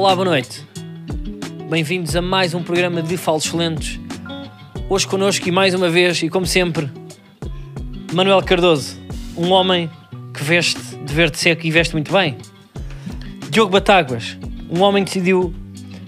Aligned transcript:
Olá, 0.00 0.16
boa 0.16 0.24
noite. 0.24 0.66
Bem-vindos 1.68 2.16
a 2.16 2.22
mais 2.22 2.54
um 2.54 2.62
programa 2.62 3.02
de 3.02 3.18
Falsos 3.18 3.52
Lentos. 3.52 4.00
Hoje 4.88 5.06
connosco 5.06 5.46
e 5.46 5.52
mais 5.52 5.74
uma 5.74 5.90
vez, 5.90 6.22
e 6.22 6.30
como 6.30 6.46
sempre, 6.46 6.90
Manuel 8.10 8.42
Cardoso, 8.42 8.98
um 9.36 9.50
homem 9.50 9.90
que 10.32 10.42
veste 10.42 10.80
de 11.04 11.12
verde 11.12 11.36
seco 11.36 11.66
e 11.66 11.70
veste 11.70 11.92
muito 11.92 12.10
bem. 12.10 12.38
Diogo 13.50 13.70
Batáguas, 13.70 14.38
um 14.70 14.80
homem 14.80 15.04
que 15.04 15.10
decidiu 15.10 15.54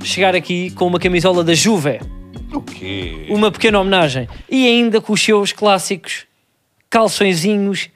chegar 0.03 0.35
aqui 0.35 0.71
com 0.71 0.87
uma 0.87 0.99
camisola 0.99 1.45
da 1.45 1.53
Juve, 1.53 2.01
O 2.51 2.63
quê? 2.63 3.27
uma 3.29 3.53
pequena 3.53 3.79
homenagem, 3.79 4.27
e 4.49 4.67
ainda 4.67 5.03
com 5.03 5.13
os 5.13 5.21
seus 5.23 5.53
clássicos 5.53 6.25
calçõezinhos. 6.89 7.91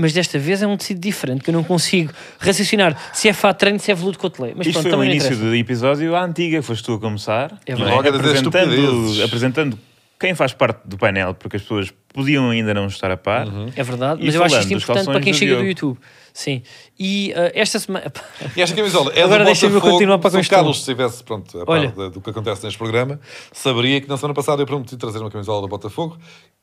Mas 0.00 0.12
desta 0.12 0.38
vez 0.38 0.62
é 0.62 0.66
um 0.66 0.76
tecido 0.76 1.00
diferente, 1.00 1.42
que 1.44 1.50
eu 1.50 1.54
não 1.54 1.62
consigo 1.62 2.12
raciocinar 2.38 2.96
se 3.12 3.28
é 3.28 3.32
fato 3.32 3.58
treino, 3.58 3.78
se 3.78 3.92
é 3.92 3.94
veludo 3.94 4.18
cotelé. 4.18 4.52
Mas 4.56 4.66
Isto 4.66 4.80
pronto, 4.80 4.82
foi 4.82 4.90
um 4.92 4.94
também 4.94 5.08
não 5.08 5.26
início 5.26 5.36
do 5.36 5.54
episódio 5.54 6.16
à 6.16 6.24
antiga, 6.24 6.62
foste 6.62 6.84
tu 6.84 6.94
a 6.94 6.98
começar. 6.98 7.58
É 7.66 7.74
verdade. 7.74 7.96
Logo 7.96 8.08
apresentando, 8.08 9.22
apresentando 9.24 9.78
quem 10.18 10.34
faz 10.34 10.52
parte 10.52 10.80
do 10.84 10.98
painel, 10.98 11.34
porque 11.34 11.56
as 11.56 11.62
pessoas 11.62 11.92
podiam 12.12 12.50
ainda 12.50 12.74
não 12.74 12.86
estar 12.86 13.10
a 13.10 13.16
par. 13.16 13.46
É 13.76 13.82
verdade, 13.82 14.22
E 14.22 14.26
mas 14.26 14.34
eu 14.34 14.44
acho 14.44 14.58
isto 14.60 14.74
importante 14.74 15.06
para 15.06 15.20
quem 15.20 15.32
chega 15.32 15.56
do. 15.56 15.64
YouTube. 15.64 15.98
Sim. 16.32 16.62
E 16.98 17.32
uh, 17.36 17.50
esta 17.54 17.78
semana. 17.78 18.12
E 18.56 18.62
esta 18.62 18.74
camisola 18.74 19.12
é 19.14 19.22
Agora 19.22 19.44
deixa-me 19.44 19.72
Botafogo. 19.74 19.92
continuar 19.92 20.18
para 20.18 20.30
Se 20.30 20.36
o. 20.46 20.50
Carlos 20.50 20.78
estivesse 20.78 21.22
pronto, 21.22 21.60
a 21.60 21.66
par 21.66 21.72
Olha. 21.78 21.88
de- 21.88 22.10
do 22.10 22.20
que 22.20 22.30
acontece 22.30 22.64
neste 22.64 22.78
programa, 22.78 23.20
saberia 23.52 24.00
que 24.00 24.08
na 24.08 24.16
semana 24.16 24.34
passada 24.34 24.62
eu 24.62 24.66
prometi 24.66 24.96
trazer 24.96 25.18
uma 25.18 25.30
camisola 25.30 25.60
do 25.60 25.68
Botafogo 25.68 26.16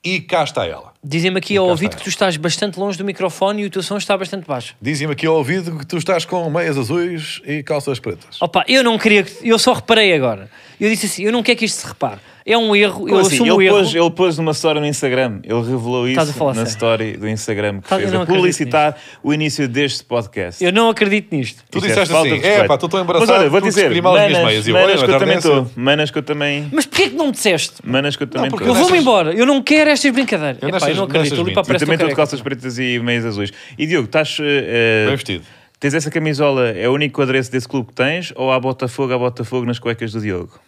e 0.04 0.22
cá 0.22 0.44
está 0.44 0.66
ela. 0.66 0.94
Dizem-me 1.04 1.38
aqui 1.38 1.54
E 1.54 1.58
ao 1.58 1.68
ouvido 1.68 1.96
que 1.98 2.04
tu 2.04 2.10
estás 2.10 2.36
bastante 2.38 2.80
longe 2.80 2.98
do 2.98 3.04
microfone 3.06 3.64
e 3.64 3.66
o 3.66 3.70
teu 3.70 3.82
som 3.84 3.98
está 3.98 4.18
bastante 4.18 4.46
baixo. 4.48 4.76
Dizem-me 4.82 5.14
aqui 5.14 5.26
ao 5.26 5.36
ouvido 5.36 5.78
que 5.78 5.86
tu 5.86 5.98
estás 5.98 6.24
com 6.26 6.50
meias 6.50 6.78
azuis 6.78 7.42
e 7.46 7.64
calças 7.64 8.00
pretas. 8.00 8.42
Opa, 8.42 8.64
eu 8.68 8.84
não 8.84 8.98
queria. 8.98 9.24
que- 9.24 9.48
Eu 9.48 9.58
só 9.60 9.74
reparei 9.74 10.14
agora. 10.14 10.50
Eu 10.80 10.90
disse 10.90 11.06
assim: 11.08 11.24
eu 11.24 11.32
não 11.32 11.42
quero 11.44 11.58
que 11.58 11.66
isto 11.66 11.80
se 11.82 11.88
repare. 11.88 12.20
É 12.50 12.58
um 12.58 12.74
erro, 12.74 13.02
eu 13.02 13.08
Como 13.10 13.20
assim? 13.20 13.36
assumo 13.36 13.56
o 13.56 13.62
Ele 13.62 13.68
erro. 13.68 13.78
pôs, 13.78 13.94
ele 13.96 14.12
pôs 14.12 14.38
numa 14.38 14.52
story 14.54 14.80
no 14.80 14.86
Instagram, 14.86 15.40
ele 15.44 15.54
revelou 15.60 16.08
Estás 16.08 16.30
isso 16.30 16.42
na 16.46 16.54
sério? 16.54 16.70
story 16.70 17.18
do 17.18 17.28
Instagram 17.28 17.82
que 17.82 17.90
Tá- 17.90 17.96
eu 17.96 18.00
fez 18.00 18.12
não 18.14 18.20
a 18.22 18.24
acredito 18.24 18.42
publicitar 18.42 18.98
o 19.22 19.34
início 19.34 19.68
deste 19.68 20.04
podcast. 20.06 20.64
Eu 20.64 20.72
não 20.72 20.90
acredito 20.90 21.36
nisto. 21.36 21.62
Tu 21.70 21.78
Isto 21.80 21.86
é 21.86 21.90
disseste 21.90 22.14
falta 22.14 22.34
assim, 22.34 22.46
é 22.46 22.64
pá, 22.64 22.76
estou 22.76 22.88
tão 22.88 23.02
embaraçado 23.02 23.30
Mas 23.32 23.40
olha, 23.42 23.50
vou 23.50 23.60
dizer, 23.60 24.02
mal 24.02 24.16
as 24.16 24.22
minhas 24.22 24.32
manas, 24.32 24.48
meias. 24.48 24.66
E 24.66 24.70
eu, 24.70 24.74
manas 24.74 24.90
olha, 24.90 24.98
que 24.98 25.04
eu 25.04 25.10
mas 25.10 25.20
também 25.20 25.38
estou, 25.38 25.72
manas 25.76 26.12
que 26.12 26.18
eu 26.18 26.24
também, 26.24 26.70
Mas 26.72 26.86
porquê 26.86 27.10
que 27.10 27.16
não 27.18 27.26
me 27.26 27.32
disseste? 27.34 27.74
manas 27.84 28.16
que 28.16 28.24
eu 28.24 28.28
também 28.28 28.50
porque 28.50 28.64
Eu 28.64 28.72
estou. 28.72 28.84
Vou-me 28.88 29.02
embora. 29.02 29.34
Eu 29.34 29.46
não 29.46 29.62
quero 29.62 29.90
estas 29.90 30.12
brincadeiras. 30.14 30.62
Eu 30.62 30.70
eu 30.70 30.72
não 30.72 31.04
acredito. 31.04 31.32
nessas 31.36 31.38
Eu 31.38 31.54
para 31.54 31.62
a 31.62 31.64
minto. 31.66 31.74
Eu 31.74 31.80
também 31.80 31.94
estou 31.96 32.08
de 32.10 32.16
calças 32.16 32.42
pretas 32.42 32.80
e 32.80 32.98
meias 33.00 33.26
azuis. 33.26 33.52
E 33.78 33.86
Diogo, 33.86 34.06
estás... 34.06 34.38
eh, 34.40 35.06
Bem 35.08 35.16
vestido. 35.16 35.44
Tens 35.82 35.94
essa 35.94 36.10
camisola, 36.10 36.70
é 36.70 36.88
o 36.90 36.94
único 36.94 37.22
adereço 37.22 37.52
desse 37.52 37.68
clube 37.68 37.90
que 37.90 37.94
tens? 37.94 38.32
Ou 38.36 38.52
há 38.52 38.60
Botafogo, 38.60 39.14
há 39.14 39.18
Botafogo 39.18 39.66
nas 39.66 39.78
cuecas 39.80 40.12
do 40.14 40.22
Diogo? 40.22 40.60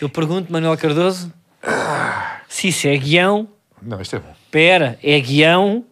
Eu 0.00 0.08
pergunto, 0.08 0.52
Manuel 0.52 0.76
Cardoso, 0.76 1.32
se 2.48 2.68
isso 2.68 2.86
é 2.88 2.96
guião. 2.96 3.48
Não, 3.82 4.00
isto 4.00 4.16
é 4.16 4.18
bom. 4.18 4.32
Pera, 4.50 4.98
é 5.02 5.18
guião 5.20 5.84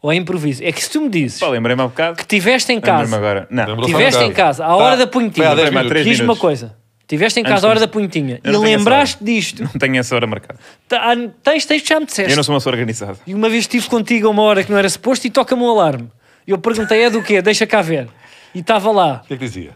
ou 0.00 0.12
é 0.12 0.16
improviso? 0.16 0.62
É 0.62 0.70
que 0.72 0.82
se 0.82 0.90
tu 0.90 1.00
me 1.00 1.08
dizes 1.08 1.40
Pá, 1.40 1.48
lembrei-me 1.48 1.82
há 1.82 1.86
bocado. 1.86 2.16
que 2.16 2.22
estiveste 2.22 2.72
em 2.72 2.80
casa, 2.80 3.16
agora. 3.16 3.46
Não, 3.50 3.66
Lembro- 3.66 3.86
tiveste 3.86 4.22
em 4.22 4.32
casa, 4.32 4.64
à 4.64 4.74
hora 4.76 4.96
da 4.96 5.04
Foi 5.04 5.12
punhetinha, 5.12 5.50
há 5.50 5.54
10 5.54 5.64
Lembrei-me 5.68 5.86
há 5.86 5.90
três 5.90 6.04
diz-me 6.06 6.22
uma 6.22 6.34
minutos. 6.34 6.40
coisa. 6.40 6.76
Tiveste 7.06 7.38
em 7.38 7.42
Antes 7.42 7.52
casa 7.52 7.66
à 7.66 7.70
hora 7.70 7.80
da 7.80 7.86
punhetinha 7.88 8.40
Eu 8.42 8.50
e 8.50 8.52
não 8.54 8.62
tenho 8.62 8.74
essa 8.74 8.78
lembraste 8.78 9.24
disto. 9.24 9.62
não 9.62 9.70
tenho 9.72 9.96
essa 9.98 10.14
hora 10.14 10.26
marcada. 10.26 10.58
Tá, 10.88 11.14
tens, 11.42 11.66
tens, 11.66 11.82
já 11.86 12.00
me 12.00 12.06
disseste. 12.06 12.30
Eu 12.32 12.36
não 12.36 12.42
sou 12.42 12.54
uma 12.54 12.60
pessoa 12.60 12.72
organizada. 12.72 13.18
E 13.26 13.34
uma 13.34 13.48
vez 13.50 13.64
estive 13.64 13.86
contigo 13.88 14.26
a 14.26 14.30
uma 14.30 14.42
hora 14.42 14.64
que 14.64 14.70
não 14.70 14.78
era 14.78 14.88
suposto 14.88 15.26
e 15.26 15.30
toca-me 15.30 15.62
um 15.62 15.68
alarme. 15.68 16.08
E 16.46 16.50
eu 16.50 16.58
perguntei, 16.58 17.02
é 17.02 17.10
do 17.10 17.22
quê? 17.22 17.42
Deixa 17.42 17.66
cá 17.66 17.82
ver. 17.82 18.08
E 18.54 18.60
estava 18.60 18.90
lá, 18.90 19.20
O 19.22 19.26
que 19.28 19.34
é 19.34 19.36
que 19.36 19.44
dizia? 19.44 19.72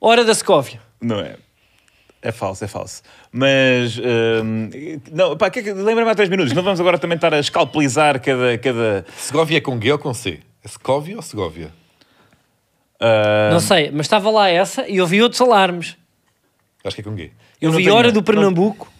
hora 0.00 0.24
da 0.24 0.34
Scóvia. 0.34 0.80
Não 1.00 1.20
é. 1.20 1.36
É 2.26 2.32
falso, 2.32 2.64
é 2.64 2.66
falso. 2.66 3.02
Mas. 3.30 3.96
hum, 3.98 4.68
não, 5.12 5.36
pá, 5.36 5.48
que 5.48 5.60
é 5.60 5.72
lembra-me 5.72 6.10
há 6.10 6.14
3 6.14 6.28
minutos. 6.28 6.52
Não 6.52 6.62
vamos 6.62 6.80
agora 6.80 6.98
também 6.98 7.14
estar 7.14 7.32
a 7.32 7.38
escalpelizar 7.38 8.20
cada. 8.20 8.58
cada 8.58 9.06
Segovia 9.16 9.58
é 9.58 9.60
com 9.60 9.80
G 9.80 9.92
ou 9.92 9.98
com 9.98 10.12
C? 10.12 10.40
É 10.64 10.66
Segovia 10.68 11.14
ou 11.16 11.22
Segovia? 11.22 11.72
ah, 12.98 13.50
Não 13.52 13.60
sei, 13.60 13.92
mas 13.92 14.06
estava 14.06 14.28
lá 14.30 14.48
essa 14.48 14.88
e 14.88 14.96
eu 14.96 15.06
vi 15.06 15.22
outros 15.22 15.40
alarmes. 15.40 15.96
Acho 16.84 16.96
que 16.96 17.02
é 17.02 17.04
com 17.04 17.16
G. 17.16 17.24
Eu, 17.60 17.68
Eu 17.68 17.70
não 17.70 17.78
vi 17.78 17.90
hora 17.90 18.10
do 18.10 18.16
não- 18.16 18.22
Pernambuco. 18.24 18.92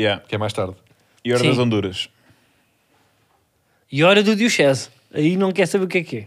yeah. 0.00 0.22
Que 0.26 0.34
é 0.34 0.38
mais 0.38 0.54
tarde. 0.54 0.74
E 1.22 1.30
hora 1.32 1.42
Sim. 1.42 1.48
das 1.50 1.58
Honduras. 1.58 2.08
e 3.90 4.02
hora 4.02 4.22
do 4.22 4.34
Diocese. 4.34 4.88
Aí 5.12 5.36
não 5.36 5.52
quer 5.52 5.66
saber 5.66 5.84
o 5.84 5.88
que 5.88 5.98
é 5.98 6.02
que 6.04 6.16
é. 6.16 6.26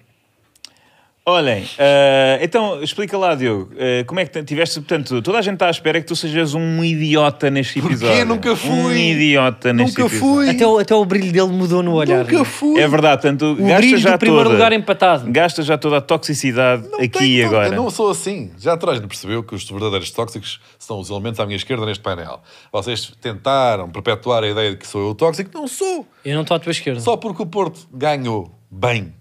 Olhem, 1.28 1.66
ah, 1.80 2.38
então 2.40 2.84
explica 2.84 3.18
lá, 3.18 3.34
Diogo. 3.34 3.72
ah, 3.80 4.04
como 4.06 4.20
é 4.20 4.26
que 4.28 4.44
tiveste. 4.44 4.80
Portanto, 4.80 5.24
toda 5.24 5.40
a 5.40 5.42
gente 5.42 5.56
está 5.56 5.66
à 5.66 5.72
espera 5.72 6.00
que 6.00 6.06
tu 6.06 6.16
sejas 6.16 6.54
um 6.54 6.84
idiota 6.84 7.50
neste 7.50 7.82
Porquê? 7.82 7.96
episódio. 7.96 8.26
Nunca 8.28 8.56
fui. 8.56 8.70
Um 8.70 8.92
idiota 8.96 9.74
neste 9.74 10.00
Nunca 10.00 10.14
episódio. 10.16 10.36
fui. 10.36 10.50
Até 10.52 10.68
o, 10.68 10.78
até 10.78 10.94
o 10.94 11.04
brilho 11.04 11.32
dele 11.32 11.48
mudou 11.48 11.82
no 11.82 11.94
olhar. 11.94 12.24
Nunca 12.26 12.46
fui. 12.46 12.80
É 12.80 12.88
verdade, 12.88 13.24
portanto, 13.24 13.54
O 13.54 13.56
gasta 13.56 13.78
brilho 13.78 13.98
já 13.98 14.12
do 14.12 14.20
primeiro 14.20 14.44
toda, 14.44 14.56
lugar 14.56 14.72
empatado. 14.74 15.32
Gasta 15.32 15.64
já 15.64 15.78
toda 15.80 15.98
a 15.98 16.02
toxicidade 16.02 16.88
Não 16.90 17.00
aqui 17.00 17.40
e 17.40 17.42
não, 17.42 17.48
agora. 17.48 17.68
Eu 17.70 17.74
não 17.76 17.90
sou 17.90 18.12
assim. 18.12 18.52
Já 18.60 18.78
toda 18.78 18.92
a 18.92 18.96
gente 18.96 19.08
percebeu 19.08 19.42
que 19.44 19.56
os 19.56 19.68
verdadeiros 19.68 20.12
tóxicos 20.12 20.62
são 20.78 21.00
os 21.00 21.10
elementos 21.10 21.40
à 21.40 21.46
minha 21.48 21.58
esquerda 21.58 21.88
neste 21.88 22.04
painel. 22.04 22.40
Vocês 22.72 23.12
tentaram 23.20 23.90
perpetuar 23.90 24.44
a 24.44 24.48
ideia 24.48 24.70
de 24.70 24.78
que 24.78 24.86
sou 24.86 25.02
eu 25.02 25.10
o 25.10 25.16
tóxico. 25.16 25.50
Não 25.56 25.68
sou. 25.68 26.06
Eu 26.24 26.36
não 26.36 26.44
estou 26.44 26.56
à 26.56 26.60
tua 26.60 26.72
esquerda. 26.72 27.00
Só 27.00 27.18
porque 27.18 27.42
o 27.42 27.48
Porto 27.48 27.80
ganhou 27.92 28.52
bem 28.70 29.12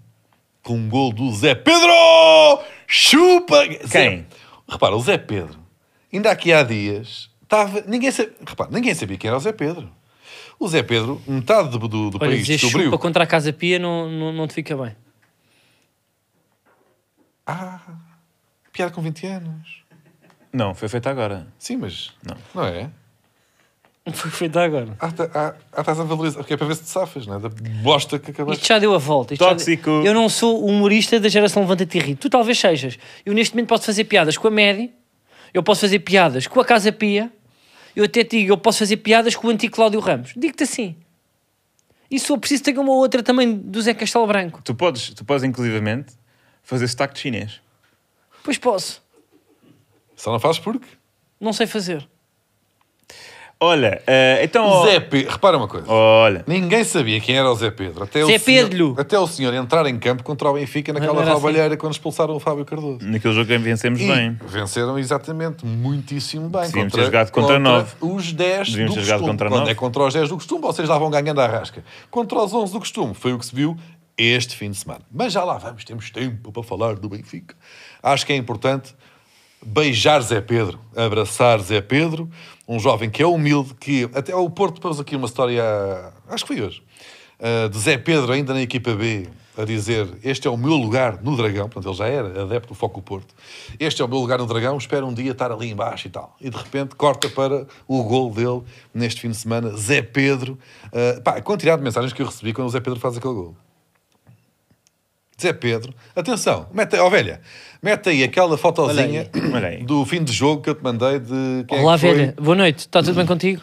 com 0.65 0.73
um 0.75 0.89
gol 0.89 1.13
do 1.13 1.31
Zé 1.31 1.53
Pedro. 1.55 1.93
Chupa! 2.87 3.67
Quem? 3.67 3.87
Zé- 3.87 4.25
Repara, 4.67 4.95
o 4.95 4.99
Zé 4.99 5.17
Pedro, 5.17 5.59
ainda 6.11 6.31
aqui 6.31 6.51
há 6.51 6.63
dias, 6.63 7.29
estava. 7.43 7.81
Ninguém, 7.81 8.11
sabia, 8.11 8.33
repara, 8.45 8.71
ninguém 8.71 8.93
sabia 8.95 9.15
quem 9.17 9.27
era 9.27 9.37
o 9.37 9.39
Zé 9.39 9.51
Pedro. 9.53 9.91
O 10.59 10.67
Zé 10.67 10.81
Pedro, 10.81 11.21
metade 11.27 11.69
do, 11.69 11.77
do, 11.79 11.87
do 12.09 12.17
Olha, 12.17 12.31
país 12.31 12.39
dizer 12.45 12.57
descobriu. 12.57 12.85
chupa 12.85 12.97
contra 12.97 13.23
a 13.23 13.27
Casa 13.27 13.53
Pia 13.53 13.77
não, 13.77 14.09
não, 14.09 14.33
não 14.33 14.47
te 14.47 14.53
fica 14.55 14.75
bem. 14.75 14.95
Ah, 17.45 17.79
piada 18.71 18.91
com 18.91 19.01
20 19.01 19.27
anos. 19.27 19.83
Não, 20.51 20.73
foi 20.73 20.87
feito 20.87 21.07
agora. 21.07 21.47
Sim, 21.59 21.77
mas. 21.77 22.11
Não. 22.23 22.37
Não 22.55 22.65
é? 22.65 22.89
Não 24.05 24.13
foi 24.13 24.29
feito 24.29 24.59
agora. 24.59 24.95
Ah, 24.99 25.11
tá- 25.11 25.29
ah, 25.33 25.55
ah, 25.73 25.81
estás 25.81 25.99
a 25.99 26.03
valorizar. 26.03 26.37
Porque 26.37 26.53
é 26.53 26.57
para 26.57 26.67
ver 26.67 26.75
se 26.75 26.83
te 26.83 26.89
safas, 26.89 27.25
não 27.25 27.37
é? 27.37 27.39
Da 27.39 27.49
bosta 27.49 28.19
que 28.19 28.29
acabaste. 28.29 28.61
Isto 28.61 28.67
já 28.69 28.77
deu 28.77 28.93
a 28.93 28.99
volta. 28.99 29.33
Isto 29.33 29.43
Tóxico. 29.43 29.85
deu- 29.89 30.05
Eu 30.05 30.13
não 30.13 30.29
sou 30.29 30.61
o 30.63 30.67
humorista 30.67 31.19
da 31.19 31.27
geração 31.27 31.63
Levanta-te 31.63 31.97
e 31.97 32.01
Ri. 32.01 32.15
Tu 32.15 32.29
talvez 32.29 32.59
sejas. 32.59 32.99
Eu 33.25 33.33
neste 33.33 33.55
momento 33.55 33.69
posso 33.69 33.83
fazer 33.85 34.03
piadas 34.03 34.37
com 34.37 34.47
a 34.47 34.51
Média, 34.51 34.89
eu 35.53 35.63
posso 35.63 35.81
fazer 35.81 35.99
piadas 35.99 36.45
com 36.45 36.59
a 36.59 36.65
Casa 36.65 36.91
Pia, 36.91 37.31
eu 37.95 38.05
até 38.05 38.23
te 38.23 38.37
digo, 38.37 38.51
eu 38.53 38.57
posso 38.57 38.77
fazer 38.79 38.97
piadas 38.97 39.35
com 39.35 39.47
o 39.47 39.49
antigo 39.49 39.73
Cláudio 39.75 39.99
Ramos. 39.99 40.33
Digo-te 40.37 40.63
assim. 40.63 40.95
E 42.11 42.19
se 42.19 42.31
eu 42.31 42.37
preciso, 42.37 42.61
tenho 42.61 42.81
uma 42.81 42.93
outra 42.93 43.23
também 43.23 43.55
do 43.57 43.81
Zé 43.81 43.95
Castelo 43.95 44.27
Branco. 44.27 44.61
Tu 44.63 44.75
podes, 44.75 45.09
tu 45.15 45.25
podes 45.25 45.43
inclusivamente, 45.43 46.13
fazer 46.61 46.87
sotaque 46.87 47.15
de 47.15 47.21
chinês. 47.21 47.59
Pois 48.43 48.59
posso. 48.59 49.01
Só 50.15 50.31
não 50.31 50.39
fazes 50.39 50.59
porque. 50.59 50.85
Não 51.41 51.51
sei 51.51 51.65
fazer. 51.65 52.07
Olha, 53.57 54.01
eh, 54.05 54.41
então... 54.43 54.83
Zé 54.83 54.99
Pedro. 54.99 55.31
Repara 55.31 55.57
uma 55.57 55.67
coisa. 55.67 55.89
Olha, 55.89 56.43
Ninguém 56.45 56.83
sabia 56.83 57.19
quem 57.21 57.37
era 57.37 57.49
o 57.49 57.55
Zé 57.55 57.71
Pedro. 57.71 58.03
Até 58.03 58.19
Zé 58.25 58.35
o 58.35 58.39
senhor, 58.39 58.69
Pedro. 58.69 58.95
Até 58.97 59.17
o 59.17 59.25
senhor 59.27 59.53
entrar 59.53 59.85
em 59.87 59.97
campo 59.97 60.23
contra 60.23 60.49
o 60.49 60.53
Benfica 60.53 60.91
naquela 60.91 61.21
assim. 61.21 61.31
roubalheira 61.31 61.77
quando 61.77 61.93
expulsaram 61.93 62.35
o 62.35 62.39
Fábio 62.39 62.65
Cardoso. 62.65 62.99
naquele 63.01 63.33
jogo 63.33 63.47
que 63.47 63.57
vencemos 63.57 64.01
E 64.01 64.07
bem. 64.07 64.37
venceram 64.45 64.99
exatamente 64.99 65.65
muitíssimo 65.65 66.49
bem. 66.49 66.63
Devíamos 66.63 66.93
ter 66.93 67.05
jogado 67.05 67.31
contra 67.31 67.57
nove. 67.57 67.91
os 68.01 68.33
10 68.33 68.69
Devíamos 68.71 68.93
do 68.93 68.99
ter 68.99 69.05
jogado 69.05 69.19
costume. 69.21 69.31
contra 69.33 69.49
Quando 69.49 69.59
nove. 69.59 69.71
é 69.71 69.75
contra 69.75 70.03
os 70.03 70.13
10 70.13 70.29
do 70.29 70.35
costume, 70.35 70.61
vocês 70.61 70.89
lá 70.89 70.97
vão 70.99 71.09
ganhando 71.09 71.39
a 71.39 71.47
rasca. 71.47 71.81
Contra 72.11 72.37
os 72.39 72.53
11 72.53 72.73
do 72.73 72.79
costume, 72.79 73.13
foi 73.13 73.31
o 73.33 73.39
que 73.39 73.45
se 73.45 73.55
viu 73.55 73.77
este 74.17 74.55
fim 74.55 74.69
de 74.69 74.77
semana. 74.77 75.01
Mas 75.09 75.31
já 75.31 75.43
lá 75.45 75.57
vamos, 75.57 75.85
temos 75.85 76.09
tempo 76.11 76.51
para 76.51 76.61
falar 76.61 76.95
do 76.95 77.07
Benfica. 77.07 77.55
Acho 78.03 78.25
que 78.25 78.33
é 78.33 78.35
importante 78.35 78.93
beijar 79.63 80.21
Zé 80.21 80.41
Pedro, 80.41 80.79
abraçar 80.95 81.59
Zé 81.59 81.81
Pedro, 81.81 82.29
um 82.67 82.79
jovem 82.79 83.09
que 83.09 83.21
é 83.21 83.27
humilde, 83.27 83.73
que 83.75 84.09
até 84.13 84.35
o 84.35 84.49
Porto 84.49 84.81
pôs 84.81 84.99
aqui 84.99 85.15
uma 85.15 85.27
história, 85.27 85.63
acho 86.29 86.45
que 86.45 86.53
foi 86.53 86.65
hoje, 86.65 86.83
uh, 87.39 87.69
de 87.69 87.77
Zé 87.79 87.97
Pedro 87.97 88.31
ainda 88.31 88.53
na 88.53 88.61
equipa 88.61 88.93
B, 88.93 89.27
a 89.57 89.63
dizer 89.63 90.07
este 90.23 90.47
é 90.47 90.51
o 90.51 90.57
meu 90.57 90.73
lugar 90.73 91.21
no 91.21 91.35
Dragão, 91.37 91.69
portanto 91.69 91.87
ele 91.87 91.97
já 91.97 92.07
era 92.07 92.43
adepto 92.43 92.69
do 92.69 92.75
Foco 92.75 93.01
Porto, 93.01 93.33
este 93.79 94.01
é 94.01 94.05
o 94.05 94.07
meu 94.07 94.19
lugar 94.19 94.39
no 94.39 94.45
Dragão, 94.45 94.77
espero 94.77 95.07
um 95.07 95.13
dia 95.13 95.31
estar 95.31 95.51
ali 95.51 95.69
embaixo 95.69 96.07
e 96.07 96.09
tal. 96.09 96.35
E 96.41 96.49
de 96.49 96.57
repente 96.57 96.95
corta 96.95 97.29
para 97.29 97.65
o 97.87 98.03
gol 98.03 98.31
dele 98.31 98.63
neste 98.93 99.21
fim 99.21 99.29
de 99.29 99.37
semana, 99.37 99.69
Zé 99.77 100.01
Pedro. 100.01 100.57
Uh, 100.87 101.21
pá, 101.21 101.41
quantidade 101.41 101.77
de 101.77 101.83
mensagens 101.83 102.11
que 102.11 102.21
eu 102.21 102.25
recebi 102.25 102.53
quando 102.53 102.67
o 102.67 102.71
Zé 102.71 102.79
Pedro 102.81 102.99
faz 102.99 103.17
aquele 103.17 103.33
gol. 103.33 103.55
Zé 105.41 105.51
Pedro, 105.51 105.93
atenção, 106.15 106.67
mete, 106.73 106.95
ó 106.97 107.09
velha, 107.09 107.41
mete 107.83 108.07
aí 108.09 108.23
aquela 108.23 108.57
fotozinha 108.57 109.29
Olha 109.53 109.67
aí. 109.67 109.83
do 109.83 110.05
fim 110.05 110.23
de 110.23 110.31
jogo 110.31 110.61
que 110.61 110.69
eu 110.69 110.75
te 110.75 110.81
mandei 110.83 111.19
de 111.19 111.65
quem 111.67 111.77
é 111.77 111.81
Olá, 111.81 111.97
foi. 111.97 112.13
velha. 112.13 112.35
Boa 112.39 112.55
noite. 112.55 112.79
Está 112.79 113.03
tudo 113.03 113.15
bem 113.15 113.25
contigo? 113.25 113.61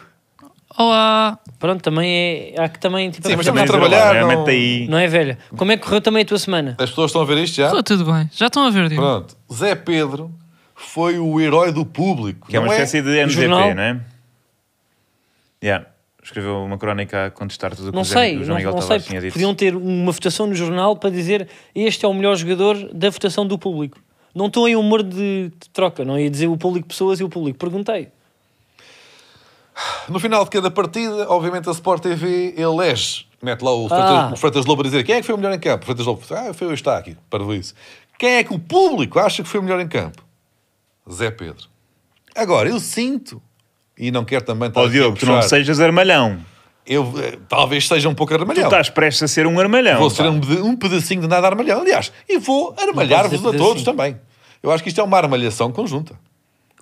Olá! 0.77 1.37
Pronto, 1.59 1.81
também 1.81 2.53
é. 2.57 2.61
Há 2.61 2.69
que 2.69 2.79
também. 2.79 3.09
Tipo, 3.11 3.27
Sim, 3.27 3.35
mas 3.35 3.45
Também 3.45 3.63
a 3.63 3.67
trabalhar, 3.67 4.15
não- 4.21 4.27
mete 4.27 4.49
aí. 4.51 4.87
não 4.87 4.97
é 4.97 5.07
velha. 5.07 5.37
Como 5.55 5.71
é 5.71 5.77
que 5.77 5.83
correu 5.83 6.01
também 6.01 6.23
a 6.23 6.25
tua 6.25 6.37
semana? 6.39 6.75
As 6.79 6.89
pessoas 6.89 7.09
estão 7.11 7.21
a 7.21 7.25
ver 7.25 7.37
isto 7.39 7.55
já? 7.55 7.67
Está 7.67 7.83
tudo 7.83 8.05
bem. 8.11 8.29
Já 8.33 8.47
estão 8.47 8.65
a 8.65 8.69
ver? 8.71 8.93
Pronto. 8.93 9.35
Zé 9.51 9.73
Pedro 9.75 10.31
foi 10.75 11.17
o 11.19 11.39
herói 11.41 11.71
do 11.71 11.85
público. 11.85 12.47
Que 12.47 12.57
é 12.57 12.59
uma 12.59 12.69
espécie 12.73 13.01
de 13.01 13.09
MZP, 13.19 13.41
Jornal? 13.47 13.73
não 13.75 13.83
é? 13.83 13.99
Yeah. 15.63 15.85
Escreveu 16.23 16.63
uma 16.63 16.77
crónica 16.77 17.25
a 17.25 17.31
contestar 17.31 17.75
tudo 17.75 17.89
o 17.89 17.91
que 17.91 17.95
Não 17.95 18.01
o 18.01 18.05
sei, 18.05 18.35
João 18.37 18.47
não, 18.47 18.55
Miguel 18.55 18.71
não 18.71 18.77
sei, 18.81 18.87
Tavares 18.87 19.05
tinha 19.05 19.15
porque 19.19 19.27
dito. 19.27 19.33
podiam 19.33 19.53
ter 19.55 19.75
uma 19.75 20.11
votação 20.11 20.47
no 20.47 20.55
jornal 20.55 20.95
para 20.95 21.09
dizer 21.09 21.49
este 21.75 22.05
é 22.05 22.07
o 22.07 22.13
melhor 22.13 22.35
jogador 22.37 22.77
da 22.93 23.09
votação 23.09 23.45
do 23.45 23.57
público. 23.57 23.99
Não 24.33 24.47
estou 24.47 24.67
em 24.67 24.75
humor 24.75 25.03
de, 25.03 25.49
de 25.49 25.69
troca, 25.73 26.03
não 26.05 26.17
ia 26.17 26.29
dizer 26.29 26.47
o 26.47 26.57
público 26.57 26.87
pessoas 26.87 27.19
e 27.19 27.23
o 27.23 27.29
público. 27.29 27.59
Perguntei. 27.59 28.07
No 30.07 30.19
final 30.19 30.43
de 30.43 30.49
cada 30.51 30.69
partida, 30.71 31.29
obviamente 31.29 31.67
a 31.67 31.71
Sport 31.71 32.01
TV 32.03 32.53
elege. 32.57 33.25
Mete 33.41 33.61
lá 33.61 33.73
o 33.75 33.85
Ah. 33.85 33.89
Freitas, 33.89 34.31
o 34.31 34.35
Freitas 34.37 34.65
Lobo 34.65 34.81
a 34.81 34.85
dizer 34.85 35.03
quem 35.03 35.15
é 35.15 35.19
que 35.19 35.25
foi 35.25 35.35
o 35.35 35.37
melhor 35.37 35.53
em 35.53 35.59
campo. 35.59 35.83
O 35.83 35.85
Freitas 35.85 36.05
Lobo, 36.05 36.21
ah, 36.31 36.53
foi 36.53 36.67
o 36.67 36.73
está 36.73 36.97
aqui, 36.97 37.17
para 37.29 37.43
isso. 37.55 37.73
Quem 38.17 38.35
é 38.35 38.43
que 38.43 38.53
o 38.53 38.59
público 38.59 39.19
acha 39.19 39.43
que 39.43 39.49
foi 39.49 39.59
o 39.59 39.63
melhor 39.63 39.79
em 39.81 39.87
campo? 39.87 40.23
Zé 41.11 41.29
Pedro. 41.29 41.67
Agora, 42.35 42.69
eu 42.69 42.79
sinto, 42.79 43.41
e 43.97 44.11
não 44.11 44.23
quero 44.25 44.43
também 44.45 44.67
estar 44.69 44.81
a 44.81 44.87
Diogo, 44.87 45.17
tu 45.17 45.25
não 45.25 45.41
sejas 45.41 45.79
armalhão. 45.79 46.39
eu 46.85 47.13
eh, 47.17 47.37
talvez 47.47 47.87
seja 47.87 48.09
um 48.09 48.15
pouco 48.15 48.33
Tu 48.33 48.39
armalhão. 48.41 48.63
estás 48.65 48.89
prestes 48.89 49.23
a 49.23 49.27
ser 49.27 49.45
um 49.47 49.59
armalhão. 49.59 49.99
Vou 49.99 50.09
pá. 50.09 50.15
ser 50.15 50.23
um, 50.27 50.65
um 50.65 50.75
pedacinho 50.75 51.21
de 51.21 51.27
nada 51.27 51.47
armalhão. 51.47 51.81
Aliás, 51.81 52.11
e 52.27 52.37
vou 52.39 52.75
armalhar-vos 52.77 53.45
a 53.45 53.51
todos 53.53 53.83
também. 53.83 54.17
Eu 54.61 54.71
acho 54.71 54.81
que 54.83 54.89
isto 54.89 54.99
é 54.99 55.03
uma 55.03 55.17
armalhação 55.17 55.71
conjunta. 55.71 56.15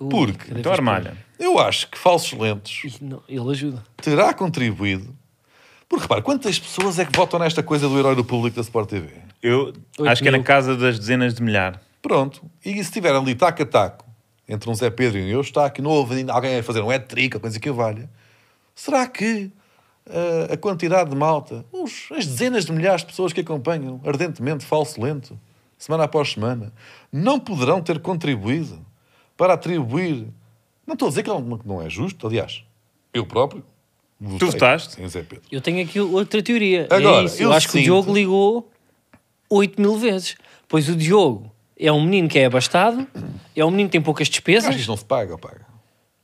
Ui, 0.00 0.08
Porque? 0.08 0.48
cada 0.48 0.60
Então 0.60 0.72
armalha. 0.72 1.16
Eu 1.38 1.58
acho 1.58 1.88
que 1.88 1.98
Falsos 1.98 2.32
Lentos 2.38 2.82
não, 3.00 3.20
Ele 3.28 3.50
ajuda. 3.50 3.82
terá 4.00 4.32
contribuído. 4.32 5.14
Porque 5.88 6.02
repara, 6.04 6.22
quantas 6.22 6.58
pessoas 6.58 6.98
é 6.98 7.04
que 7.04 7.14
votam 7.16 7.38
nesta 7.38 7.62
coisa 7.62 7.86
do 7.88 7.98
herói 7.98 8.14
do 8.16 8.24
público 8.24 8.56
da 8.56 8.62
Sport 8.62 8.88
TV? 8.88 9.08
Eu 9.42 9.66
Oito 9.66 10.08
acho 10.08 10.22
que 10.22 10.28
é 10.28 10.30
na 10.32 10.42
casa 10.42 10.74
das 10.76 10.98
dezenas 10.98 11.34
de 11.34 11.42
milhar. 11.42 11.80
Pronto. 12.00 12.40
E 12.64 12.72
se 12.74 12.80
estiver 12.80 13.14
ali 13.14 13.34
taco 13.34 13.62
a 13.62 13.66
taco 13.66 14.01
entre 14.52 14.68
um 14.70 14.74
Zé 14.74 14.90
Pedro 14.90 15.18
e 15.18 15.22
um 15.24 15.28
eu, 15.28 15.40
está 15.40 15.66
aqui, 15.66 15.80
não 15.82 15.90
houve 15.90 16.14
ainda 16.16 16.32
alguém 16.32 16.58
a 16.58 16.62
fazer 16.62 16.80
um 16.82 16.90
hat-trick 16.90 17.36
ou 17.36 17.40
coisa 17.40 17.58
que 17.58 17.70
valha, 17.70 18.08
será 18.74 19.06
que 19.06 19.50
ah, 20.08 20.52
a 20.54 20.56
quantidade 20.56 21.10
de 21.10 21.16
malta, 21.16 21.64
os- 21.72 22.08
as 22.12 22.26
dezenas 22.26 22.64
de 22.64 22.72
milhares 22.72 23.02
de 23.02 23.06
pessoas 23.08 23.32
que 23.32 23.40
acompanham 23.40 24.00
ardentemente 24.04 24.64
Falso 24.64 25.00
Lento, 25.00 25.38
semana 25.78 26.04
após 26.04 26.32
semana, 26.32 26.72
não 27.12 27.38
poderão 27.40 27.80
ter 27.80 27.98
contribuído 28.00 28.84
para 29.36 29.54
atribuir... 29.54 30.26
Não 30.86 30.94
estou 30.94 31.06
a 31.06 31.08
dizer 31.10 31.22
que 31.22 31.28
não, 31.28 31.58
que 31.58 31.66
não 31.68 31.80
é 31.80 31.88
justo, 31.88 32.26
aliás, 32.26 32.64
eu 33.14 33.24
próprio... 33.24 33.64
votei 34.20 34.48
votaste? 34.50 35.00
Em 35.00 35.08
Zé 35.08 35.22
Pedro. 35.22 35.44
Eu 35.50 35.60
tenho 35.60 35.82
aqui 35.84 36.00
outra 36.00 36.42
teoria. 36.42 36.88
E 36.90 36.94
Agora, 36.94 37.22
é 37.22 37.24
isso. 37.24 37.40
Eu, 37.42 37.48
eu 37.48 37.52
acho 37.52 37.66
que 37.68 37.74
o 37.74 37.78
sinto- 37.78 37.84
Diogo 37.84 38.12
ligou 38.12 38.70
8 39.48 39.80
mil 39.80 39.96
vezes. 39.96 40.36
Pois 40.68 40.88
o 40.88 40.96
Diogo 40.96 41.51
é 41.84 41.92
um 41.92 42.02
menino 42.02 42.28
que 42.28 42.38
é 42.38 42.44
abastado, 42.46 43.06
é 43.56 43.64
um 43.64 43.70
menino 43.70 43.88
que 43.88 43.92
tem 43.92 44.00
poucas 44.02 44.22
Acho 44.28 44.30
que 44.30 44.36
despesas, 44.52 44.76
isto 44.76 44.88
não 44.88 44.96
se 44.96 45.04
paga 45.04 45.32
ou 45.32 45.38
paga. 45.38 45.66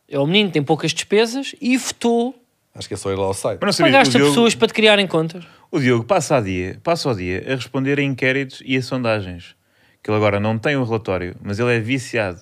é 0.09 0.19
um 0.19 0.27
menino 0.27 0.49
que 0.49 0.55
tem 0.55 0.63
poucas 0.63 0.93
despesas 0.93 1.55
e 1.61 1.77
votou. 1.77 2.35
Acho 2.75 2.87
que 2.89 2.95
é 2.95 2.97
só 2.97 3.11
ir 3.11 3.17
lá 3.17 3.25
ao 3.25 3.35
site. 3.35 3.59
Mas 3.61 3.67
não 3.67 3.73
sabia 3.73 3.93
Pagaste 3.93 4.13
que 4.13 4.17
o 4.17 4.21
Diogo, 4.21 4.35
pessoas 4.35 4.55
para 4.55 4.69
te 4.69 4.75
criarem 4.75 5.07
contas. 5.07 5.45
o 5.71 5.81
Diogo 5.81 6.05
passa, 6.05 6.37
a 6.37 6.41
dia, 6.41 6.79
passa 6.83 7.09
o 7.11 7.15
dia 7.15 7.45
a 7.51 7.55
responder 7.57 7.99
a 7.99 8.03
inquéritos 8.03 8.63
e 8.65 8.77
a 8.77 8.83
sondagens. 8.83 9.57
Que 10.03 10.11
ele 10.11 10.17
agora 10.17 10.39
não 10.39 10.57
tem 10.59 10.77
o 10.77 10.85
relatório, 10.85 11.35
mas 11.43 11.59
ele 11.59 11.75
é 11.75 11.81
viciado 11.81 12.41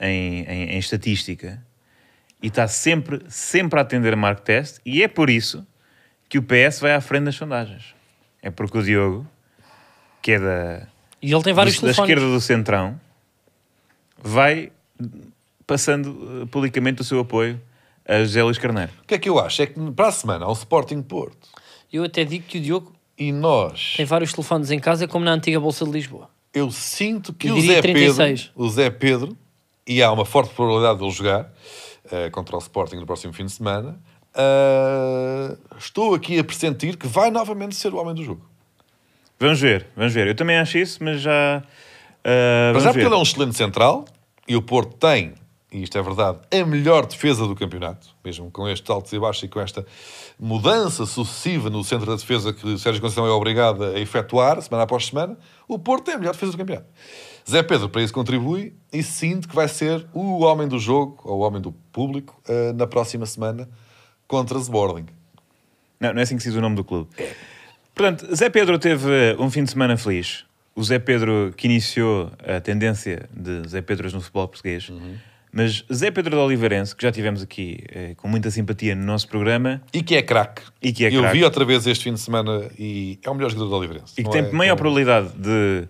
em, 0.00 0.40
em- 0.44 0.70
em 0.70 0.78
estatística 0.78 1.62
e 2.42 2.46
está 2.46 2.66
sempre, 2.66 3.20
sempre 3.28 3.78
a 3.78 3.82
atender 3.82 4.14
a 4.14 4.16
Mark 4.16 4.40
Test 4.40 4.78
e 4.86 5.02
é 5.02 5.08
por 5.08 5.28
isso 5.28 5.66
que 6.28 6.38
o 6.38 6.42
PS 6.42 6.80
vai 6.80 6.94
à 6.94 7.00
frente 7.00 7.24
nas 7.24 7.34
sondagens. 7.34 7.94
É 8.40 8.50
porque 8.50 8.78
o 8.78 8.82
Diogo, 8.82 9.26
que 10.22 10.32
é 10.32 10.38
da, 10.38 10.88
E 11.20 11.32
ele 11.32 11.42
tem 11.42 11.52
vários 11.52 11.76
do- 11.76 11.80
da 11.82 11.92
telefones. 11.92 12.10
esquerda 12.10 12.32
do 12.34 12.40
centrão, 12.40 13.00
vai 14.22 14.70
passando 15.66 16.42
eh, 16.42 16.46
publicamente 16.46 17.00
o 17.02 17.04
seu 17.04 17.20
apoio 17.20 17.60
a 18.06 18.18
José 18.20 18.42
Luís 18.42 18.58
Carneiro. 18.58 18.92
O 19.02 19.06
que 19.06 19.14
é 19.14 19.18
que 19.18 19.28
eu 19.28 19.38
acho? 19.38 19.62
É 19.62 19.66
que 19.66 19.78
para 19.92 20.08
a 20.08 20.12
semana 20.12 20.44
há 20.46 20.48
um 20.48 20.52
Sporting 20.52 21.02
Porto 21.02 21.48
Eu 21.92 22.04
até 22.04 22.24
digo 22.24 22.44
que 22.46 22.58
o 22.58 22.60
Diogo 22.60 22.92
e 23.18 23.32
nós, 23.32 23.94
tem 23.96 24.06
vários 24.06 24.32
telefones 24.32 24.70
em 24.70 24.78
casa, 24.78 25.06
como 25.08 25.24
na 25.24 25.32
antiga 25.32 25.58
Bolsa 25.60 25.84
de 25.84 25.90
Lisboa. 25.90 26.30
eu 26.54 26.70
sinto 26.70 27.32
que 27.32 27.48
Eu 27.48 27.56
o 27.56 27.60
Zé, 27.60 27.82
36. 27.82 28.42
Pedro, 28.44 28.52
o 28.64 28.68
Zé 28.70 28.90
Pedro, 28.90 29.36
e 29.86 30.02
há 30.02 30.10
uma 30.12 30.24
forte 30.24 30.54
probabilidade 30.54 30.98
de 31.00 31.04
ele 31.04 31.12
jogar 31.12 31.52
eh, 32.10 32.30
contra 32.30 32.54
o 32.56 32.58
Sporting 32.60 32.96
no 32.96 33.06
próximo 33.06 33.32
fim 33.32 33.44
de 33.44 33.52
semana, 33.52 33.98
eh, 34.34 35.56
estou 35.76 36.14
aqui 36.14 36.38
a 36.38 36.44
pressentir 36.44 36.96
que 36.96 37.06
vai 37.06 37.30
novamente 37.30 37.74
ser 37.74 37.92
o 37.92 37.96
homem 37.98 38.14
do 38.14 38.22
jogo. 38.24 38.48
Vamos 39.38 39.60
ver, 39.60 39.86
vamos 39.96 40.12
ver. 40.12 40.26
Eu 40.26 40.34
também 40.34 40.56
acho 40.58 40.78
isso, 40.78 41.02
mas 41.02 41.20
já. 41.20 41.62
ah, 42.24 42.72
Mas 42.74 42.82
já 42.82 42.90
porque 42.90 43.06
ele 43.06 43.14
é 43.14 43.18
um 43.18 43.22
excelente 43.22 43.56
central 43.56 44.04
e 44.46 44.56
o 44.56 44.62
Porto 44.62 44.96
tem, 44.96 45.34
e 45.70 45.82
isto 45.82 45.96
é 45.96 46.02
verdade, 46.02 46.38
a 46.50 46.64
melhor 46.64 47.06
defesa 47.06 47.46
do 47.46 47.54
campeonato, 47.54 48.08
mesmo 48.24 48.50
com 48.50 48.68
estes 48.68 48.88
altos 48.90 49.12
e 49.12 49.18
baixos 49.18 49.42
e 49.44 49.48
com 49.48 49.60
esta 49.60 49.86
mudança 50.40 51.04
sucessiva 51.06 51.68
no 51.70 51.84
centro 51.84 52.06
da 52.06 52.16
defesa 52.16 52.52
que 52.52 52.66
o 52.66 52.78
Sérgio 52.78 53.00
Conceição 53.00 53.26
é 53.26 53.30
obrigado 53.30 53.84
a 53.84 54.00
efetuar, 54.00 54.60
semana 54.62 54.84
após 54.84 55.06
semana, 55.06 55.36
o 55.68 55.78
Porto 55.78 56.04
tem 56.04 56.14
a 56.14 56.18
melhor 56.18 56.32
defesa 56.32 56.52
do 56.52 56.58
campeonato. 56.58 56.86
Zé 57.48 57.62
Pedro 57.62 57.88
para 57.88 58.02
isso 58.02 58.12
contribui 58.12 58.74
e 58.92 59.02
sinto 59.02 59.48
que 59.48 59.54
vai 59.54 59.68
ser 59.68 60.06
o 60.12 60.42
homem 60.42 60.66
do 60.68 60.78
jogo, 60.78 61.18
ou 61.24 61.38
o 61.38 61.40
homem 61.40 61.60
do 61.60 61.72
público, 61.72 62.40
eh, 62.48 62.72
na 62.74 62.86
próxima 62.86 63.24
semana 63.26 63.68
contra 64.26 64.58
Sporting. 64.58 65.06
Não, 66.00 66.12
não 66.12 66.20
é 66.20 66.22
assim 66.22 66.36
que 66.36 66.42
se 66.42 66.48
diz 66.50 66.58
o 66.58 66.60
nome 66.60 66.76
do 66.76 66.84
clube. 66.84 67.08
Portanto, 67.98 68.34
Zé 68.34 68.48
Pedro 68.48 68.78
teve 68.78 69.36
um 69.40 69.50
fim 69.50 69.64
de 69.64 69.70
semana 69.70 69.96
feliz. 69.96 70.44
O 70.74 70.82
Zé 70.84 71.00
Pedro 71.00 71.52
que 71.56 71.66
iniciou 71.66 72.30
a 72.46 72.60
tendência 72.60 73.28
de 73.34 73.68
Zé 73.68 73.82
Pedros 73.82 74.12
no 74.14 74.20
futebol 74.20 74.46
português. 74.46 74.90
Mas 75.50 75.84
Zé 75.92 76.10
Pedro 76.12 76.36
de 76.36 76.42
Oliveirense, 76.42 76.94
que 76.94 77.02
já 77.02 77.10
tivemos 77.10 77.42
aqui 77.42 77.82
eh, 77.88 78.14
com 78.18 78.28
muita 78.28 78.50
simpatia 78.50 78.94
no 78.94 79.04
nosso 79.04 79.26
programa, 79.26 79.82
E 79.92 80.02
que 80.02 80.14
é 80.14 80.22
craque. 80.22 80.62
E 80.80 80.92
que 80.92 81.04
é 81.06 81.08
Eu 81.08 81.22
craque. 81.22 81.38
vi 81.38 81.42
outra 81.44 81.64
vez 81.64 81.86
este 81.86 82.04
fim 82.04 82.12
de 82.12 82.20
semana 82.20 82.70
e 82.78 83.18
é 83.22 83.30
o 83.30 83.34
melhor 83.34 83.50
jogador 83.50 83.68
do 83.70 83.76
Oliveirense. 83.76 84.12
e 84.18 84.22
que 84.22 84.30
tem 84.30 84.42
é 84.44 84.52
maior 84.52 84.76
com 84.76 84.82
probabilidade 84.82 85.30
de 85.36 85.88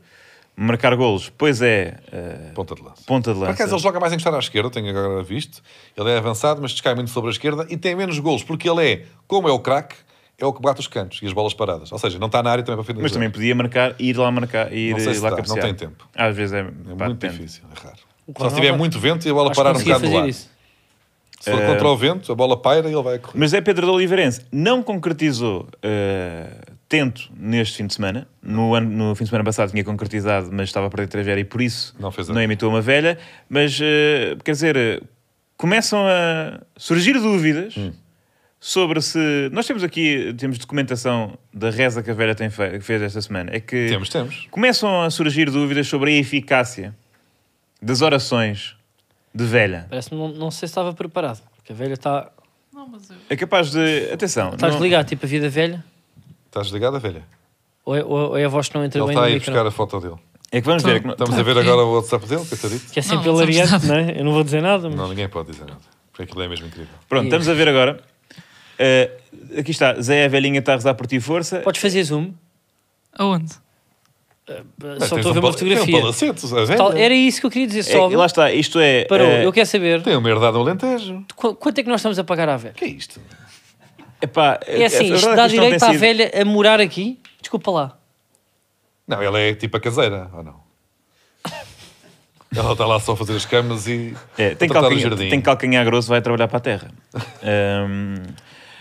marcar 0.57 0.95
golos, 0.97 1.29
pois 1.37 1.61
é 1.61 1.99
eh, 2.13 2.53
Ponta 2.55 2.75
de 2.75 2.83
lança. 2.83 3.03
ponta 3.05 3.33
de 3.35 3.39
Por 3.41 3.49
acaso 3.49 3.63
ele 3.65 3.73
lança. 3.73 3.83
joga 3.83 4.01
mais 4.01 4.13
encostado 4.13 4.37
à 4.37 4.39
esquerda, 4.39 4.71
tenho 4.71 4.89
agora 4.89 5.23
visto. 5.25 5.61
Ele 5.97 6.09
é 6.11 6.17
avançado, 6.17 6.63
mas 6.63 6.71
descai 6.73 6.95
muito 6.95 7.11
sobre 7.11 7.29
a 7.29 7.33
esquerda 7.33 7.67
e 7.69 7.77
tem 7.77 7.95
menos 7.97 8.19
golos, 8.21 8.43
porque 8.45 8.71
ele 8.71 8.87
é, 8.93 9.05
como 9.27 9.49
é 9.49 9.53
o 9.53 9.59
craque, 9.59 9.97
é 10.41 10.47
o 10.47 10.53
que 10.53 10.63
bate 10.63 10.81
os 10.81 10.87
cantos 10.87 11.21
e 11.21 11.27
as 11.27 11.33
bolas 11.33 11.53
paradas. 11.53 11.91
Ou 11.91 11.99
seja, 11.99 12.19
não 12.19 12.27
está 12.29 12.43
na 12.43 12.51
área 12.51 12.63
também 12.65 12.77
para 12.77 12.85
finalizar. 12.85 13.03
Mas 13.03 13.13
também 13.13 13.31
podia 13.31 13.55
marcar 13.55 13.95
e 13.99 14.11
ir 14.11 14.17
lá 14.17 14.31
marcar 14.31 14.73
e 14.73 14.89
ir 14.89 14.93
Não 14.93 15.01
sei 15.01 15.15
se 15.15 15.21
lá 15.21 15.31
dá, 15.31 15.43
não 15.49 15.57
tem 15.59 15.75
tempo. 15.75 16.09
Às 16.15 16.37
vezes 16.37 16.53
é, 16.55 16.61
É 16.61 16.63
pá, 16.63 17.07
muito 17.07 17.19
depende. 17.19 17.39
difícil, 17.39 17.65
é 17.77 17.81
raro. 17.87 17.99
Só 18.39 18.49
se 18.51 18.55
tiver 18.57 18.77
muito 18.77 18.99
vento 19.01 19.27
e 19.27 19.31
a 19.31 19.35
bola 19.35 19.53
parar 19.53 19.71
um 19.71 19.79
bocado 19.81 19.91
no 20.01 20.01
fazer 20.07 20.15
lado. 20.17 20.29
isso. 20.29 20.51
Se 21.41 21.51
for 21.51 21.65
contra 21.67 21.89
o 21.89 21.97
vento, 21.97 22.31
a 22.33 22.35
bola 22.35 22.57
paira 22.61 22.89
e 22.89 22.93
ele 22.93 23.03
vai 23.03 23.19
correr. 23.19 23.39
Mas 23.39 23.55
é 23.55 23.61
Pedro 23.61 23.87
de 23.87 23.93
Oliveirense 23.93 24.43
não 24.53 24.83
concretizou 24.83 25.69
eh, 25.83 26.47
tento 26.89 27.31
neste 27.37 27.77
fim 27.77 27.87
de 27.87 27.95
semana. 27.95 28.27
No, 28.43 28.75
ano, 28.75 28.89
no 28.91 29.15
fim 29.15 29.25
de 29.25 29.31
semana 29.31 29.45
passado 29.45 29.71
tinha 29.71 29.85
concretizado, 29.85 30.51
mas 30.53 30.69
estava 30.69 30.87
a 30.87 30.91
perder 30.91 31.09
3 31.09 31.39
e 31.39 31.45
por 31.45 31.63
isso 31.63 31.95
Não 31.99 32.11
fez 32.11 32.29
não 32.29 32.43
imitou 32.43 32.69
uma 32.69 32.81
velha. 32.81 33.19
Mas, 33.49 33.79
eh, 33.81 34.37
quer 34.45 34.51
dizer, 34.53 34.77
eh, 34.77 35.01
começam 35.57 36.01
a 36.07 36.61
surgir 36.77 37.15
dúvidas 37.15 37.77
Hum. 37.77 37.93
Sobre 38.61 39.01
se... 39.01 39.49
Nós 39.53 39.67
temos 39.67 39.83
aqui, 39.85 40.35
temos 40.37 40.59
documentação 40.59 41.39
da 41.53 41.71
reza 41.71 42.03
que 42.03 42.11
a 42.11 42.15
velha 42.15 42.35
tem 42.35 42.51
fe- 42.51 42.81
fez 42.81 43.03
esta 43.03 43.23
semana. 43.23 43.51
É 43.53 43.61
que 43.61 43.89
Temos, 43.89 44.09
temos. 44.09 44.47
começam 44.51 45.03
a 45.03 45.11
surgir 45.11 45.51
dúvidas 45.51 45.87
sobre 45.87 46.11
a 46.13 46.19
eficácia 46.19 46.95
das 47.81 48.03
orações 48.03 48.75
de 49.35 49.45
velha. 49.45 49.87
Parece 49.89 50.11
que 50.11 50.15
não, 50.17 50.29
não 50.29 50.51
sei 50.51 50.67
se 50.67 50.73
estava 50.73 50.93
preparado. 50.93 51.41
Porque 51.57 51.73
a 51.73 51.75
velha 51.77 51.95
está. 51.95 52.31
Não, 52.73 52.89
mas 52.89 53.09
eu... 53.11 53.17
É 53.31 53.37
capaz 53.37 53.71
de... 53.71 54.11
Atenção. 54.13 54.51
Estás 54.55 54.75
não- 54.75 54.83
ligado, 54.83 55.07
tipo 55.07 55.25
a 55.25 55.29
vida 55.29 55.49
velha? 55.49 55.85
Estás 56.47 56.69
ligada, 56.69 56.99
velha? 56.99 57.23
Ou 57.85 57.97
é, 57.97 58.05
ou 58.05 58.37
é 58.37 58.45
a 58.45 58.49
voz 58.49 58.69
que 58.69 58.75
não 58.77 58.85
entra 58.85 58.99
Ele 59.01 59.07
bem 59.07 59.13
está 59.15 59.21
no 59.21 59.27
aí 59.27 59.33
a 59.33 59.35
micro? 59.37 59.53
buscar 59.53 59.67
a 59.67 59.71
foto 59.71 60.01
dele. 60.01 60.17
É 60.51 60.61
que 60.61 60.67
vamos 60.67 60.83
Então, 60.83 60.95
ver. 60.95 61.07
é 61.07 61.13
Estamos 61.13 61.39
a 61.39 61.43
ver 61.43 61.59
aqui. 61.59 61.69
agora 61.69 61.87
o 61.87 61.95
WhatsApp 61.97 62.27
dele, 62.27 62.45
coitadito. 62.45 62.93
Que 62.93 62.99
é 62.99 63.03
sempre 63.03 63.27
Não, 63.29 63.35
hilariante, 63.37 63.87
não 63.87 63.95
é? 63.95 64.19
Eu 64.21 64.25
não 64.25 64.33
vou 64.33 64.43
dizer 64.43 64.63
nada. 64.63 64.89
Mas... 64.89 64.97
Não, 64.99 65.09
ninguém 65.09 65.29
pode 65.29 65.53
dizer 65.53 65.65
nada. 65.67 65.81
Porque 66.11 66.23
aquilo 66.25 66.43
é 66.43 66.49
mesmo 66.49 66.67
incrível. 66.67 66.89
Pronto, 67.09 67.25
estamos 67.25 67.49
a 67.49 67.55
ver 67.55 67.69
agora. 67.69 68.01
Eh, 68.79 69.11
aqui 69.59 69.71
está, 69.73 70.01
Zé 70.01 70.25
a 70.25 70.29
velhinha 70.29 70.61
está 70.61 70.73
a 70.73 70.77
rezar 70.77 70.95
por 70.95 71.07
ti 71.07 71.19
força. 71.21 71.61
Podes 71.61 71.81
fazer 71.81 72.03
zoom? 72.05 72.33
Aonde? 73.19 73.53
Mas 74.83 75.09
Só 75.09 75.17
estou 75.17 75.31
a 75.31 75.35
ver 75.35 75.41
um 75.41 75.43
uma 75.43 75.53
Tem 75.55 75.69
um 75.73 75.77
fotografia. 75.77 76.01
palacete. 76.01 76.77
Tal- 76.77 76.97
Era 76.97 77.13
isso 77.15 77.41
que 77.41 77.47
eu 77.47 77.51
queria 77.51 77.67
dizer. 77.67 77.81
É, 77.81 77.93
Sobe. 77.93 78.15
e 78.15 78.17
lá 78.17 78.25
está, 78.27 78.51
isto 78.53 78.79
é. 78.81 79.05
Parou. 79.05 79.27
eh, 79.27 79.45
Eu 79.45 79.53
quero 79.53 79.67
saber 79.67 80.01
Tem 80.03 80.17
uma 80.17 80.29
herdade 80.31 80.53
no 80.55 80.61
Alentejo. 80.63 81.25
qu- 81.37 81.55
quanto 81.55 81.79
é 81.79 81.83
que 81.83 81.89
nós 81.91 82.01
estamos 82.01 82.19
a 82.19 82.25
pagar 82.25 82.49
à 82.49 82.57
velha. 82.57 82.73
O 82.73 82.77
que 82.77 82.85
é 82.85 82.89
isto? 82.89 83.21
epá, 84.23 84.59
É 84.67 84.85
assim, 84.87 85.13
isto 85.13 85.35
dá 85.37 85.45
é 85.45 85.49
direito 85.49 85.83
à 85.83 85.89
sido- 85.91 85.99
velha 85.99 86.31
a 86.41 86.45
morar 86.47 86.81
aqui? 86.81 87.21
Desculpa 87.41 87.71
lá. 87.71 87.99
Não, 89.07 89.21
ela 89.23 89.39
é 89.39 89.55
tipo 89.55 89.77
a 89.77 89.81
caseira, 89.81 90.31
ou 90.33 90.43
não? 90.43 90.61
Ela 92.57 92.73
está 92.73 92.87
lá 92.87 92.99
só 92.99 93.13
a 93.13 93.17
fazer 93.17 93.37
as 93.37 93.45
camas 93.45 93.87
e 93.87 94.15
É, 94.39 94.55
tem, 94.55 94.69
calcanhar, 94.69 95.15
tem 95.17 95.41
calcanhar 95.43 95.85
grosso, 95.85 96.09
vai 96.09 96.23
trabalhar 96.23 96.49
para 96.49 96.57
a 96.57 96.61
terra. 96.61 96.91
Ahm, 97.43 98.15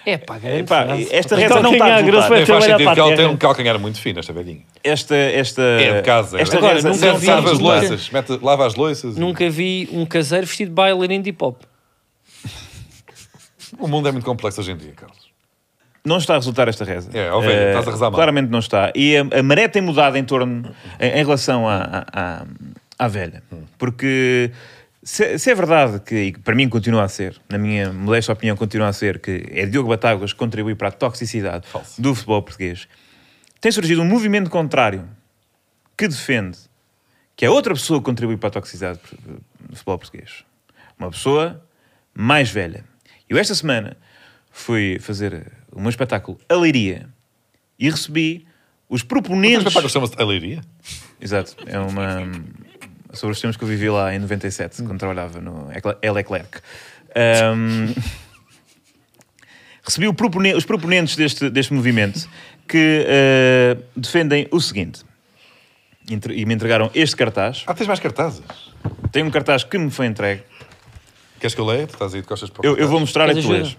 É 0.10 0.18
pá, 0.18 0.38
grande 0.38 0.60
Epá, 0.60 0.86
frase. 0.86 1.08
esta 1.12 1.36
Mas 1.36 1.44
reza 1.44 1.54
então 1.60 1.64
não 1.64 1.74
está 1.74 1.86
a 1.86 2.00
é 2.00 2.04
grosso. 2.04 2.30
Nem 2.34 2.46
faz 2.46 2.64
sentido 2.64 2.84
para 2.86 2.94
que 2.94 3.00
ela 3.02 3.16
tem 3.18 3.26
um 3.28 3.36
calcanhar 3.36 3.78
muito 3.78 4.00
fino, 4.00 4.20
esta 4.20 4.32
velhinha. 4.32 4.62
Esta, 4.82 5.16
esta, 5.16 5.62
É 5.62 5.98
de 5.98 6.02
casa. 6.04 6.40
esta 6.40 6.58
Agora, 6.58 6.76
reza 6.76 6.90
nunca 6.90 7.12
vi- 7.14 7.18
está 7.18 7.34
a 7.34 7.36
Serve 7.42 7.50
as 7.52 7.60
louças, 7.60 8.10
mete, 8.12 8.40
lava 8.42 8.66
as 8.66 8.76
louças. 8.76 9.18
Nunca 9.18 9.50
vi 9.50 9.90
um 9.92 10.06
caseiro 10.06 10.48
vestido 10.48 10.70
de 10.70 10.76
bailarino 10.76 11.22
de 11.24 11.30
hip 11.32 11.44
hop. 11.44 11.62
O 13.80 13.88
mundo 13.88 14.08
é 14.08 14.12
muito 14.12 14.24
complexo 14.24 14.62
hoje 14.62 14.72
em 14.72 14.78
dia, 14.78 14.94
Carlos. 14.96 15.28
Não 16.06 16.18
está 16.20 16.36
a 16.36 16.38
resultar 16.38 16.70
esta 16.70 16.86
reza. 16.86 17.10
É, 17.14 17.30
ó 17.30 17.42
velho, 17.42 17.52
Eh, 17.52 17.68
estás 17.72 17.88
a 17.88 17.92
rezar 17.92 18.06
mal. 18.06 18.14
Claramente 18.14 18.50
não 18.50 18.60
está. 18.60 18.94
E 18.96 19.18
a, 19.18 19.40
a 19.40 19.44
maré 19.44 19.68
tem 19.68 19.82
mudado 19.82 20.16
em 20.18 20.24
torno, 20.24 20.74
em, 21.02 21.10
em 21.10 21.24
relação 21.26 21.68
à, 21.68 22.06
à, 22.14 22.40
à- 22.42 22.46
à 22.98 23.08
velha. 23.10 23.44
Porque 23.78 24.50
se, 25.08 25.40
se 25.40 25.50
é 25.50 25.56
verdade 25.56 26.02
que, 26.02 26.16
e 26.16 26.32
para 26.34 26.54
mim 26.54 26.68
continua 26.68 27.04
a 27.04 27.08
ser, 27.08 27.40
na 27.50 27.58
minha 27.58 27.94
modesta 27.94 28.34
opinião 28.34 28.58
continua 28.58 28.90
a 28.90 28.94
ser, 28.94 29.20
que 29.20 29.46
é 29.52 29.66
Diogo 29.66 29.88
Batáguas 29.88 30.34
que 30.34 30.38
contribui 30.38 30.76
para 30.76 30.90
a 30.90 30.92
toxicidade 30.92 31.66
Falso. 31.66 32.02
do 32.02 32.14
futebol 32.14 32.44
português, 32.44 32.90
tem 33.62 33.72
surgido 33.72 34.02
um 34.02 34.06
movimento 34.06 34.50
contrário 34.50 35.08
que 35.98 36.10
defende 36.10 36.58
que 37.38 37.46
é 37.46 37.50
outra 37.50 37.74
pessoa 37.74 38.02
que 38.02 38.04
contribui 38.04 38.36
para 38.36 38.50
a 38.50 38.52
toxicidade 38.52 39.00
do 39.62 39.76
futebol 39.78 39.98
português. 39.98 40.44
Uma 41.00 41.10
pessoa 41.10 41.66
mais 42.14 42.50
velha. 42.50 42.84
Eu 43.30 43.38
esta 43.38 43.56
semana 43.56 43.96
fui 44.52 45.00
fazer 45.00 45.50
o 45.72 45.80
meu 45.80 45.90
espetáculo 45.90 46.38
A 46.50 46.56
Leiria 46.56 47.08
e 47.80 47.90
recebi 47.90 48.46
os 48.90 49.04
O 49.04 49.06
proponentes... 49.06 49.60
espetáculo 49.60 49.90
chama-se 49.90 50.22
Aleiria. 50.22 50.62
Exato, 51.22 51.56
é 51.66 51.80
uma... 51.80 52.30
Sobre 53.14 53.34
os 53.34 53.42
tempos 53.42 53.56
que 53.58 53.64
eu 53.64 53.68
vivi 53.68 53.90
lá 53.90 54.14
em 54.14 54.20
97, 54.20 54.84
quando 54.84 55.00
trabalhava 55.00 55.40
no 55.40 55.70
El 56.02 56.14
Leclerc. 56.14 56.60
Ahm, 57.16 57.94
recebi 59.84 60.08
o 60.08 60.14
propone- 60.14 60.54
os 60.54 60.66
proponentes 60.66 61.16
deste, 61.16 61.50
deste 61.50 61.74
movimento 61.74 62.28
que 62.68 63.06
eh, 63.08 63.78
defendem 63.96 64.48
o 64.52 64.60
seguinte. 64.60 65.02
Entre- 66.10 66.36
E 66.36 66.46
me 66.46 66.54
entregaram 66.54 66.92
este 66.94 67.16
cartaz. 67.16 67.64
Ah, 67.68 67.74
tens 67.74 67.88
mais 67.88 68.00
cartazes. 68.00 68.44
Tem 69.12 69.24
um 69.24 69.32
cartaz 69.32 69.64
que 69.64 69.78
me 69.78 69.90
foi 69.90 70.06
entregue. 70.06 70.44
Queres 71.40 71.54
que 71.56 71.62
eu 71.62 71.66
leia? 71.66 71.88
Tu 71.88 71.94
estás 71.94 72.14
aí 72.14 72.22
de 72.22 72.28
costas 72.28 72.50
para 72.50 72.62
o 72.62 72.66
Eu, 72.66 72.78
eu 72.78 72.88
vou 72.88 73.00
mostrar 73.00 73.28
Queres 73.28 73.46
tu 73.46 73.52
ajuda? 73.52 73.64
lês. 73.64 73.78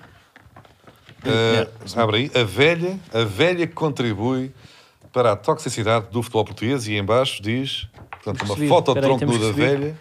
Ah, 1.97 2.03
abre 2.03 2.17
aí. 2.17 2.31
A 2.41 2.45
velha, 2.45 2.99
a 3.13 3.25
velha 3.25 3.67
que 3.67 3.75
contribui 3.75 4.53
para 5.13 5.33
a 5.33 5.37
toxicidade 5.37 6.07
do 6.11 6.23
futebol 6.23 6.45
português 6.45 6.87
e 6.87 6.95
em 6.95 7.05
baixo 7.05 7.43
diz, 7.43 7.89
portanto, 8.23 8.43
uma 8.43 8.49
Percebi. 8.55 8.69
foto 8.69 8.93
aí, 8.95 9.01
tronco 9.03 9.39
da 9.39 9.53
velha. 9.53 9.97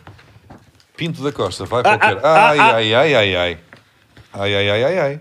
Pinto 0.95 1.23
da 1.23 1.31
Costa, 1.31 1.65
vai 1.65 1.81
Ah, 1.85 1.97
qualquer. 1.97 2.25
ah, 2.25 2.49
Ai, 2.49 2.59
ah, 2.59 2.75
ai, 2.75 2.93
ai, 2.95 3.15
ai, 3.15 3.35
ai. 3.35 3.57
Ai, 4.33 4.55
ai, 4.55 4.69
ai, 4.69 4.83
ai, 4.83 4.99
ai. 4.99 5.19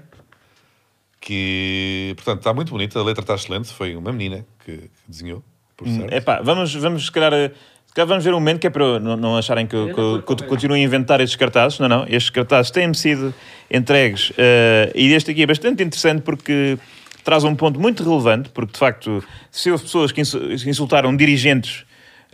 Que, 1.21 2.13
portanto, 2.17 2.39
está 2.39 2.55
muito 2.55 2.71
bonita. 2.71 2.99
A 2.99 3.03
letra 3.05 3.23
está 3.23 3.35
excelente. 3.35 3.73
Foi 3.73 3.97
uma 3.97 4.13
menina 4.13 4.47
que, 4.65 4.73
que 4.77 4.91
desenhou, 5.09 5.43
por 5.77 5.89
certo. 5.89 6.13
Epá, 6.13 6.41
vamos, 6.43 6.75
vamos, 6.75 7.07
se 7.07 7.13
calhar, 7.13 7.33
eh, 7.33 7.51
se 7.87 7.95
calhar 7.95 8.07
vamos 8.07 8.25
ver 8.25 8.33
um 8.33 8.39
momento 8.39 8.61
que 8.61 8.67
é 8.67 8.71
para 8.71 9.01
não, 9.01 9.17
não 9.17 9.37
acharem 9.37 9.67
que 9.67 9.75
eu, 9.75 10.23
continuo 10.23 10.77
a 10.77 10.79
inventar 10.79 11.21
estes 11.21 11.37
cartazes. 11.37 11.79
Não, 11.81 11.89
não. 11.89 12.05
Estes 12.05 12.31
cartazes 12.31 12.71
têm-me 12.71 12.95
sido 12.95 13.35
entregues 13.71 14.33
eh, 14.39 14.93
e 14.95 15.13
este 15.15 15.31
aqui 15.33 15.43
é 15.43 15.47
bastante 15.47 15.83
interessante 15.83 16.23
porque 16.23 16.79
traz 17.25 17.43
um 17.43 17.57
ponto 17.57 17.81
muito 17.81 18.05
relevante, 18.05 18.49
porque 18.51 18.73
de 18.73 18.79
facto, 18.79 19.25
se 19.51 19.69
houve 19.73 19.83
pessoas 19.83 20.13
que 20.13 20.21
insu- 20.21 20.41
insultaram 20.53 21.17
dirigentes 21.17 21.85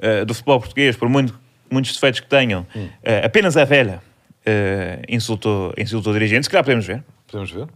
eh, 0.03 0.25
do 0.25 0.35
futebol 0.35 0.59
português, 0.59 0.97
por 0.97 1.09
muito, 1.09 1.39
muitos 1.71 1.93
defeitos 1.93 2.19
que 2.19 2.27
tenham, 2.27 2.67
eh, 3.05 3.25
apenas 3.25 3.57
a 3.57 3.65
velha 3.65 4.03
eh, 4.45 5.01
insultou, 5.09 5.73
insultou 5.79 6.13
dirigentes, 6.13 6.47
se 6.47 6.51
calhar 6.51 6.65
podemos 6.65 6.85
ver. 6.85 7.05
Podemos 7.29 7.51
ver? 7.53 7.69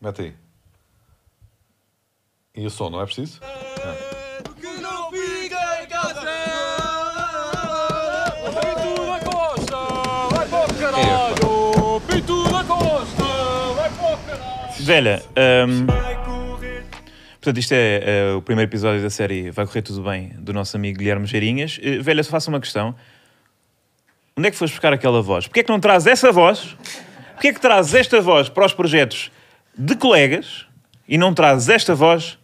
Mete 0.00 0.22
aí. 0.22 0.34
E 2.56 2.64
o 2.66 2.70
som, 2.70 2.88
não 2.88 3.02
é 3.02 3.04
preciso? 3.04 3.40
Que 4.60 4.80
não 4.80 5.10
fica 5.10 5.82
em 5.82 5.86
casa! 5.86 6.20
Pinto 8.60 9.06
da 9.06 9.20
Costa, 9.20 9.76
vai 10.34 10.48
para 10.48 10.64
o 10.64 10.74
caralho! 10.78 12.00
Pinto 12.08 12.44
da 12.50 12.64
Costa, 12.64 13.24
vai 13.76 13.90
para 13.90 14.14
o 14.14 14.18
caralho! 14.18 14.60
Velha, 14.80 15.22
ehm, 15.36 15.86
portanto, 17.40 17.58
isto 17.58 17.72
é 17.72 18.02
eh, 18.04 18.34
o 18.34 18.42
primeiro 18.42 18.70
episódio 18.70 19.02
da 19.02 19.10
série 19.10 19.50
Vai 19.50 19.66
Correr 19.66 19.82
Tudo 19.82 20.02
Bem, 20.02 20.34
do 20.38 20.52
nosso 20.52 20.76
amigo 20.76 20.98
Guilherme 20.98 21.26
Geirinhas. 21.26 21.78
Eh, 21.82 21.98
velha, 21.98 22.22
só 22.22 22.30
faço 22.30 22.50
uma 22.50 22.60
questão. 22.60 22.94
Onde 24.36 24.48
é 24.48 24.50
que 24.50 24.56
foste 24.56 24.72
buscar 24.74 24.92
aquela 24.92 25.20
voz? 25.22 25.46
Porquê 25.46 25.60
é 25.60 25.62
que 25.62 25.70
não 25.70 25.80
traz 25.80 26.06
essa 26.06 26.30
voz? 26.30 26.76
Porquê 27.32 27.48
é 27.48 27.52
que 27.52 27.60
traz 27.60 27.94
esta 27.94 28.20
voz 28.20 28.48
para 28.48 28.66
os 28.66 28.72
projetos 28.74 29.30
de 29.76 29.96
colegas 29.96 30.66
e 31.08 31.16
não 31.18 31.32
traz 31.34 31.68
esta 31.68 31.94
voz 31.94 32.38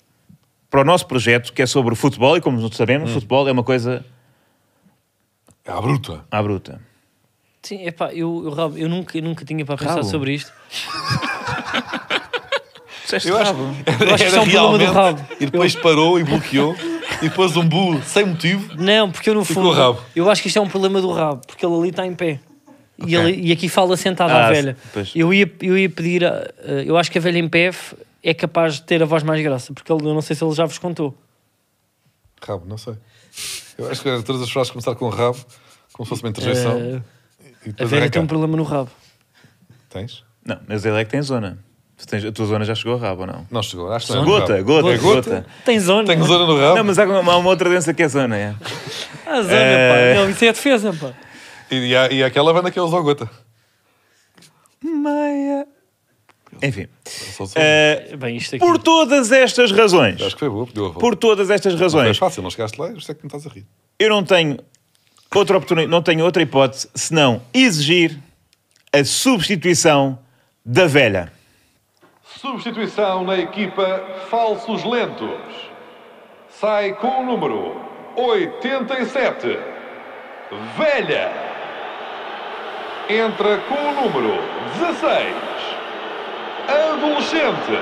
para 0.71 0.81
o 0.81 0.85
nosso 0.85 1.07
projeto, 1.07 1.53
que 1.53 1.63
é 1.63 1.67
sobre 1.67 1.95
futebol, 1.95 2.37
e 2.37 2.41
como 2.41 2.61
nós 2.61 2.75
sabemos, 2.77 3.11
futebol 3.13 3.49
é 3.49 3.53
uma 3.53 3.63
coisa 3.63 4.05
É 5.65 5.71
a 5.71 5.81
bruta. 5.81 6.25
à 6.31 6.43
bruta. 6.43 6.81
Sim, 7.63 7.87
epá, 7.87 8.13
eu, 8.13 8.43
eu, 8.57 8.79
eu 8.79 8.89
nunca, 8.89 9.17
eu 9.17 9.23
nunca 9.23 9.45
tinha 9.45 9.65
para 9.65 9.77
pensar 9.77 10.03
sobre 10.05 10.35
isto. 10.35 10.53
Disseste 13.07 13.29
Eu 13.29 13.37
acho, 13.39 13.53
rabo. 13.53 13.63
Eu 14.01 14.15
acho 14.15 14.25
que 14.25 14.29
isso 14.29 14.37
é 14.37 14.41
um 14.41 14.51
problema 14.51 14.79
do 14.79 14.93
rabo. 14.93 15.27
E 15.41 15.47
depois 15.47 15.75
parou 15.77 16.19
e 16.21 16.25
bloqueou. 16.25 16.75
e 17.23 17.31
pôs 17.31 17.57
um 17.57 17.67
bu 17.67 18.03
sem 18.03 18.25
motivo. 18.27 18.75
Não, 18.77 19.11
porque 19.11 19.31
eu 19.31 19.35
no 19.35 19.45
Ficou 19.45 19.63
fundo. 19.63 19.73
o 19.73 19.77
rabo. 19.77 20.01
Eu 20.15 20.29
acho 20.29 20.43
que 20.43 20.49
isto 20.49 20.59
é 20.59 20.61
um 20.61 20.69
problema 20.69 21.01
do 21.01 21.11
rabo, 21.13 21.41
porque 21.47 21.65
ele 21.65 21.75
ali 21.75 21.89
está 21.91 22.05
em 22.05 22.15
pé. 22.15 22.41
E, 23.07 23.15
ele- 23.15 23.41
e 23.49 23.53
aqui 23.53 23.69
fala 23.69 23.97
sentado 23.97 24.31
Ah, 24.31 24.47
à 24.47 24.51
velha. 24.51 24.77
pois. 24.93 25.13
Eu 25.15 25.33
ia, 25.33 25.51
eu 25.63 25.79
ia 25.79 25.89
pedir. 25.89 26.25
a- 26.25 26.51
a- 26.65 26.71
eu 26.85 26.97
acho 26.97 27.11
que 27.11 27.19
a 27.19 27.21
velha 27.21 27.39
em 27.39 27.49
pé 27.49 27.71
é 28.23 28.35
capaz 28.35 28.75
de 28.75 28.83
ter 28.83 29.01
a 29.03 29.07
voz 29.07 29.23
mais 29.23 29.41
graça, 29.43 29.73
porque 29.73 29.91
ele, 29.93 30.03
eu 30.05 30.13
não 30.15 30.21
sei 30.23 30.35
se 30.35 30.43
ele 30.45 30.53
já 30.55 30.65
vos 30.67 30.79
contou. 30.79 31.17
Rabo, 32.43 32.65
não 32.67 32.77
sei. 32.79 32.95
Eu 33.79 33.91
acho 33.91 34.03
que 34.03 34.23
todas 34.23 34.43
as 34.43 34.51
frases 34.51 34.71
começar 34.73 34.95
com 34.95 35.09
rabo, 35.09 35.39
como 35.93 36.05
se 36.07 36.09
fosse 36.11 36.23
uma 36.23 36.31
interjeição. 36.31 36.73
Eh, 36.79 37.01
e 37.67 37.69
a 37.69 37.73
depois 37.73 37.91
velha 37.91 38.11
tem 38.11 38.21
um 38.21 38.25
arrancar. 38.25 38.27
problema 38.27 38.57
no 38.57 38.63
rabo. 38.63 38.91
Tens? 39.91 40.25
Não, 40.45 40.59
mas 40.67 40.85
ele 40.85 40.99
é 41.01 41.05
que 41.05 41.11
tem 41.11 41.21
zona. 41.23 41.59
Tu 41.99 42.07
tens- 42.07 42.25
a 42.27 42.33
tua 42.33 42.47
zona 42.47 42.65
já 42.65 42.75
chegou 42.75 42.93
ao 42.93 42.99
rabo 42.99 43.23
ou 43.23 43.27
não? 43.27 43.47
Não 43.51 43.63
chegou. 43.63 43.91
Acho 43.91 44.09
que 44.09 44.13
não 44.13 44.23
é 44.23 44.25
Gota, 44.27 44.63
gota, 44.63 44.89
É 44.91 44.99
gota. 44.99 45.31
gota? 45.31 45.47
Tem 45.65 45.81
zona. 45.81 46.07
Tenho 46.07 46.25
zona 46.25 46.47
no 46.47 46.59
rabo. 46.61 46.77
Não, 46.77 46.85
mas 46.85 46.99
há 46.99 47.05
uma, 47.07 47.33
há 47.33 47.37
uma 47.39 47.49
outra 47.49 47.71
doença 47.71 47.95
que 47.95 48.03
é 48.03 48.09
zona, 48.09 48.37
é. 48.37 48.55
Ah, 49.27 49.41
zona, 49.43 49.55
Eh. 49.55 50.15
pá. 50.15 50.21
Não, 50.21 50.31
isso 50.31 50.45
é 50.45 50.49
a 50.49 50.53
defesa, 50.53 50.93
pá. 50.93 51.13
E, 51.71 51.77
e, 51.77 51.97
há- 51.97 52.09
e 52.13 52.23
aquela 52.23 52.53
banda 52.53 52.71
que 52.71 52.79
ele 52.79 52.87
usou 52.87 53.03
gota. 53.03 53.29
Meia. 54.83 55.67
Enfim. 56.63 56.87
Só 57.05 57.47
sou- 57.47 57.53
eh, 57.57 58.15
Bem, 58.19 58.37
isto 58.37 58.57
aqui. 58.57 58.65
por 58.65 58.79
todas 58.79 59.33
estas 59.33 59.73
razões, 59.73 60.21
Acho 60.23 60.35
que 60.37 60.41
foi 60.41 60.49
boa. 60.49 60.67
Deu 60.73 60.85
a 60.85 60.89
volta. 60.89 61.01
por 61.01 61.17
todas 61.17 61.51
estas 61.51 61.73
Não 61.73 61.79
foi 61.79 61.87
razões, 61.87 62.19
fácil, 62.19 62.43
não 62.43 62.51
chegaste 62.51 62.81
lá, 62.81 62.91
isto 62.93 63.11
é 63.11 63.15
que 63.15 63.23
me 63.23 63.27
estás 63.29 63.47
a 63.47 63.51
rir. 63.51 63.67
eu 63.99 64.09
não 64.09 64.23
tenho 64.23 64.59
outra 65.35 65.57
oportunidade, 65.57 65.91
não 65.91 66.01
tenho 66.03 66.25
outra 66.25 66.43
hipótese 66.43 66.89
senão 66.95 67.43
exigir 67.53 68.19
a 68.93 69.05
substituição 69.05 70.19
da 70.65 70.87
velha. 70.87 71.33
Substituição 72.47 73.25
na 73.25 73.37
equipa 73.37 74.05
Falsos 74.31 74.85
Lentos. 74.85 75.41
Sai 76.49 76.93
com 76.93 77.23
o 77.23 77.27
número 77.27 77.75
87. 78.15 79.59
Velha. 80.77 81.33
Entra 83.09 83.59
com 83.69 83.75
o 83.75 83.93
número 84.01 84.39
16. 84.79 85.35
Adolescente. 86.69 87.73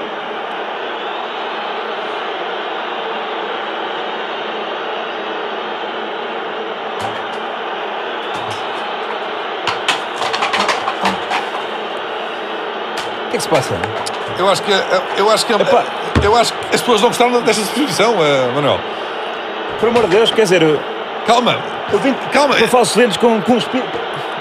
O 13.20 13.30
que 13.30 13.36
é 13.36 13.36
que 13.36 13.40
se 13.40 13.48
passa? 13.48 14.13
Eu 14.38 14.48
acho 14.50 14.62
que, 14.62 14.72
eu 15.16 15.30
acho 15.30 15.46
que, 15.46 15.52
eu 16.22 16.36
acho 16.36 16.52
que 16.52 16.74
as 16.74 16.80
pessoas 16.80 17.00
não 17.02 17.08
gostaram 17.08 17.40
desta 17.42 17.62
substituição, 17.62 18.14
eh, 18.20 18.50
Manuel. 18.54 18.80
Por 19.78 19.88
amor 19.88 20.02
de 20.04 20.16
Deus, 20.16 20.30
quer 20.30 20.42
dizer, 20.42 20.62
Calma. 21.26 21.56
eu 21.92 21.98
vim 22.00 22.14
Calma. 22.32 22.56
com 22.56 22.66
falsos 22.68 22.96
lentes 22.96 23.16
com, 23.16 23.40
com 23.42 23.56
espírito. 23.56 23.88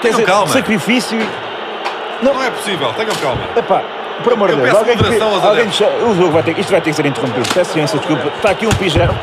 Quer 0.00 0.10
dizer, 0.10 0.24
calma. 0.24 0.48
sacrifício. 0.48 1.18
Não 2.22 2.42
é 2.42 2.50
possível, 2.50 2.92
tenham 2.94 3.14
calma. 3.16 3.40
Epá, 3.56 3.82
por 4.22 4.32
amor 4.32 4.48
de 4.48 4.54
Eu 4.58 4.62
Deus, 4.64 4.76
alguém, 4.76 4.96
que, 4.96 5.20
alguém 5.46 5.70
cha- 5.70 5.88
o 5.88 6.14
jogo 6.16 6.30
vai 6.32 6.42
ter, 6.42 6.58
isto 6.58 6.70
vai 6.70 6.80
ter 6.80 6.90
que 6.90 6.96
ser 6.96 7.06
interrompido. 7.06 7.48
Peço 7.54 7.76
imensa 7.78 7.98
desculpa. 7.98 8.28
Está 8.36 8.50
aqui 8.50 8.66
um 8.66 8.70
pijama. 8.70 9.14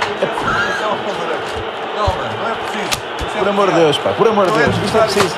Calma, 1.96 2.30
não 2.42 2.50
é 2.50 2.54
preciso. 2.54 3.40
Por 3.40 3.48
amor 3.50 3.68
de 3.70 3.75
Deus, 3.75 3.98
pá, 3.98 4.10
por 4.12 4.28
amor 4.28 4.46
de 4.51 4.58
Deus, 4.58 4.75
isto 4.86 4.98
é 4.98 5.01
preciso. 5.01 5.36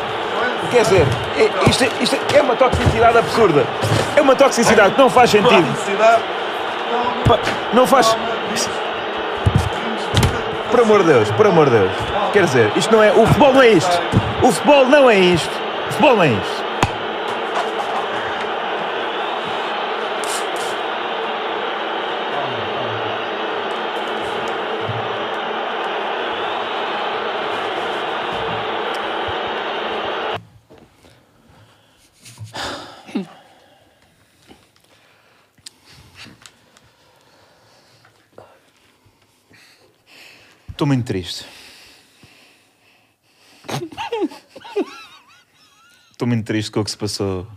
Quer 0.74 0.82
dizer, 0.82 1.06
é, 1.38 1.70
isto, 1.70 1.84
isto 2.02 2.18
é 2.36 2.42
uma 2.42 2.56
toxicidade 2.56 3.16
absurda. 3.16 3.64
É 4.16 4.22
uma 4.22 4.36
toxicidade 4.36 4.96
que 4.96 4.98
não 4.98 5.08
faz 5.08 5.30
sentido. 5.30 5.68
Não 7.74 7.86
faz. 7.86 8.18
Por 10.72 10.80
amor 10.80 11.04
de 11.04 11.14
Deus, 11.14 11.30
por 11.30 11.46
amor 11.46 11.70
de 11.70 11.78
Deus. 11.78 11.92
Quer 12.34 12.46
dizer, 12.46 12.72
isto 12.76 12.92
não 12.92 13.04
é. 13.04 13.12
O 13.12 13.28
futebol 13.28 13.54
não 13.54 13.62
é 13.62 13.70
isto. 13.70 14.02
O 14.42 14.52
futebol 14.52 14.86
não 14.88 15.10
é 15.12 15.20
isto. 15.20 15.52
O 15.90 15.92
futebol 15.92 16.16
não 16.16 16.24
é 16.24 16.28
isto. 16.30 16.53
Estou 40.84 40.94
muito 40.94 41.06
triste. 41.06 41.46
Estou 46.12 46.28
muito 46.28 46.46
triste 46.46 46.70
com 46.70 46.82
o 46.82 46.84
que 46.84 46.92
se 46.92 46.98
passou 46.98 47.48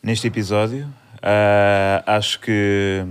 neste 0.00 0.28
episódio. 0.28 0.88
Ah, 1.20 2.04
acho 2.06 2.38
que 2.38 3.04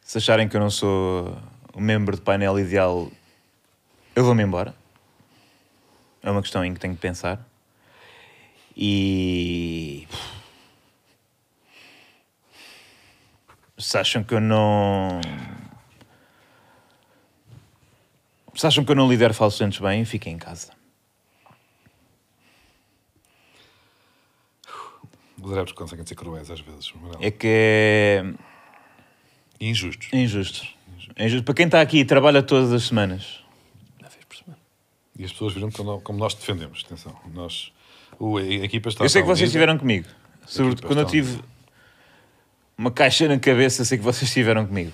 se 0.00 0.18
acharem 0.18 0.48
que 0.48 0.56
eu 0.56 0.60
não 0.60 0.68
sou 0.68 1.40
o 1.72 1.80
membro 1.80 2.16
de 2.16 2.22
painel 2.22 2.58
ideal, 2.58 3.08
eu 4.16 4.24
vou-me 4.24 4.42
embora. 4.42 4.74
É 6.24 6.30
uma 6.32 6.42
questão 6.42 6.64
em 6.64 6.74
que 6.74 6.80
tenho 6.80 6.96
que 6.96 7.00
pensar. 7.00 7.38
E 8.76 10.08
se 13.78 13.98
acham 13.98 14.22
que 14.22 14.34
eu 14.34 14.40
não. 14.40 15.20
Se 18.54 18.66
acham 18.66 18.84
que 18.84 18.90
eu 18.90 18.96
não 18.96 19.08
lidero 19.08 19.34
falsos 19.34 19.78
bem, 19.78 20.04
fiquem 20.04 20.34
em 20.34 20.38
casa. 20.38 20.72
Os 25.40 25.52
adeptos 25.52 25.74
conseguem 25.74 26.04
ser 26.06 26.14
cruéis 26.14 26.50
às 26.50 26.60
vezes. 26.60 26.92
É 27.20 27.30
que 27.30 27.46
é 27.46 28.24
E 29.60 29.68
injustos. 29.68 30.08
injusto. 30.12 30.66
É 31.14 31.26
injusto. 31.26 31.44
Para 31.44 31.54
quem 31.54 31.66
está 31.66 31.80
aqui 31.80 31.98
e 31.98 32.04
trabalha 32.04 32.42
todas 32.42 32.72
as 32.72 32.84
semanas. 32.84 33.44
Uma 34.00 34.08
vez 34.08 34.24
por 34.24 34.36
semana. 34.36 34.58
E 35.18 35.24
as 35.24 35.32
pessoas 35.32 35.52
viram 35.52 35.70
como, 35.70 36.18
nós 36.18 36.34
defendemos. 36.34 36.82
Atenção, 36.84 37.14
nós, 37.32 37.72
o, 38.18 38.38
a 38.38 38.42
equipa 38.42 38.88
está 38.88 39.04
eu 39.04 39.08
sei 39.08 39.20
que 39.22 39.26
vocês 39.28 39.40
unida. 39.40 39.46
estiveram 39.48 39.78
comigo. 39.78 40.08
Sobretudo 40.46 40.86
quando 40.86 41.00
eu 41.00 41.06
tive 41.06 41.40
uma 42.76 42.90
caixa 42.90 43.26
na 43.28 43.38
cabeça, 43.38 43.84
sei 43.84 43.98
que 43.98 44.04
vocês 44.04 44.24
estiveram 44.28 44.66
comigo. 44.66 44.92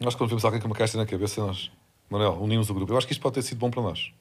Nós, 0.00 0.14
quando 0.14 0.28
vemos 0.30 0.44
alguém 0.44 0.60
com 0.60 0.66
uma 0.66 0.74
caixa 0.76 0.96
na 0.98 1.06
cabeça, 1.06 1.40
nós, 1.40 1.70
Manuel, 2.10 2.38
unimos 2.40 2.68
o 2.70 2.74
grupo. 2.74 2.92
Eu 2.92 2.98
acho 2.98 3.06
que 3.06 3.12
isto 3.12 3.22
pode 3.22 3.34
ter 3.36 3.42
sido 3.42 3.58
bom 3.58 3.70
para 3.70 3.82
nós. 3.82 4.12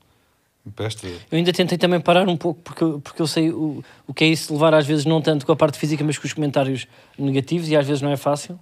Para 0.75 0.85
esta. 0.87 1.05
Eu 1.07 1.19
ainda 1.31 1.53
tentei 1.53 1.77
também 1.77 1.99
parar 2.01 2.27
um 2.27 2.35
pouco, 2.35 2.59
porque, 2.61 2.83
eu- 2.83 2.99
porque 2.99 3.21
eu 3.21 3.27
sei 3.27 3.51
o, 3.51 3.83
o 4.07 4.13
que 4.13 4.23
é 4.23 4.27
isso 4.27 4.51
levar, 4.53 4.73
às 4.73 4.85
vezes, 4.87 5.05
não 5.05 5.21
tanto 5.21 5.45
com 5.45 5.51
a 5.51 5.55
parte 5.55 5.77
física, 5.77 6.03
mas 6.03 6.17
com 6.17 6.25
os 6.25 6.33
comentários 6.33 6.87
negativos, 7.19 7.69
e 7.69 7.75
às 7.75 7.85
vezes 7.85 8.01
não 8.01 8.09
é 8.11 8.17
fácil. 8.17 8.59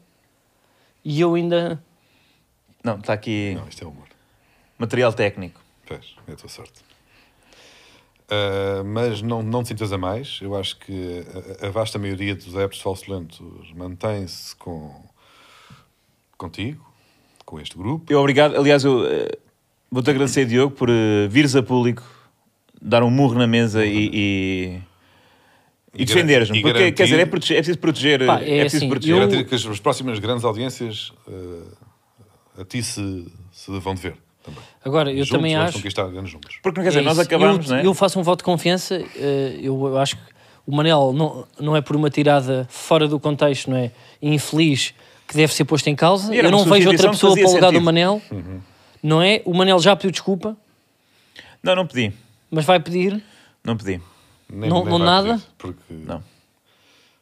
E 1.05 1.21
eu 1.21 1.33
ainda. 1.35 1.81
Não, 2.83 2.97
está 2.99 3.13
aqui 3.13 3.53
Não, 3.55 3.67
isto 3.69 3.83
é 3.83 3.87
humor. 3.87 4.07
material 4.77 5.13
técnico. 5.13 5.61
Pois, 5.87 6.15
é 6.27 6.33
a 6.33 6.35
tua 6.35 6.49
sorte. 6.49 6.73
Ah, 8.33 8.83
mas 8.83 9.21
não, 9.21 9.43
não 9.43 9.61
te 9.63 9.69
sintas 9.69 9.91
a 9.93 9.97
mais. 9.97 10.39
Eu 10.41 10.55
acho 10.55 10.77
que 10.79 11.23
a, 11.61 11.67
a 11.67 11.69
vasta 11.69 11.99
maioria 11.99 12.35
dos 12.35 12.55
adeptos 12.55 12.81
falsolentos 12.81 13.39
mantém-se 13.75 14.55
com, 14.55 14.91
contigo, 16.37 16.83
com 17.45 17.59
este 17.59 17.77
grupo. 17.77 18.11
Eu 18.11 18.19
obrigado. 18.19 18.55
Aliás, 18.55 18.83
eu 18.83 19.05
eh, 19.05 19.29
vou-te 19.91 20.09
agradecer, 20.09 20.45
Diogo, 20.45 20.75
por 20.75 20.89
eh, 20.89 21.27
vires 21.29 21.55
a 21.55 21.61
público, 21.63 22.03
dar 22.81 23.03
um 23.03 23.09
murro 23.11 23.35
na 23.35 23.47
mesa 23.47 23.85
e, 23.85 24.09
e, 24.13 24.81
e 25.95 26.01
E 26.01 26.05
defenderes-me. 26.05 26.61
Porque, 26.61 26.73
garantir- 26.73 26.95
quer 26.95 27.03
dizer, 27.03 27.19
é, 27.19 27.25
proteger- 27.25 27.57
é 27.57 27.59
preciso 27.59 27.79
proteger. 27.79 28.25
Pá, 28.25 28.39
é, 28.41 28.57
é 28.57 28.59
preciso 28.61 28.77
assim, 28.85 28.89
proteger. 28.89 29.15
eu- 29.15 29.19
Garantir 29.19 29.45
que 29.47 29.55
as, 29.55 29.65
as 29.65 29.79
próximas 29.79 30.19
grandes 30.19 30.43
audiências 30.43 31.13
ah, 31.27 32.61
a 32.61 32.65
ti 32.65 32.81
se, 32.83 33.27
se 33.51 33.79
vão 33.79 33.93
dever 33.95 34.15
também. 34.43 34.59
Agora, 34.83 35.09
eu 35.11 35.17
Juntos 35.17 35.29
também 35.31 35.55
acho. 35.55 35.77
conquistar 35.77 36.07
grandes 36.09 36.33
números. 36.33 36.59
Porque, 36.61 36.81
quer 36.81 36.87
dizer, 36.89 36.99
É 36.99 37.03
nós 37.03 37.13
isso. 37.13 37.21
acabamos, 37.21 37.65
eu, 37.67 37.71
não 37.71 37.77
é? 37.81 37.85
eu 37.85 37.93
faço 37.93 38.19
um 38.19 38.23
voto 38.23 38.39
de 38.39 38.43
confiança. 38.43 38.95
eh, 39.15 39.59
eu, 39.61 39.97
acho 39.97 40.15
que 40.17 40.21
o 40.67 40.75
Manel 40.75 41.13
não, 41.13 41.47
não 41.59 41.75
é 41.75 41.81
por 41.81 41.95
uma 41.95 42.09
tirada 42.09 42.65
fora 42.69 43.07
do 43.07 43.19
contexto, 43.19 43.69
não 43.69 43.77
é? 43.77 43.91
Infeliz 44.21 44.93
que 45.27 45.35
deve 45.35 45.53
ser 45.53 45.65
posto 45.65 45.87
em 45.87 45.95
causa. 45.95 46.33
Eu 46.35 46.51
não 46.51 46.63
vejo 46.65 46.89
outra 46.89 47.09
pessoa 47.09 47.33
para 47.35 47.47
o 47.47 47.53
lugar 47.53 47.71
do. 47.71 47.81
Manel, 47.81 48.21
não 49.01 49.21
é? 49.21 49.41
O 49.45 49.53
Manel 49.53 49.79
já 49.79 49.95
pediu 49.95 50.11
desculpa, 50.11 50.55
Não, 51.61 51.75
não 51.75 51.87
pedi. 51.87 52.13
mas 52.51 52.65
vai 52.65 52.79
pedir. 52.79 53.23
Não 53.63 53.75
pedi. 53.77 54.01
Nem, 54.49 54.69
Não- 54.69 54.81
nem 54.83 54.89
não 54.91 54.99
nada? 54.99 55.33
pedir, 55.35 55.45
porque 55.57 55.79
Não. 55.89 56.23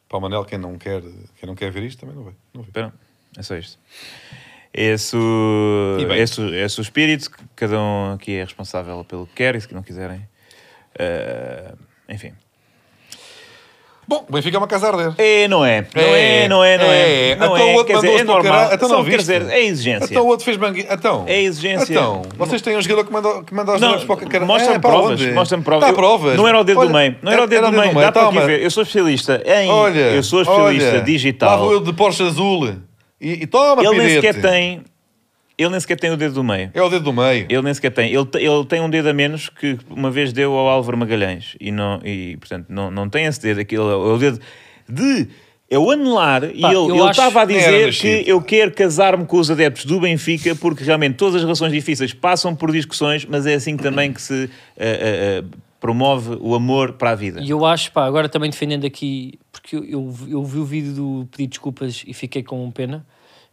para 0.08 0.18
o 0.18 0.20
Manel, 0.20 0.44
quem 0.44 0.58
não, 0.58 0.76
quer, 0.76 1.00
quem 1.00 1.46
não 1.46 1.54
quer 1.54 1.70
ver 1.70 1.84
isto 1.84 2.00
também 2.00 2.14
não 2.16 2.24
vê. 2.24 2.32
Não 2.52 2.62
vê. 2.62 2.68
Espera, 2.68 2.92
é 3.38 3.42
só 3.42 3.56
isto. 3.56 3.78
Esse, 4.74 5.14
o- 5.16 5.98
esse, 6.16 6.40
o- 6.40 6.54
esse 6.54 6.80
o 6.80 6.82
espírito, 6.82 7.30
que 7.30 7.36
cada 7.54 7.78
um 7.78 8.14
aqui 8.14 8.36
é 8.36 8.42
responsável 8.44 9.04
pelo 9.04 9.26
que 9.26 9.34
quer 9.34 9.54
e 9.54 9.60
se 9.60 9.72
não 9.74 9.82
quiserem. 9.82 10.26
eh, 10.98 11.72
enfim. 12.08 12.32
Bom, 14.06 14.26
o 14.28 14.32
Benfica 14.32 14.56
é 14.56 14.58
uma 14.58 14.66
casa 14.66 14.88
a 14.88 14.90
arder. 14.90 15.14
É, 15.16 15.46
não 15.46 15.64
é. 15.64 15.86
Não 15.94 16.02
É, 16.02 16.44
é, 16.44 16.48
não 16.48 16.64
é, 16.64 16.76
não 16.76 16.84
é. 16.86 17.30
é. 17.30 17.36
Não 17.36 17.46
Então 17.54 17.66
o 17.66 17.70
é. 17.70 17.72
outro 17.74 17.86
Quer 17.86 17.94
dizer, 17.94 18.06
mandou-se 18.08 18.20
é 18.20 18.24
o 18.24 18.26
normal. 18.26 18.70
Então 18.74 18.88
não 18.88 19.04
Só, 19.04 19.10
quer 19.10 19.16
dizer, 19.18 19.42
é 19.50 19.60
exigência. 19.64 20.04
Então 20.10 20.24
o 20.24 20.26
outro 20.26 20.44
fez 20.44 20.56
mangue... 20.56 20.86
Então, 20.90 21.24
É 21.28 21.40
exigência. 21.40 21.92
Então, 21.92 22.22
vocês 22.36 22.60
têm 22.60 22.76
um 22.76 22.82
jogador 22.82 23.04
que 23.06 23.12
manda, 23.12 23.42
que 23.44 23.54
manda 23.54 23.72
os 23.74 23.80
jogadores 23.80 24.04
para 24.04 24.14
o 24.14 24.18
caralho. 24.28 24.46
mostra-me 24.46 24.76
É, 24.76 24.80
provas. 24.80 25.20
Mostra-me 25.32 25.62
provas. 25.64 25.84
Dá 25.86 25.90
Eu- 25.92 25.94
provas. 25.96 26.36
Não 26.36 26.48
era 26.48 26.60
o 26.60 26.64
dedo 26.64 26.80
Olha, 26.80 26.88
do 26.88 26.94
meio. 26.94 27.16
Não 27.22 27.32
era 27.32 27.42
o 27.44 27.46
dedo 27.46 27.66
era 27.66 27.70
do 27.70 27.80
meio. 27.80 27.94
Dá 27.94 28.12
para 28.12 28.22
aqui 28.26 28.34
Toma. 28.34 28.46
ver. 28.46 28.60
Eu 28.62 28.70
sou 28.70 28.82
especialista 28.82 29.42
em. 29.46 29.70
Olha, 29.70 29.98
eu 30.00 30.22
sou 30.22 30.42
especialista 30.42 30.88
olha, 30.88 30.98
Lá 30.98 31.04
digital. 31.04 31.58
vou 31.60 31.72
eu 31.72 31.80
de 31.80 31.92
Porsche 31.92 32.22
azul. 32.24 32.74
E, 33.22 33.44
e 33.44 33.46
toma, 33.46 33.82
Ele 33.82 33.90
nem 33.90 34.08
pirete. 34.08 34.26
sequer 34.26 34.42
tem. 34.42 34.82
Ele 35.56 35.70
nem 35.70 35.78
sequer 35.78 35.98
tem 35.98 36.10
o 36.10 36.16
dedo 36.16 36.34
do 36.34 36.42
meio. 36.42 36.70
É 36.74 36.82
o 36.82 36.88
dedo 36.88 37.04
do 37.04 37.12
meio. 37.12 37.46
Ele 37.48 37.62
nem 37.62 37.72
sequer 37.72 37.92
tem. 37.92 38.12
Ele, 38.12 38.26
ele 38.34 38.64
tem 38.66 38.80
um 38.80 38.90
dedo 38.90 39.08
a 39.08 39.12
menos 39.12 39.48
que 39.48 39.78
uma 39.88 40.10
vez 40.10 40.32
deu 40.32 40.52
ao 40.54 40.66
Álvaro 40.66 40.98
Magalhães. 40.98 41.54
E, 41.60 41.70
não, 41.70 42.00
e 42.04 42.36
portanto, 42.38 42.66
não, 42.68 42.90
não 42.90 43.08
tem 43.08 43.26
esse 43.26 43.40
dedo. 43.40 43.60
Aquilo 43.60 43.88
é 43.88 43.96
o 43.96 44.18
dedo 44.18 44.40
de. 44.88 45.28
É 45.70 45.78
o 45.78 45.90
anelar. 45.90 46.44
e 46.52 46.60
Pá, 46.60 46.68
ele 46.68 46.98
eu 46.98 47.08
estava 47.08 47.42
a 47.42 47.46
Nem 47.46 47.56
dizer 47.56 47.94
que 47.94 48.28
eu 48.28 48.42
quero 48.42 48.72
casar-me 48.72 49.24
com 49.24 49.38
os 49.38 49.50
adeptos 49.50 49.86
do 49.86 50.00
Benfica 50.00 50.54
porque 50.54 50.84
realmente 50.84 51.14
todas 51.14 51.36
as 51.36 51.42
relações 51.42 51.72
difíceis 51.72 52.12
passam 52.12 52.54
por 52.54 52.70
discussões, 52.70 53.24
mas 53.24 53.46
é 53.46 53.54
assim 53.54 53.78
também 53.78 54.12
que 54.12 54.20
se 54.20 54.50
eh, 54.76 55.40
eh, 55.40 55.44
promove 55.80 56.38
o 56.40 56.54
amor 56.54 56.92
para 56.92 57.10
a 57.10 57.14
vida. 57.14 57.40
E 57.40 57.50
eu 57.50 57.64
acho, 57.64 57.90
pá, 57.90 58.04
agora 58.04 58.28
também 58.28 58.50
defendendo 58.50 58.86
aqui, 58.86 59.38
porque 59.50 59.76
eu, 59.76 59.84
eu, 59.84 60.14
eu 60.28 60.44
vi 60.44 60.58
o 60.58 60.64
vídeo 60.64 60.92
do 60.92 61.28
pedir 61.30 61.48
desculpas 61.48 62.04
e 62.06 62.14
fiquei 62.14 62.42
com 62.42 62.70
pena. 62.70 63.04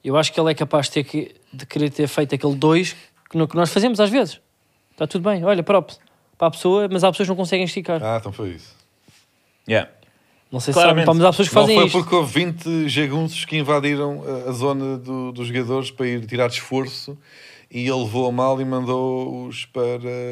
Eu 0.03 0.15
acho 0.17 0.31
que 0.31 0.39
ele 0.39 0.51
é 0.51 0.53
capaz 0.53 0.87
de, 0.87 0.93
ter 0.93 1.03
que, 1.03 1.35
de 1.51 1.65
querer 1.65 1.89
ter 1.89 2.07
feito 2.07 2.33
aquele 2.35 2.55
dois 2.55 2.95
que, 3.29 3.37
no- 3.37 3.47
que 3.47 3.55
nós 3.55 3.69
fazemos 3.71 3.99
às 3.99 4.09
vezes. 4.09 4.39
Está 4.91 5.05
tudo 5.07 5.29
bem, 5.29 5.43
olha, 5.43 5.63
próprio 5.63 5.97
para 6.37 6.47
a 6.47 6.51
pessoa, 6.51 6.87
mas 6.89 7.03
há 7.03 7.11
pessoas 7.11 7.27
que 7.27 7.31
não 7.31 7.35
conseguem 7.35 7.65
esticar. 7.65 8.01
Ah, 8.03 8.17
então 8.19 8.31
foi 8.31 8.51
isso. 8.51 8.73
Yeah. 9.67 9.89
não 10.51 10.59
sei 10.59 10.73
se 10.73 10.79
claramente. 10.79 11.05
sabem, 11.05 11.05
pá, 11.05 11.13
mas 11.13 11.25
há 11.25 11.29
pessoas 11.31 11.49
que 11.49 11.55
Não 11.55 11.61
fazem 11.61 11.75
foi 11.77 11.85
isto. 11.87 11.99
porque 11.99 12.15
houve 12.15 12.33
20 12.45 12.87
jagunços 12.89 13.45
que 13.45 13.57
invadiram 13.57 14.23
a, 14.25 14.49
a 14.49 14.51
zona 14.53 14.97
do- 14.97 15.31
dos 15.33 15.47
jogadores 15.47 15.91
para 15.91 16.07
ir 16.07 16.25
tirar 16.25 16.47
esforço 16.47 17.17
e 17.69 17.79
ele 17.81 17.91
levou 18.03 18.27
a 18.27 18.31
mal 18.31 18.59
e 18.59 18.65
mandou-os 18.65 19.65
para 19.65 19.83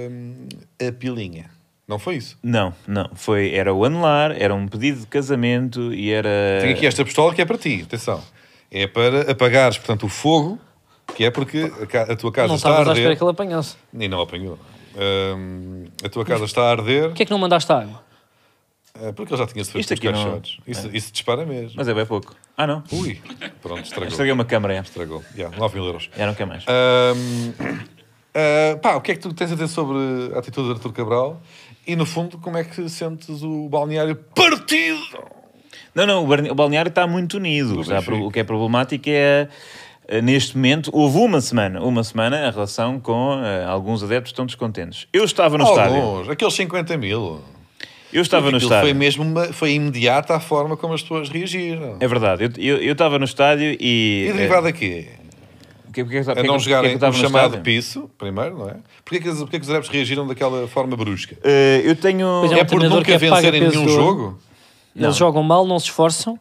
hum, 0.09 0.47
a 0.87 0.91
pilinha. 0.93 1.51
Não 1.87 1.99
foi 1.99 2.15
isso? 2.15 2.37
Não, 2.41 2.73
não. 2.87 3.09
Foi, 3.15 3.53
era 3.53 3.73
o 3.73 3.85
anelar, 3.85 4.31
era 4.31 4.53
um 4.55 4.67
pedido 4.67 5.01
de 5.01 5.07
casamento 5.07 5.93
e 5.93 6.09
era. 6.11 6.29
Tenho 6.61 6.73
aqui 6.73 6.85
esta 6.87 7.03
pistola 7.05 7.33
que 7.33 7.41
é 7.41 7.45
para 7.45 7.57
ti, 7.57 7.81
atenção. 7.85 8.21
É 8.71 8.85
para 8.87 9.31
apagares, 9.31 9.77
portanto, 9.77 10.05
o 10.05 10.09
fogo, 10.09 10.59
que 11.15 11.23
é 11.23 11.31
porque 11.31 11.71
a, 12.09 12.15
tua 12.15 12.31
casa 12.31 12.47
não 12.49 12.55
está 12.55 12.69
a 12.69 12.71
estavas 12.71 12.87
à 12.89 12.91
espera 12.91 12.91
arder. 13.09 13.17
que 13.17 13.23
ele 13.23 13.31
apanhasse. 13.31 13.75
E 13.93 14.07
não 14.07 14.21
apanhou. 14.21 14.59
Hum, 14.95 15.85
a 16.03 16.09
tua 16.09 16.25
casa 16.25 16.45
está 16.45 16.63
a 16.63 16.71
arder 16.71 17.05
Porquê 17.09 17.23
é 17.23 17.25
que 17.25 17.31
não 17.31 17.37
mandaste 17.39 17.71
água? 17.71 18.03
eh, 18.99 19.11
porque 19.11 19.31
ele 19.33 19.39
já 19.39 19.47
tinha 19.47 19.63
sofrido 19.63 19.85
os 19.85 19.91
aqui 19.91 20.05
não- 20.11 20.13
caixotes. 20.23 20.57
Isso, 20.67 20.89
isso 20.91 21.11
dispara 21.13 21.45
mesmo. 21.45 21.73
Mas 21.75 21.87
é 21.87 21.93
bem 21.93 22.05
pouco. 22.05 22.35
Ah, 22.57 22.65
não. 22.65 22.83
Ui, 22.91 23.21
pronto, 23.61 23.83
estragou. 23.83 24.07
Estraguei 24.07 24.33
uma 24.33 24.43
câmara, 24.45 24.73
é. 24.75 24.79
Estragou. 24.79 25.23
Yeah, 25.35 25.55
9 25.55 25.75
mil 25.75 25.85
euros. 25.85 26.09
Já 26.17 26.25
não 26.25 26.33
quer 26.33 26.45
mais. 26.47 26.65
Ahm, 26.67 27.53
ah, 28.33 28.77
pá, 28.81 28.95
o 28.95 29.01
que 29.01 29.11
é 29.11 29.15
que 29.15 29.21
tu 29.21 29.33
tens 29.33 29.51
a 29.51 29.55
dizer 29.55 29.67
sobre 29.67 29.97
a 30.35 30.39
atitude 30.39 30.67
de 30.69 30.73
Artur 30.73 30.91
Cabral? 30.91 31.39
E 31.85 31.95
no 31.95 32.05
fundo, 32.05 32.37
como 32.39 32.57
é 32.57 32.63
que 32.63 32.89
sentes 32.89 33.43
o 33.43 33.69
balneário 33.69 34.15
partido? 34.15 34.99
Não, 36.05 36.05
não, 36.23 36.51
o 36.51 36.55
balneário 36.55 36.89
está 36.89 37.07
muito 37.07 37.37
unido. 37.37 37.81
Pro- 38.05 38.25
o 38.27 38.31
que 38.31 38.39
é 38.39 38.43
problemático 38.43 39.05
é, 39.07 39.47
eh, 40.07 40.21
neste 40.21 40.55
momento, 40.55 40.91
houve 40.93 41.17
uma 41.17 41.41
semana, 41.41 41.81
uma 41.81 42.03
semana, 42.03 42.47
a 42.47 42.51
relação 42.51 42.99
com 42.99 43.39
eh, 43.43 43.65
alguns 43.65 44.03
adeptos 44.03 44.31
que 44.31 44.33
estão 44.35 44.45
descontentes. 44.45 45.07
Eu 45.11 45.23
estava 45.25 45.57
no 45.57 45.63
estádio. 45.63 45.95
Alguns, 46.01 46.29
aqueles 46.29 46.53
50 46.53 46.95
mil. 46.97 47.41
Eu 48.13 48.21
estava 48.21 48.51
no 48.51 48.57
estádio. 48.57 48.83
Foi 48.89 48.93
mesmo 48.93 49.23
uma- 49.23 49.47
foi 49.51 49.71
imediata 49.73 50.35
a 50.35 50.39
forma 50.39 50.77
como 50.77 50.93
as 50.93 51.01
pessoas 51.01 51.29
reagiram. 51.29 51.97
É 51.99 52.07
verdade, 52.07 52.43
eu- 52.43 52.51
eu 52.77 52.77
eu 52.83 52.91
estava 52.93 53.17
no 53.17 53.25
estádio 53.25 53.75
e. 53.79 54.27
E 54.29 54.33
derivado 54.33 54.67
a 54.67 54.71
quê? 54.71 55.07
eh, 55.09 55.89
o 55.89 55.91
que- 55.91 56.03
porque 56.03 56.17
é 56.17 56.21
A 56.21 56.23
porque 56.25 56.39
é 56.39 56.43
não 56.43 56.59
jogarem 56.59 56.91
porque 56.91 57.05
é 57.05 57.09
o 57.09 57.13
chamado 57.13 57.43
estádio? 57.45 57.61
piso, 57.63 58.09
primeiro, 58.19 58.55
não 58.59 58.69
é? 58.69 58.75
Porquê 59.03 59.19
que, 59.19 59.27
os- 59.29 59.39
porquê 59.39 59.57
que 59.59 59.63
os 59.63 59.69
adeptos 59.71 59.89
reagiram 59.91 60.27
daquela 60.27 60.67
forma 60.67 60.95
brusca? 60.95 61.35
Eh, 61.43 61.81
eu 61.83 61.95
tenho. 61.95 62.25
É, 62.27 62.29
um 62.45 62.65
por 62.65 62.65
treinador 62.77 62.97
nunca 62.99 63.11
é 63.13 63.17
vencerem 63.17 63.59
nenhum 63.61 63.85
de 63.85 63.91
Eles 64.97 65.09
Não. 65.09 65.13
jogam 65.13 65.43
mal, 65.43 65.65
não 65.67 65.79
se 65.79 65.85
esforçam 65.85 66.39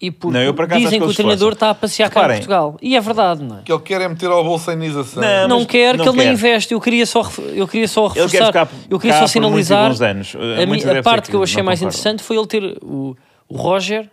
e 0.00 0.10
porque 0.10 0.36
Não, 0.36 0.42
eu 0.44 0.52
por 0.52 0.66
dizem 0.66 0.98
que 0.98 1.06
que 1.06 1.12
o 1.12 1.14
treinador 1.14 1.52
está 1.52 1.70
a 1.70 1.74
passear 1.74 2.10
cá 2.10 2.24
em. 2.24 2.28
Portugal. 2.38 2.76
E 2.82 2.96
é 2.96 3.00
verdade, 3.00 3.42
não 3.44 3.58
é? 3.58 3.60
O 3.60 3.62
que 3.62 3.72
ele 3.72 3.82
quer 3.82 4.00
é 4.00 4.08
meter 4.08 4.28
ao 4.28 4.42
bolso 4.42 4.68
a 4.70 4.74
indenização. 4.74 5.22
Não, 5.22 5.46
não 5.48 5.64
quer 5.64 5.96
não 5.96 6.02
que 6.04 6.10
ele 6.10 6.16
nem 6.18 6.26
quer. 6.26 6.32
investe. 6.32 6.74
Eu 6.74 6.80
queria 6.80 7.06
só, 7.06 7.22
eu 7.54 7.68
queria 7.68 7.86
só 7.86 8.06
Ele 8.06 8.14
quer 8.14 8.22
reforçar. 8.42 8.46
ficar 8.66 8.68
eu 8.90 8.98
queria 8.98 9.14
só 9.14 9.22
por 9.22 9.28
sinalizar. 9.28 9.84
anos. 10.02 10.34
A, 10.34 10.66
mi- 10.66 10.98
a 10.98 11.02
parte 11.02 11.30
que 11.30 11.36
eu 11.36 11.42
achei 11.44 11.58
não 11.58 11.66
mais 11.66 11.78
concordam. 11.78 12.00
interessante 12.00 12.22
foi 12.24 12.36
ele 12.36 12.46
ter 12.48 12.78
o, 12.82 13.16
o 13.48 13.56
Roger, 13.56 14.10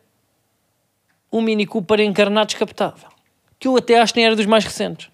um 1.32 1.42
Mini 1.42 1.66
Cooper 1.66 2.00
encarnado 2.02 2.48
descapotável. 2.48 3.10
que 3.60 3.68
eu 3.68 3.76
até 3.76 4.00
acho 4.00 4.14
que 4.14 4.20
nem 4.20 4.28
era 4.28 4.36
dos 4.36 4.46
mais 4.46 4.64
recentes. 4.64 5.10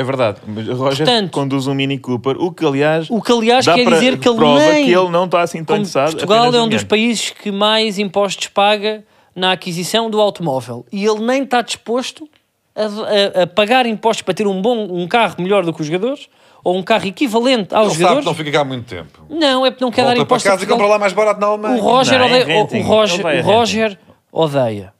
É 0.00 0.04
verdade. 0.04 0.38
Mas 0.46 0.66
o 0.68 0.74
Roger 0.74 1.06
Portanto- 1.06 1.30
conduz 1.30 1.66
um 1.66 1.74
Mini 1.74 1.98
Cooper, 1.98 2.36
o 2.40 2.50
que 2.52 2.64
aliás. 2.64 3.08
O 3.10 3.20
que, 3.20 3.32
aliás, 3.32 3.64
dá 3.66 3.74
quer 3.74 3.84
para- 3.84 3.96
dizer 3.98 4.18
que 4.18 4.28
ele 4.28 4.36
prova 4.36 4.58
nem... 4.58 4.84
que 4.86 4.92
ele 4.92 5.08
não 5.10 5.24
está 5.26 5.42
assim 5.42 5.62
tão 5.64 5.76
interessado. 5.76 6.12
Portugal 6.12 6.54
é 6.54 6.62
um 6.62 6.68
dos 6.68 6.84
países 6.84 7.30
que 7.30 7.50
mais 7.52 7.98
impostos 7.98 8.46
paga 8.48 9.04
na 9.36 9.52
aquisição 9.52 10.08
do 10.08 10.20
automóvel. 10.20 10.86
E 10.90 11.04
ele 11.04 11.20
nem 11.20 11.42
está 11.42 11.60
disposto 11.60 12.28
a, 12.74 13.40
a- 13.40 13.42
a 13.42 13.46
pagar 13.46 13.84
impostos 13.84 14.22
para 14.22 14.32
ter 14.32 14.46
um 14.46 14.62
bom 14.62 14.86
um 14.90 15.06
carro 15.06 15.36
melhor 15.38 15.64
do 15.64 15.72
que 15.72 15.80
os 15.82 15.86
jogadores 15.86 16.28
ou 16.64 16.76
um 16.76 16.82
carro 16.82 17.06
equivalente 17.06 17.74
aos 17.74 17.88
Ele 17.88 17.90
sabe 17.90 17.96
que 17.96 18.00
jogadores. 18.02 18.24
não 18.26 18.34
fica 18.34 18.50
cá 18.52 18.64
muito 18.64 18.86
tempo. 18.86 19.20
Não, 19.28 19.66
é 19.66 19.70
porque 19.70 19.84
não 19.84 19.90
quer 19.90 20.02
dar 20.02 20.08
Volta 20.14 20.16
para 20.16 20.24
impostos 20.36 20.46
a 20.46 20.50
casa 20.52 20.64
e 20.64 20.66
compra 20.66 20.86
lá 20.86 20.98
mais 20.98 21.12
barato 21.12 21.40
na 21.40 21.46
Alemanha. 21.46 21.76
O 21.76 21.80
Roger, 21.80 22.18
Não, 22.18 22.26
é 22.26 22.40
odeia, 22.42 22.58
o- 22.58 22.76
o 22.78 22.82
Roger, 22.82 23.26
o 23.26 23.42
Roger 23.42 23.98
odeia 24.32 24.92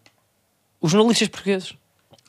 os 0.80 0.90
jornalistas 0.90 1.28
portugueses, 1.28 1.74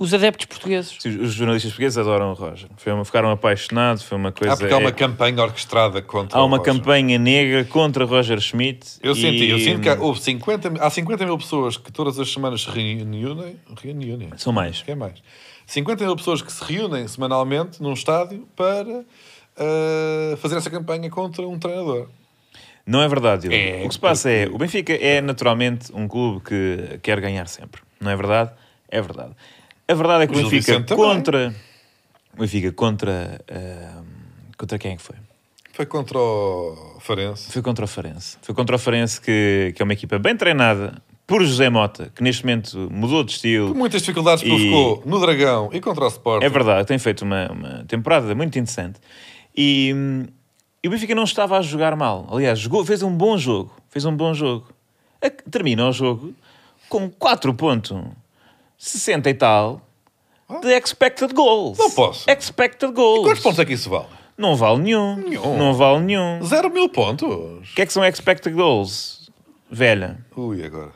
os 0.02 0.14
adeptos 0.14 0.46
portugueses. 0.48 0.96
Sim, 1.00 1.20
Os 1.22 1.34
jornalistas 1.34 1.72
portugueses 1.72 1.98
adoram 1.98 2.32
o 2.32 2.34
Roger. 2.34 2.68
Foi 2.78 2.92
uma- 2.92 3.06
ficaram 3.06 3.30
apaixonados, 3.30 4.02
foi 4.04 4.18
uma 4.18 4.32
coisa. 4.32 4.54
Ah, 4.54 4.58
porque 4.58 4.74
há 4.74 4.78
uma 4.78 4.90
é- 4.90 4.92
campanha 4.94 5.44
orquestrada 5.44 6.02
contra 6.02 6.38
há 6.40 6.44
uma 6.44 6.58
Roger. 6.58 6.74
campanha 6.74 7.20
negra 7.20 7.64
contra 7.66 8.04
Roger 8.06 8.40
Schmidt. 8.42 8.98
Eu 9.04 9.14
senti, 9.14 9.48
eu 9.48 9.58
e- 9.58 9.64
sinto 9.64 9.82
que 9.82 9.90
há, 9.90 9.94
houve 10.00 10.20
50, 10.22 10.70
mil- 10.70 10.82
há 10.84 10.90
50 10.90 11.26
mil 11.26 11.38
pessoas 11.38 11.78
que 11.78 11.92
todas 11.92 12.18
as 12.20 12.32
semanas 12.32 12.64
se 12.64 12.70
reúnem. 12.72 13.56
reúnem 13.82 14.30
São 14.38 14.52
mais. 14.52 14.82
que 14.82 14.92
é 14.92 14.96
mais. 14.96 15.22
50 15.68 16.04
mil 16.04 16.16
pessoas 16.16 16.42
que 16.42 16.52
se 16.52 16.64
reúnem 16.64 17.08
semanalmente 17.08 17.82
num 17.82 17.94
estádio 17.94 18.48
para 18.56 19.04
ah, 19.58 20.36
fazer 20.38 20.58
essa 20.58 20.70
campanha 20.70 21.10
contra 21.10 21.48
um 21.48 21.60
treinador. 21.60 22.08
Não 22.86 23.02
é 23.02 23.08
verdade, 23.08 23.44
Diogo. 23.48 23.56
É, 23.56 23.84
o 23.86 23.88
que 23.88 23.94
se 23.94 24.00
passa 24.00 24.30
é, 24.32 24.48
o 24.48 24.58
Benfica 24.58 24.94
é 24.94 25.22
naturalmente 25.22 25.92
um 25.94 26.08
clube 26.08 26.42
que 26.44 27.00
quer 27.04 27.20
ganhar 27.22 27.48
sempre. 27.48 27.82
Não 28.00 28.10
é 28.10 28.16
verdade? 28.16 28.50
É 28.90 29.00
verdade. 29.00 29.32
A 29.91 29.95
verdade 29.95 30.23
é 30.23 30.27
que 30.27 30.34
O 30.34 30.38
Benfica 30.38 30.56
Vicente 30.58 30.86
também. 30.88 31.04
contra... 31.06 31.56
O 32.36 32.39
Benfica 32.39 32.71
contra... 32.71 33.41
ah, 33.51 34.01
contra 34.58 34.77
quem 34.80 34.93
é 34.93 34.95
que 34.95 35.01
foi? 35.01 35.15
Foi 35.73 35.86
contra 35.86 36.17
o 36.17 36.97
Farense. 36.99 37.51
Foi 37.51 37.62
contra 37.62 37.86
o 37.86 37.88
Farense. 37.88 38.38
Foi 38.41 38.54
contra 38.54 38.75
o 38.75 38.80
Farense, 38.80 39.19
que, 39.21 39.73
que 39.75 39.82
é 39.82 39.84
uma 39.84 39.93
equipa 39.93 40.19
bem 40.19 40.36
treinada 40.36 41.01
por 41.25 41.41
José 41.43 41.69
Mota, 41.69 42.12
que 42.13 42.21
neste 42.21 42.43
momento 42.45 42.89
mudou 42.91 43.23
de 43.23 43.32
estilo. 43.32 43.69
Com 43.69 43.77
muitas 43.77 44.01
dificuldades 44.01 44.43
E- 44.43 44.47
provocou 44.47 45.04
no 45.06 45.19
Dragão 45.19 45.69
e 45.71 45.80
contra 45.80 46.04
o 46.04 46.08
Sport. 46.08 46.43
É 46.43 46.49
verdade, 46.49 46.86
tem 46.88 46.99
feito 46.99 47.21
uma, 47.23 47.49
uma 47.51 47.86
temporada 47.86 48.36
muito 48.36 48.60
interessante. 48.60 48.99
E, 49.56 49.95
e 50.84 50.88
o 50.88 50.91
Benfica 50.91 51.15
não 51.15 51.23
estava 51.23 51.58
a 51.58 51.62
jogar 51.62 51.95
mal. 51.95 52.27
Aliás, 52.32 52.60
jogou, 52.60 52.86
fez 52.86 53.01
um 53.01 53.15
bom 53.15 53.38
jogo. 53.38 53.73
Fez 53.89 54.04
um 54.06 54.15
bom 54.15 54.34
jogo. 54.34 54.67
Termina 55.49 55.88
o 55.88 55.91
jogo 55.93 56.34
com 56.89 57.10
4.60 58.82 59.28
e 59.28 59.34
tal 59.34 59.82
de 60.62 60.67
expected 60.78 61.34
goals. 61.34 61.78
Não 61.78 61.89
posso. 61.91 62.30
Expected 62.30 62.91
goals. 62.91 63.26
Quantos 63.26 63.41
pontos 63.44 63.60
é 63.60 63.65
que 63.65 63.74
isso 63.74 63.89
vale? 63.89 64.08
Não 64.38 64.56
vale 64.58 64.80
nenhum. 64.80 65.15
Nenhum. 65.15 65.58
Não 65.58 65.74
vale 65.74 66.00
nenhum. 66.02 66.44
Zero 66.44 66.70
mil 66.70 66.89
pontos. 66.89 67.30
O 67.30 67.76
que 67.76 67.82
é 67.84 67.86
que 67.86 67.94
são 67.94 68.04
expected 68.06 68.54
goals? 68.54 69.30
Velha. 69.70 70.17
Ui, 70.36 70.62
agora. 70.65 70.91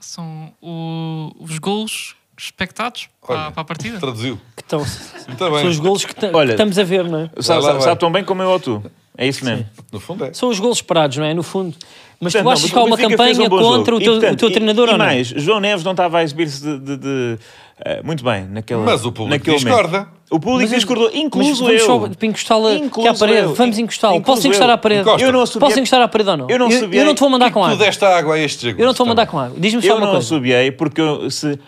São 0.00 0.52
o- 0.60 1.32
os 1.40 1.58
golos 1.58 2.14
expectados 2.38 3.08
para, 3.26 3.44
Olha, 3.44 3.50
para 3.52 3.62
a 3.62 3.64
partida. 3.64 3.98
Traduziu. 3.98 4.38
Que 4.54 4.62
estão, 4.62 4.80
Muito 4.80 5.38
são 5.38 5.68
os 5.68 5.78
golos 5.78 6.04
que, 6.04 6.14
ta- 6.14 6.30
Olha- 6.34 6.48
que 6.48 6.52
estamos 6.54 6.78
a 6.78 6.84
ver, 6.84 7.04
não 7.08 7.20
é? 7.20 7.30
Sabe, 7.40 7.62
lá, 7.62 7.72
sabe- 7.72 7.84
sabe 7.84 8.00
tão 8.00 8.12
bem 8.12 8.22
como 8.24 8.42
eu 8.42 8.50
ou 8.50 8.60
tu. 8.60 8.84
É 9.16 9.26
isso 9.26 9.42
mesmo. 9.46 9.66
No 9.90 9.98
fundo 9.98 10.26
é. 10.26 10.34
São 10.34 10.50
os 10.50 10.60
golos 10.60 10.76
esperados, 10.78 11.16
não 11.16 11.24
é? 11.24 11.32
No 11.32 11.42
fundo. 11.42 11.74
Mas 12.18 12.32
Portanto, 12.32 12.42
tu 12.42 12.44
não, 12.44 12.50
achas 12.52 12.62
mas 12.64 12.72
que 12.72 12.78
há 12.78 12.82
uma 12.82 12.96
campanha 12.96 13.46
um 13.46 13.48
contra 13.50 13.94
o 13.94 13.98
teu, 13.98 14.14
E, 14.14 14.20
portanto, 14.20 14.32
o 14.32 14.36
teu 14.38 14.50
treinador 14.50 14.88
e, 14.88 14.92
ou 14.92 14.98
não? 14.98 15.04
mais, 15.04 15.28
João 15.28 15.60
Neves 15.60 15.84
não 15.84 15.92
estava 15.92 16.18
a 16.18 16.22
exibir-se 16.22 16.62
de, 16.62 16.78
de- 16.78 16.96
de, 16.96 17.38
eh, 17.84 18.00
muito 18.02 18.24
bem 18.24 18.46
naquele 18.50 18.80
Mas 18.80 19.04
o 19.04 19.12
público 19.12 19.28
naquele 19.38 19.56
discorda. 19.56 19.98
momento. 19.98 20.16
O 20.30 20.40
público 20.40 20.62
Mas- 20.62 20.70
discordou, 20.80 21.10
Mas 21.12 21.14
incluso 21.22 21.64
vamos 21.64 21.80
eu. 21.80 21.86
só 21.86 21.98
para 22.08 22.26
encostá-la 22.26 22.72
aqui 22.72 23.06
à 23.08 23.14
parede. 23.14 23.38
eu. 23.42 23.54
Vamos 23.54 23.78
encostá-la. 23.78 24.20
Posso 24.20 24.46
encostar 24.46 24.68
eu. 24.68 24.74
à 24.74 24.78
parede? 24.78 25.00
Encosta. 25.02 25.24
Eu 25.26 25.32
não 25.32 25.40
assobiei- 25.42 25.68
Posso 25.68 25.78
encostar 25.78 26.00
à 26.02 26.08
parede 26.08 26.30
ou 26.30 26.36
não? 26.38 26.46
Eu 26.50 26.58
não 26.58 26.70
eu, 26.70 26.76
assobiei. 26.78 27.04
não 27.04 27.14
te 27.14 27.20
vou 27.20 27.28
mandar 27.30 27.50
com 27.52 27.60
Tu 27.60 27.64
água. 27.66 27.76
deste 27.84 28.04
água 28.04 28.34
a 28.34 28.38
este. 28.38 28.74
Eu 28.78 28.86
não 28.86 28.94
te 28.94 28.98
vou 28.98 29.06
mandar 29.06 29.26
com 29.26 29.38
água. 29.38 29.56
Diz-me 29.58 29.82
só 29.82 29.88
Eu 29.88 29.94
uma 29.96 30.00
não 30.00 30.12
coisa. 30.12 30.26
assobiei 30.26 30.70
porque 30.72 31.00
eu, 31.00 31.30
se... 31.30 31.58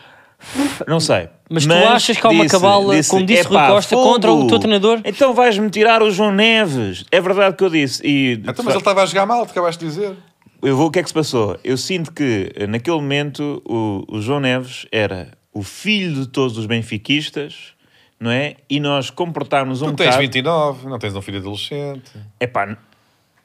Não 0.86 0.98
sei. 1.00 1.28
Mas 1.50 1.66
tu 1.66 1.72
achas 1.72 2.16
que 2.16 2.26
há 2.26 2.30
uma 2.30 2.46
cabala, 2.46 2.94
como 3.08 3.26
disse 3.26 3.42
Rui 3.42 3.56
"Epá, 3.56 3.68
Costa, 3.68 3.96
contra 3.96 4.32
o 4.32 4.46
teu 4.46 4.58
treinador?" 4.58 5.00
Então 5.04 5.34
vais-me 5.34 5.68
tirar 5.70 6.02
o 6.02 6.10
João 6.10 6.30
Neves. 6.32 7.04
É 7.10 7.20
verdade 7.20 7.56
que 7.56 7.64
eu 7.64 7.70
disse. 7.70 8.06
E, 8.06 8.34
Então, 8.34 8.54
mas 8.64 8.68
ele 8.74 8.78
estava 8.78 9.02
a 9.02 9.06
jogar 9.06 9.26
mal, 9.26 9.44
tu 9.46 9.50
acabaste 9.50 9.84
de 9.84 9.90
dizer. 9.90 10.12
Eu 10.62 10.76
vou, 10.76 10.88
o 10.88 10.90
que 10.90 10.98
é 10.98 11.02
que 11.02 11.08
se 11.08 11.14
passou? 11.14 11.58
Eu 11.62 11.76
sinto 11.76 12.12
que 12.12 12.50
eh, 12.56 12.66
naquele 12.66 12.96
momento 12.96 13.62
o, 13.64 14.04
o 14.08 14.20
João 14.20 14.40
Neves 14.40 14.86
era 14.90 15.32
o 15.52 15.62
filho 15.62 16.22
de 16.22 16.26
todos 16.28 16.58
os 16.58 16.66
benfiquistas, 16.66 17.74
não 18.18 18.30
é? 18.30 18.56
E 18.68 18.80
nós 18.80 19.08
comportámos 19.10 19.82
um 19.82 19.86
Tu 19.92 19.96
tens 19.96 20.06
bocado. 20.06 20.22
29, 20.22 20.88
não 20.88 20.98
tens 20.98 21.14
um 21.14 21.22
filho 21.22 21.38
adolescente. 21.38 22.10
Epá, 22.40 22.66
n- 22.66 22.76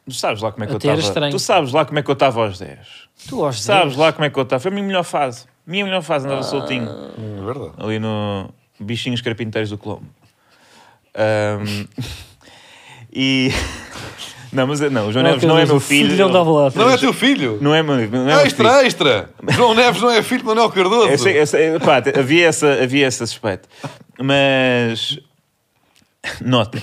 tu 0.08 0.14
sabes 0.14 0.42
lá 0.42 0.52
como 0.52 0.64
é 0.64 0.68
que 0.68 0.76
Até 0.76 0.88
eu 0.90 1.00
estava. 1.00 1.30
Tu 1.30 1.40
sabes 1.40 1.72
lá 1.72 1.86
como 1.86 2.00
é 2.00 2.04
que 2.04 2.10
eu 2.10 2.14
estava 2.14 2.42
aos 2.46 2.58
10. 2.58 2.80
Tu 3.30 3.36
gostas 3.36 3.64
Sabes 3.64 3.96
lá 3.96 4.12
como 4.12 4.26
é 4.26 4.30
que 4.32 4.38
eu 4.40 4.44
estava. 4.44 4.60
Foi 4.60 4.72
a 4.72 4.74
minha 4.74 4.86
melhor 4.88 5.04
fase. 5.04 5.46
Minha 5.68 5.86
melhor 5.86 6.02
fase 6.02 6.26
andava 6.26 6.42
soltinho. 6.44 6.90
Hum, 7.18 7.38
é 7.42 7.46
verdade. 7.46 7.74
Ali 7.78 8.00
no 8.00 8.50
Bichinhos 8.80 9.22
Carpinteiros 9.22 9.70
do 9.70 9.78
Colombo. 9.78 10.08
Ahm, 11.16 11.86
e. 13.14 13.50
Não, 14.54 14.68
mas 14.68 14.80
não, 14.80 15.08
o 15.08 15.12
João 15.12 15.24
Neves 15.24 15.44
não 15.44 15.58
é 15.58 15.66
meu 15.66 15.80
filho. 15.80 16.16
Não 16.16 16.32
dava 16.32 16.52
lá. 16.52 16.72
Não 16.76 16.90
é 16.90 16.98
teu 16.98 17.12
filho? 17.14 17.58
Não 17.62 17.74
é 17.74 17.82
meu, 17.82 17.96
não 17.96 18.04
é 18.04 18.08
meu 18.08 18.10
filho. 18.10 18.40
extra, 18.46 18.86
extra! 18.86 19.30
João 19.50 19.74
Neves 19.74 20.02
não 20.02 20.12
é 20.12 20.22
filho 20.22 20.42
de 20.42 20.46
Manuel 20.46 20.70
Cardoso. 20.70 21.10
Eu 21.10 21.18
sei- 21.18 21.42
eu 21.42 21.48
sei- 21.48 21.80
pá, 21.80 22.02
havia, 22.18 22.48
essa, 22.48 22.72
havia 22.84 23.08
essa 23.08 23.26
suspeita. 23.26 23.68
Mas 24.22 25.20
notem, 26.42 26.82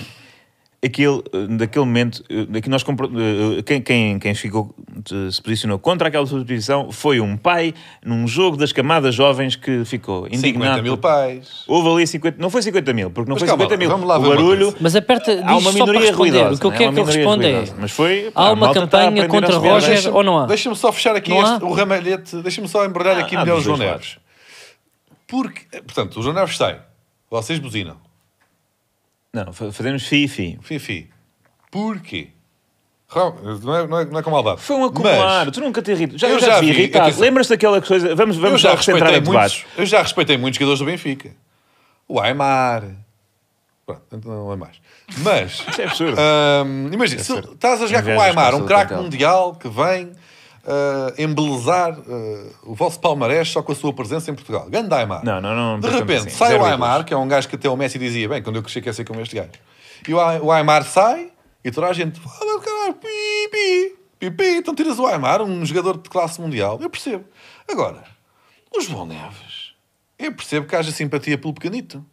aquele, 0.83 1.21
daquele 1.57 1.85
momento, 1.85 2.23
eh, 2.29 2.45
daqui 2.49 2.67
nós 2.69 2.83
eh, 2.83 3.61
quem, 3.63 3.81
quem, 3.81 4.17
quem 4.19 4.33
ficou, 4.33 4.73
eh, 5.11 5.31
se 5.31 5.41
posicionou 5.41 5.77
contra 5.77 6.07
aquela 6.07 6.25
substituição 6.25 6.91
foi 6.91 7.19
um 7.19 7.37
pai 7.37 7.73
num 8.03 8.27
jogo 8.27 8.57
das 8.57 8.71
camadas 8.71 9.13
jovens 9.13 9.55
que 9.55 9.85
ficou 9.85 10.23
50 10.23 10.35
indignado. 10.35 10.81
mil 10.83 10.97
pais. 10.97 11.63
Houve 11.67 11.89
ali 11.89 12.07
50, 12.07 12.37
não 12.41 12.49
foi 12.49 12.61
50 12.63 12.93
mil, 12.93 13.11
porque 13.11 13.29
não 13.29 13.35
Mas 13.35 13.41
foi 13.41 13.49
50 13.49 13.71
lá, 13.73 13.77
mil. 13.77 13.89
vamos 13.89 14.07
lá 14.07 14.17
o 14.17 14.21
barulho. 14.21 14.75
Mas 14.81 14.95
aperta, 14.95 15.35
diz 15.35 15.45
Há 15.45 15.51
uma 15.57 15.61
só 15.61 15.71
para 15.71 15.79
minoria 15.85 15.99
responder. 16.09 16.31
ruidosa. 16.39 16.55
o 16.55 16.59
que 16.59 16.65
eu 16.65 16.69
não 16.69 16.75
é? 16.75 16.77
quero 16.77 16.89
Há 16.89 16.93
que 16.93 16.99
minoria 16.99 17.17
responda 17.17 17.47
é. 17.47 17.79
Mas 17.79 17.91
foi. 17.91 18.31
pá, 18.31 18.41
há 18.41 18.51
uma 18.51 18.71
a 18.71 18.73
campanha 18.73 19.27
contra 19.27 19.57
Roger 19.57 20.15
ou 20.15 20.23
não 20.23 20.39
há? 20.39 20.45
Deixa-me 20.47 20.75
só 20.75 20.91
fechar 20.91 21.15
aqui 21.15 21.31
este, 21.31 21.63
o 21.63 21.73
ramalhete, 21.73 22.37
deixa-me 22.37 22.67
só 22.67 22.83
embrulhar 22.85 23.17
aqui 23.19 23.35
há 23.35 23.41
melhor 23.41 23.59
o 23.59 23.61
João 23.61 23.77
Neves. 23.77 24.17
Porque, 25.27 25.61
portanto, 25.81 26.19
o 26.19 26.23
João 26.23 26.33
Neves 26.35 26.57
sai, 26.57 26.79
vocês 27.29 27.57
buzinam, 27.59 27.95
Não, 29.33 29.53
fa- 29.53 29.71
fazemos 29.71 30.05
fi-fi. 30.05 30.59
fifi. 30.61 31.09
Porquê? 31.69 32.29
Não 33.13 33.75
é, 33.75 33.87
não, 33.87 33.99
é, 33.99 34.05
não 34.05 34.19
é 34.19 34.23
com 34.23 34.31
maldade. 34.31 34.61
Foi 34.61 34.75
um 34.77 34.85
acumular. 34.85 35.45
Mas 35.45 35.53
tu 35.53 35.59
nunca 35.61 35.81
te 35.81 35.91
irritas. 35.91 36.19
Já, 36.19 36.29
eu 36.29 36.39
já, 36.39 36.47
já 36.47 36.59
vi 36.61 36.69
irritado. 36.69 37.19
Lembras-te 37.19 37.49
daquela 37.49 37.81
coisa? 37.81 38.15
Vamos, 38.15 38.37
vamos 38.37 38.61
já, 38.61 38.71
já 38.75 38.81
centrar 38.81 39.09
respeitei 39.09 39.17
em 39.19 39.21
debate. 39.33 39.57
muitos, 39.65 39.77
eu 39.79 39.85
já 39.85 40.01
respeitei 40.01 40.37
muitos 40.37 40.57
jogadores 40.57 40.79
do 40.79 40.85
Benfica. 40.85 41.31
O 42.07 42.19
Aymar. 42.21 42.83
Pronto, 43.85 44.01
então 44.13 44.31
não 44.31 44.53
é 44.53 44.55
mais. 44.55 44.77
Mas, 45.17 45.63
Isso 45.69 45.81
é 45.81 45.85
absurdo. 45.85 46.17
hum, 46.65 46.89
imagina, 46.93 47.21
se 47.21 47.31
absurdo. 47.33 47.53
estás 47.55 47.81
a 47.81 47.87
jogar 47.87 48.03
com 48.03 48.15
o 48.15 48.21
Aymar, 48.21 48.55
um 48.55 48.65
craque 48.65 48.93
mundial 48.93 49.55
que 49.55 49.67
vem 49.67 50.11
uh, 50.63 51.21
embelezar 51.21 51.99
uh, 51.99 52.55
o 52.63 52.75
vosso 52.75 52.99
palmarés 52.99 53.49
só 53.49 53.61
com 53.61 53.71
a 53.71 53.75
sua 53.75 53.93
presença 53.93 54.31
em 54.31 54.35
Portugal. 54.35 54.69
Grande 54.69 54.93
Aymar. 54.93 55.23
Não, 55.23 55.41
não, 55.41 55.55
não. 55.55 55.79
De 55.79 55.89
repente, 55.89 56.27
assim. 56.27 56.29
sai 56.29 56.51
Zero 56.51 56.63
o. 56.63 56.65
Aymar, 56.65 57.03
que 57.05 57.13
é 57.13 57.17
um 57.17 57.27
gajo 57.27 57.47
que 57.47 57.55
até 57.55 57.69
o 57.69 57.75
Messi 57.75 57.97
dizia, 57.97 58.27
bem, 58.27 58.41
quando 58.41 58.57
eu 58.57 58.63
cresci 58.63 58.81
quer 58.81 58.93
ser 58.93 59.05
como 59.05 59.21
este 59.21 59.35
gajo. 59.35 59.51
E 60.07 60.13
o 60.13 60.51
Aymar 60.51 60.83
sai 60.83 61.31
e 61.63 61.71
toda 61.71 61.87
a 61.87 61.93
gente, 61.93 62.19
fala, 62.19 62.59
caralho, 62.59 62.95
pi, 62.95 63.07
pi, 63.51 63.95
pi, 64.19 64.31
pi. 64.31 64.57
Então 64.57 64.73
tiras 64.73 64.97
o 64.97 65.05
Aymar, 65.05 65.41
um 65.41 65.65
jogador 65.65 65.97
de 65.97 66.09
classe 66.09 66.41
mundial. 66.41 66.79
Eu 66.81 66.89
percebo. 66.89 67.25
Agora, 67.69 68.03
o 68.75 68.81
João 68.81 69.05
Neves, 69.05 69.73
eu 70.17 70.33
percebo 70.33 70.67
que 70.67 70.75
haja 70.75 70.91
simpatia 70.91 71.37
pelo 71.37 71.53
pequenito. 71.53 72.03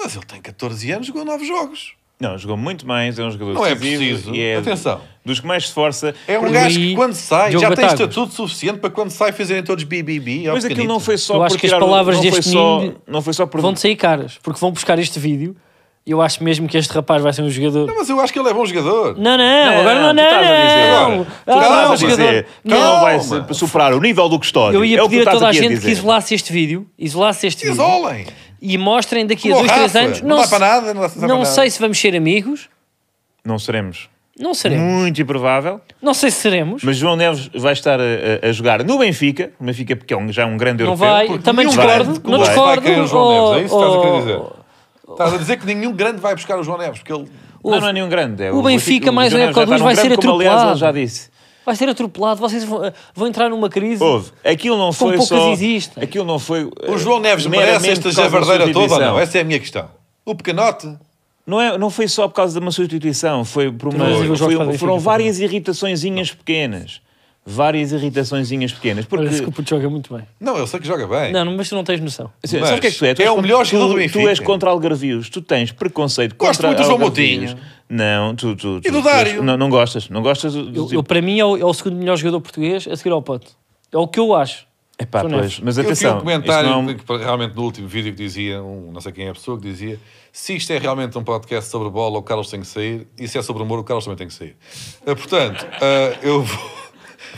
Mas 0.00 0.14
ele 0.14 0.24
tem 0.26 0.40
14 0.40 0.92
anos, 0.92 1.06
jogou 1.08 1.24
9 1.24 1.44
jogos. 1.44 1.97
Não, 2.20 2.36
jogou 2.36 2.56
muito 2.56 2.84
mais, 2.86 3.16
é 3.18 3.22
um 3.22 3.30
jogador 3.30 3.54
Não 3.54 3.64
é 3.64 3.74
preciso. 3.76 4.34
e 4.34 4.40
é 4.42 4.56
Atenção. 4.56 5.00
dos 5.24 5.38
que 5.38 5.46
mais 5.46 5.62
se 5.62 5.68
esforça. 5.68 6.12
É 6.26 6.36
um 6.36 6.42
Por 6.42 6.50
gajo 6.50 6.78
que 6.80 6.94
quando 6.96 7.14
sai 7.14 7.50
Diogo 7.50 7.66
já 7.68 7.76
tem 7.76 7.86
estatuto 7.86 8.34
suficiente 8.34 8.78
para 8.80 8.90
quando 8.90 9.10
sai 9.10 9.30
fazerem 9.30 9.62
todos 9.62 9.84
BBB. 9.84 10.48
ao 10.48 10.54
Mas 10.56 10.64
aquilo 10.64 10.86
não 10.88 10.98
foi 10.98 11.16
só 11.16 11.34
Eu 11.36 11.42
acho 11.44 11.56
que 11.56 11.66
as 11.66 11.72
palavras 11.72 12.16
não 12.16 12.22
foi 12.24 12.30
deste 12.32 12.50
só, 12.50 12.78
menino 12.80 12.96
não 13.06 13.22
foi 13.22 13.32
só 13.32 13.46
por 13.46 13.60
Vão-te 13.60 13.78
sair 13.80 13.94
caras, 13.94 14.36
porque 14.42 14.58
vão 14.58 14.72
buscar 14.72 14.98
este 14.98 15.18
vídeo 15.20 15.54
e 16.04 16.10
eu 16.10 16.20
acho 16.22 16.42
mesmo 16.42 16.66
que 16.66 16.76
este 16.76 16.90
rapaz 16.92 17.22
vai 17.22 17.32
ser 17.34 17.42
um 17.42 17.50
jogador. 17.50 17.86
Não, 17.86 17.94
mas 17.94 18.08
eu 18.08 18.18
acho 18.18 18.32
que 18.32 18.38
ele 18.40 18.48
é 18.48 18.54
bom 18.54 18.64
jogador. 18.66 19.14
Não, 19.18 19.36
não, 19.36 19.66
Não, 19.66 19.80
agora 19.80 20.00
não, 20.00 20.12
não, 20.14 20.24
tu 20.24 20.30
não, 20.32 20.38
a 20.38 20.42
não. 20.42 21.12
agora. 21.12 21.24
Tu 21.24 21.30
Ah, 21.46 21.52
estás 21.52 21.70
não, 21.70 21.92
a 21.92 21.96
dizer 21.96 22.46
que 22.64 22.72
ele 22.72 22.80
não 22.80 23.00
vai 23.00 23.20
superar 23.54 23.92
o 23.92 24.00
nível 24.00 24.28
do 24.28 24.38
custódio. 24.38 24.78
Eu 24.80 24.84
ia 24.84 24.98
é 24.98 25.02
o 25.02 25.04
que 25.08 25.10
pedir 25.16 25.28
a 25.28 25.30
tu 25.32 25.36
estás 25.36 25.38
toda 25.38 25.48
a 25.50 25.52
gente 25.52 25.68
que 25.74 25.74
dizer. 25.80 25.90
isolasse 25.92 26.34
este 26.34 26.52
vídeo, 26.52 26.86
isolasse 26.98 27.46
este 27.46 27.60
vídeo 27.68 27.74
Isolem. 27.74 28.26
E 28.60 28.76
mostrem 28.78 29.26
daqui 29.26 29.48
a 29.50 29.54
Como 29.54 29.64
o 29.64 29.66
dois, 29.66 29.78
três 29.90 29.96
anos. 29.96 30.20
Não 30.22 30.36
dá 30.38 30.44
se- 30.44 30.50
para 30.50 30.58
nada, 30.58 30.94
não 30.94 31.02
dá 31.02 31.08
para 31.08 31.28
não 31.28 31.38
nada. 31.38 31.50
sei 31.50 31.70
se 31.70 31.78
vamos 31.80 31.98
ser 31.98 32.14
amigos. 32.16 32.68
Não 33.44 33.58
seremos. 33.58 34.08
Não 34.38 34.54
seremos. 34.54 34.84
Muito 34.84 35.20
improvável. 35.20 35.80
Não 36.00 36.14
sei 36.14 36.30
se 36.30 36.36
seremos. 36.40 36.82
Mas 36.84 36.96
João 36.96 37.16
Neves 37.16 37.50
vai 37.54 37.72
estar 37.72 37.98
a, 38.00 38.48
a- 38.48 38.52
jogar 38.52 38.84
no 38.84 38.98
Benfica. 38.98 39.50
O 39.60 39.64
Benfica, 39.64 39.96
porque 39.96 40.14
é 40.14 40.16
um- 40.16 40.30
já 40.32 40.46
um 40.46 40.56
grande 40.56 40.84
não 40.84 40.90
europeu. 40.92 41.08
vai. 41.08 41.26
porque 41.26 41.42
Também 41.42 41.66
nenhum 41.66 41.76
discordo. 41.76 42.22
Não 42.30 42.38
vai 42.38 42.48
discordo. 42.48 42.82
querer 42.82 43.00
o 43.00 43.06
João 43.06 43.52
Neves, 43.52 43.62
é 43.62 43.64
isso 43.66 43.76
que 43.76 43.82
estás 43.84 43.94
a 43.94 44.00
querer 44.00 44.12
oh, 44.12 44.20
dizer? 44.20 44.40
oh, 45.06 45.12
Estás 45.12 45.34
a 45.34 45.36
dizer 45.38 45.56
que 45.58 45.66
nenhum 45.66 45.92
grande 45.92 46.20
vai 46.20 46.34
buscar 46.34 46.58
o 46.58 46.62
João 46.62 46.78
Neves, 46.78 46.98
porque 47.00 47.12
ele. 47.12 47.28
Não, 47.64 47.80
não 47.80 47.88
é 47.88 47.92
nenhum 47.92 48.08
grande. 48.08 48.44
É 48.44 48.52
O 48.52 48.62
Benfica, 48.62 49.10
mais 49.10 49.32
João 49.32 49.42
uma 49.42 49.50
época 49.50 49.62
está 49.64 49.76
vai 49.84 49.96
ser 49.96 50.16
como, 50.16 50.34
aliás, 50.36 50.54
atropelado. 50.54 50.70
ele 50.70 50.78
já 50.78 50.92
disse. 50.92 51.30
Vai 51.68 51.76
ser 51.76 51.86
atropelado. 51.86 52.40
Vocês 52.40 52.64
vão, 52.64 52.80
vão 53.14 53.28
entrar 53.28 53.50
numa 53.50 53.68
crise. 53.68 54.02
Houve. 54.02 54.30
Aquilo 54.42 54.78
não 54.78 54.90
foi 54.90 55.18
poucas 55.18 55.28
só... 55.28 55.52
existem. 55.52 56.02
Aquilo 56.02 56.24
não 56.24 56.38
foi... 56.38 56.64
O 56.88 56.96
João 56.96 57.20
Neves 57.20 57.44
eh, 57.44 57.48
merece 57.50 57.90
esta 57.90 58.10
javardeira 58.10 58.72
toda 58.72 58.94
ou 58.94 58.98
não? 59.00 59.18
Essa 59.20 59.36
é 59.36 59.40
a 59.42 59.44
minha 59.44 59.58
questão. 59.58 59.86
O 60.24 60.34
pequenote. 60.34 60.90
Não, 61.46 61.60
é, 61.60 61.76
não 61.76 61.90
foi 61.90 62.08
só 62.08 62.26
por 62.26 62.36
causa 62.36 62.54
de 62.54 62.58
uma 62.64 62.72
substituição, 62.72 63.44
foi 63.44 63.70
por 63.70 63.94
uma, 63.94 64.06
foi- 64.38 64.78
foram 64.78 64.98
várias 64.98 65.40
irritaçõezinhas 65.40 66.30
pequenas. 66.30 67.02
Várias 67.44 67.92
irritaçõezinhas 67.92 68.72
pequenas. 68.72 69.04
Porque, 69.04 69.24
Parece 69.26 69.42
que 69.42 69.48
o 69.50 69.52
puto 69.52 69.68
joga 69.68 69.90
muito 69.90 70.14
bem. 70.14 70.24
Não, 70.40 70.56
eu 70.56 70.66
sei 70.66 70.80
que 70.80 70.86
joga 70.86 71.06
bem. 71.06 71.32
Não, 71.32 71.44
mas 71.54 71.68
tu 71.68 71.74
não 71.74 71.84
tens 71.84 72.00
noção. 72.00 72.30
Assim, 72.42 72.60
Mas 72.60 72.68
sabe 72.68 72.78
o 72.78 72.80
que 72.80 72.86
é 72.86 72.90
que 72.90 72.98
tu 72.98 73.04
és? 73.04 73.14
Tu 73.14 73.22
é 73.22 73.30
o 73.30 73.42
melhor 73.42 73.66
jogador 73.66 73.88
do 73.88 73.94
Benfica. 73.94 74.20
Tu 74.20 74.28
és 74.28 74.40
contra 74.40 74.70
algarvios, 74.70 75.28
tu 75.28 75.42
tens 75.42 75.70
preconceito 75.70 76.34
Gosto 76.36 76.62
contra 76.62 76.68
muito 76.68 76.78
do 76.78 76.84
João 76.84 77.02
algarvios. 77.02 77.52
Moutinho. 77.52 77.77
Não, 77.90 78.34
tu, 78.36 78.54
tu, 78.54 78.80
tu, 78.80 78.88
E 78.88 78.90
do 78.90 79.00
Dário. 79.02 79.42
não, 79.42 79.56
não 79.56 79.70
gostas, 79.70 80.08
não 80.10 80.22
gostas 80.22 80.52
do, 80.52 80.64
do 80.64 80.68
Eu, 80.80 80.84
tipo- 80.84 80.94
eu, 80.96 81.02
para 81.02 81.22
mim, 81.22 81.38
é 81.40 81.44
o, 81.44 81.56
é 81.56 81.64
o 81.64 81.72
segundo 81.72 81.96
melhor 81.96 82.16
jogador 82.16 82.40
português 82.40 82.86
a 82.86 82.94
seguir 82.96 83.10
ao 83.12 83.22
Pote. 83.22 83.48
É 83.90 83.96
o 83.96 84.06
que 84.06 84.20
eu 84.20 84.34
acho. 84.34 84.66
Epá, 85.00 85.20
João 85.20 85.32
pois, 85.34 85.60
mas 85.60 85.78
Eu 85.78 85.84
vi 85.84 85.88
atenção, 85.90 86.16
um 86.16 86.20
comentário 86.20 86.68
não 86.70 86.90
é 86.90 86.94
que, 86.94 87.04
realmente 87.24 87.54
no 87.54 87.62
último 87.62 87.86
vídeo 87.86 88.12
que 88.12 88.18
dizia, 88.18 88.60
um, 88.60 88.90
não 88.92 89.00
sei 89.00 89.12
quem 89.12 89.26
é 89.26 89.30
a 89.30 89.32
pessoa, 89.32 89.56
que 89.56 89.62
dizia 89.62 89.98
se 90.32 90.56
isto 90.56 90.72
é 90.72 90.78
realmente 90.78 91.16
um 91.16 91.22
podcast 91.22 91.70
sobre 91.70 91.88
bola, 91.88 92.18
o 92.18 92.22
Carlos 92.22 92.50
tem 92.50 92.60
que 92.60 92.66
sair, 92.66 93.06
e 93.16 93.26
se 93.28 93.38
é 93.38 93.42
sobre 93.42 93.62
humor, 93.62 93.78
o 93.78 93.84
Carlos 93.84 94.04
também 94.04 94.18
tem 94.18 94.26
que 94.26 94.34
sair. 94.34 94.56
Eh, 95.06 95.14
portanto, 95.14 95.64
eh, 95.80 96.18
eu 96.22 96.42
vou. 96.42 96.78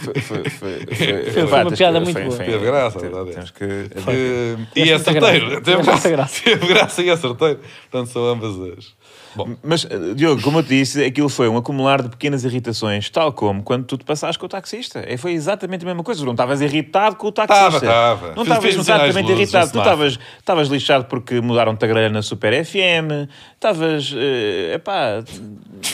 Foi, 0.00 0.14
foi, 0.20 0.44
foi, 0.50 0.84
Foi 1.32 1.46
pá, 1.48 1.62
uma 1.62 1.70
piada 1.72 1.98
que- 1.98 2.04
muito 2.04 2.16
foi- 2.16 2.24
boa. 2.24 2.38
Teve 2.38 2.58
graça, 2.64 2.98
teve- 2.98 3.12
verdade 3.12 3.30
é. 3.30 3.32
Temos 3.34 3.50
que... 3.50 3.64
Eh, 3.64 4.56
e 4.76 4.90
é 4.90 4.98
certeiro. 4.98 5.60
teve 5.62 6.66
graça 6.66 7.02
e 7.02 7.08
é 7.10 7.16
certeiro. 7.16 7.60
Portanto, 7.90 8.10
são 8.12 8.24
ambas 8.26 8.54
as. 8.58 8.94
Bom, 9.34 9.50
Mas, 9.62 9.84
eh, 9.84 10.14
Diogo, 10.14 10.42
como 10.42 10.58
eu 10.58 10.62
te 10.62 10.70
disse, 10.70 11.04
aquilo 11.04 11.28
foi 11.28 11.48
um 11.48 11.56
acumular 11.56 12.02
de 12.02 12.08
pequenas 12.08 12.44
irritações, 12.44 13.08
tal 13.10 13.32
como 13.32 13.62
quando 13.62 13.84
tu 13.84 13.96
te 13.96 14.04
passaste 14.04 14.38
com 14.38 14.46
o 14.46 14.48
taxista. 14.48 15.04
É, 15.06 15.16
Foi 15.16 15.32
exatamente 15.32 15.84
a 15.84 15.86
mesma 15.86 16.02
coisa. 16.02 16.20
Tu 16.20 16.24
não 16.24 16.32
estavas 16.32 16.60
irritado 16.60 17.16
com 17.16 17.28
o 17.28 17.32
taxista. 17.32 17.80
Tava, 17.80 17.80
tava. 17.80 18.34
Não 18.34 18.42
estavas 18.42 18.74
exatamente 18.74 19.30
luzes 19.32 19.52
irritado. 19.52 19.72
Tu 19.72 20.20
estavas 20.38 20.68
lixado 20.68 21.04
porque 21.04 21.40
mudaram-te 21.40 21.84
a 21.84 21.88
grelha 21.88 22.10
na 22.10 22.22
Super 22.22 22.64
FM. 22.64 23.28
Estavas. 23.54 24.14
eh, 24.16 24.74
epá. 24.74 25.22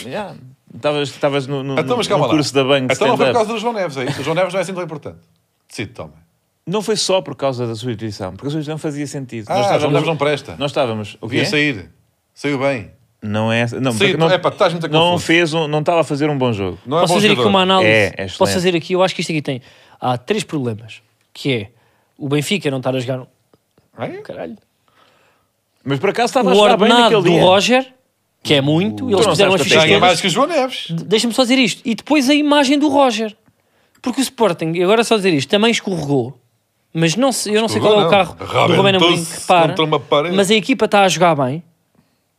já, 0.08 0.34
Estavas 1.02 1.46
no, 1.46 1.62
no, 1.62 1.78
então, 1.78 1.96
no 1.96 2.28
curso 2.28 2.54
da 2.54 2.62
banca 2.62 2.92
Então 2.92 3.08
não 3.08 3.16
foi 3.16 3.26
por 3.26 3.32
causa 3.32 3.52
do 3.52 3.58
João 3.58 3.72
Neves, 3.72 3.96
é 3.96 4.04
isso? 4.04 4.20
O 4.20 4.24
João 4.24 4.34
Neves 4.34 4.52
não 4.52 4.60
é 4.60 4.62
assim 4.62 4.74
tão 4.74 4.82
importante. 4.82 5.18
Decide, 5.68 5.92
toma. 5.92 6.14
Não 6.66 6.82
foi 6.82 6.96
só 6.96 7.22
por 7.22 7.36
causa 7.36 7.66
da 7.66 7.74
substituição, 7.74 8.32
porque 8.32 8.48
a 8.48 8.50
substituição 8.50 8.78
fazia 8.78 9.06
sentido. 9.06 9.46
Ah, 9.48 9.78
João 9.78 9.92
Neves 9.92 10.06
não 10.06 10.16
presta. 10.16 10.56
Nós 10.58 10.70
estávamos. 10.72 11.16
O 11.20 11.28
Devia 11.28 11.44
quê? 11.44 11.50
sair. 11.50 11.90
Saiu 12.34 12.58
bem. 12.58 12.90
Não 13.26 13.52
é. 13.52 13.66
Não, 13.80 13.92
Sim, 13.92 14.14
não, 14.14 14.30
epá, 14.30 14.48
estás 14.48 14.72
muito 14.72 14.88
não 14.88 15.12
confuso. 15.12 15.24
fez 15.24 15.52
um, 15.54 15.66
não 15.66 15.80
estava 15.80 16.00
a 16.00 16.04
fazer 16.04 16.30
um 16.30 16.38
bom 16.38 16.52
jogo. 16.52 16.78
Não 16.86 16.98
é 16.98 17.00
Posso 17.02 17.12
bom 17.12 17.18
fazer 17.18 17.28
aqui 17.28 17.36
jogador. 17.36 17.50
uma 17.50 17.62
análise? 17.62 17.90
É, 17.90 18.14
é. 18.16 18.26
Posso 18.26 18.52
fazer 18.52 18.76
aqui? 18.76 18.92
Eu 18.92 19.02
acho 19.02 19.14
que 19.14 19.20
isto 19.20 19.30
aqui 19.30 19.42
tem. 19.42 19.60
Há 20.00 20.16
três 20.16 20.44
problemas. 20.44 21.02
Que 21.32 21.52
é 21.52 21.68
o 22.16 22.28
Benfica 22.28 22.70
não 22.70 22.78
estar 22.78 22.94
a 22.94 23.00
jogar. 23.00 23.26
É? 23.98 24.08
Caralho. 24.18 24.56
Mas 25.84 25.98
por 25.98 26.10
acaso 26.10 26.30
estava 26.30 26.50
a 26.50 26.54
jogar 26.54 26.76
bem 26.76 26.88
naquele 26.88 27.22
do 27.22 27.28
dia. 27.30 27.42
Roger, 27.42 27.86
que 28.42 28.54
é 28.54 28.60
muito. 28.60 29.08
Eles 29.10 29.24
não 29.24 29.32
fizeram 29.32 29.54
as 29.54 29.62
fichas 29.62 29.84
é 29.84 29.86
todas. 29.86 30.00
mais 30.00 30.20
que 30.20 30.26
o 30.26 30.30
João 30.30 30.46
Neves. 30.46 30.86
Deixa-me 30.90 31.32
só 31.34 31.42
dizer 31.42 31.58
isto. 31.58 31.82
E 31.84 31.94
depois 31.94 32.28
a 32.30 32.34
imagem 32.34 32.78
do 32.78 32.88
Roger. 32.88 33.36
Porque 34.02 34.20
o 34.20 34.22
Sporting, 34.22 34.72
e 34.74 34.82
agora 34.82 35.02
só 35.02 35.16
dizer 35.16 35.34
isto, 35.34 35.48
também 35.48 35.70
escorregou. 35.70 36.38
Mas 36.94 37.14
não 37.16 37.30
se, 37.32 37.52
eu 37.52 37.60
não 37.60 37.68
sei 37.68 37.80
qual 37.80 38.00
é 38.00 38.06
o 38.06 38.08
carro 38.08 38.36
não. 38.38 38.68
do 38.68 38.74
Romano 38.76 38.98
Amorim 38.98 39.22
que 39.24 39.40
para. 39.46 39.68
contra 39.68 39.84
uma 39.84 40.00
parede. 40.00 40.36
Mas 40.36 40.50
a 40.50 40.54
equipa 40.54 40.86
está 40.86 41.02
a 41.02 41.08
jogar 41.08 41.34
bem. 41.34 41.62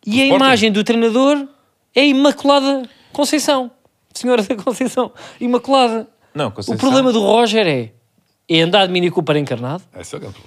E 0.08 0.22
a 0.22 0.24
Sporting? 0.24 0.36
imagem 0.46 0.72
do 0.72 0.84
treinador 0.84 1.48
é 1.94 2.06
Imaculada 2.08 2.84
Conceição. 3.12 3.70
Senhora 4.14 4.42
da 4.42 4.56
Conceição. 4.56 5.12
Imaculada. 5.40 6.08
Não, 6.34 6.48
O 6.48 6.52
Conceição. 6.52 6.78
problema 6.78 7.12
do 7.12 7.20
Roger 7.22 7.68
é, 7.68 7.92
é 8.50 8.62
andar 8.62 8.86
de 8.88 8.94
Mini 8.94 9.12
Cooper 9.12 9.36
encarnado, 9.36 9.84
é 9.94 9.98
o 10.00 10.02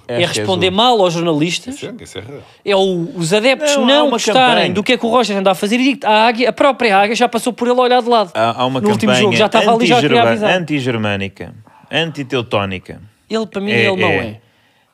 é, 0.07 0.17
que 0.17 0.23
é 0.23 0.25
responder 0.25 0.67
azul. 0.67 0.77
mal 0.77 0.99
aos 1.01 1.13
jornalistas, 1.13 1.75
Esse 1.75 2.17
é, 2.17 2.21
é 2.65 2.71
é 2.71 2.75
o- 2.75 3.11
os 3.15 3.31
adeptos 3.33 3.75
Não, 3.77 3.85
não, 3.85 4.09
gostarem 4.09 4.55
campanha. 4.55 4.73
do 4.73 4.83
que 4.83 4.93
é 4.93 4.97
que 4.97 5.05
o 5.05 5.09
Roger 5.09 5.37
anda 5.37 5.51
a 5.51 5.55
fazer. 5.55 5.79
E 5.79 5.83
digo 5.83 6.07
a, 6.07 6.27
águia, 6.27 6.49
a 6.49 6.53
própria 6.53 6.97
Águia 6.97 7.15
já 7.15 7.29
passou 7.29 7.53
por 7.53 7.67
ele 7.67 7.79
a 7.79 7.83
olhar 7.83 8.01
de 8.01 8.09
lado. 8.09 8.31
Há, 8.33 8.61
há 8.61 8.65
uma 8.65 8.81
no 8.81 8.89
último 8.89 9.13
jogo 9.13 9.35
já 9.35 9.45
estava 9.45 9.73
ali, 9.75 9.85
já 9.85 9.97
anti-germânica, 10.57 11.53
anti-teutónica. 11.91 13.01
Ele, 13.29 13.45
para 13.45 13.61
mim, 13.61 13.71
É, 13.71 13.85
ele 13.87 14.01
não 14.01 14.07
é. 14.09 14.41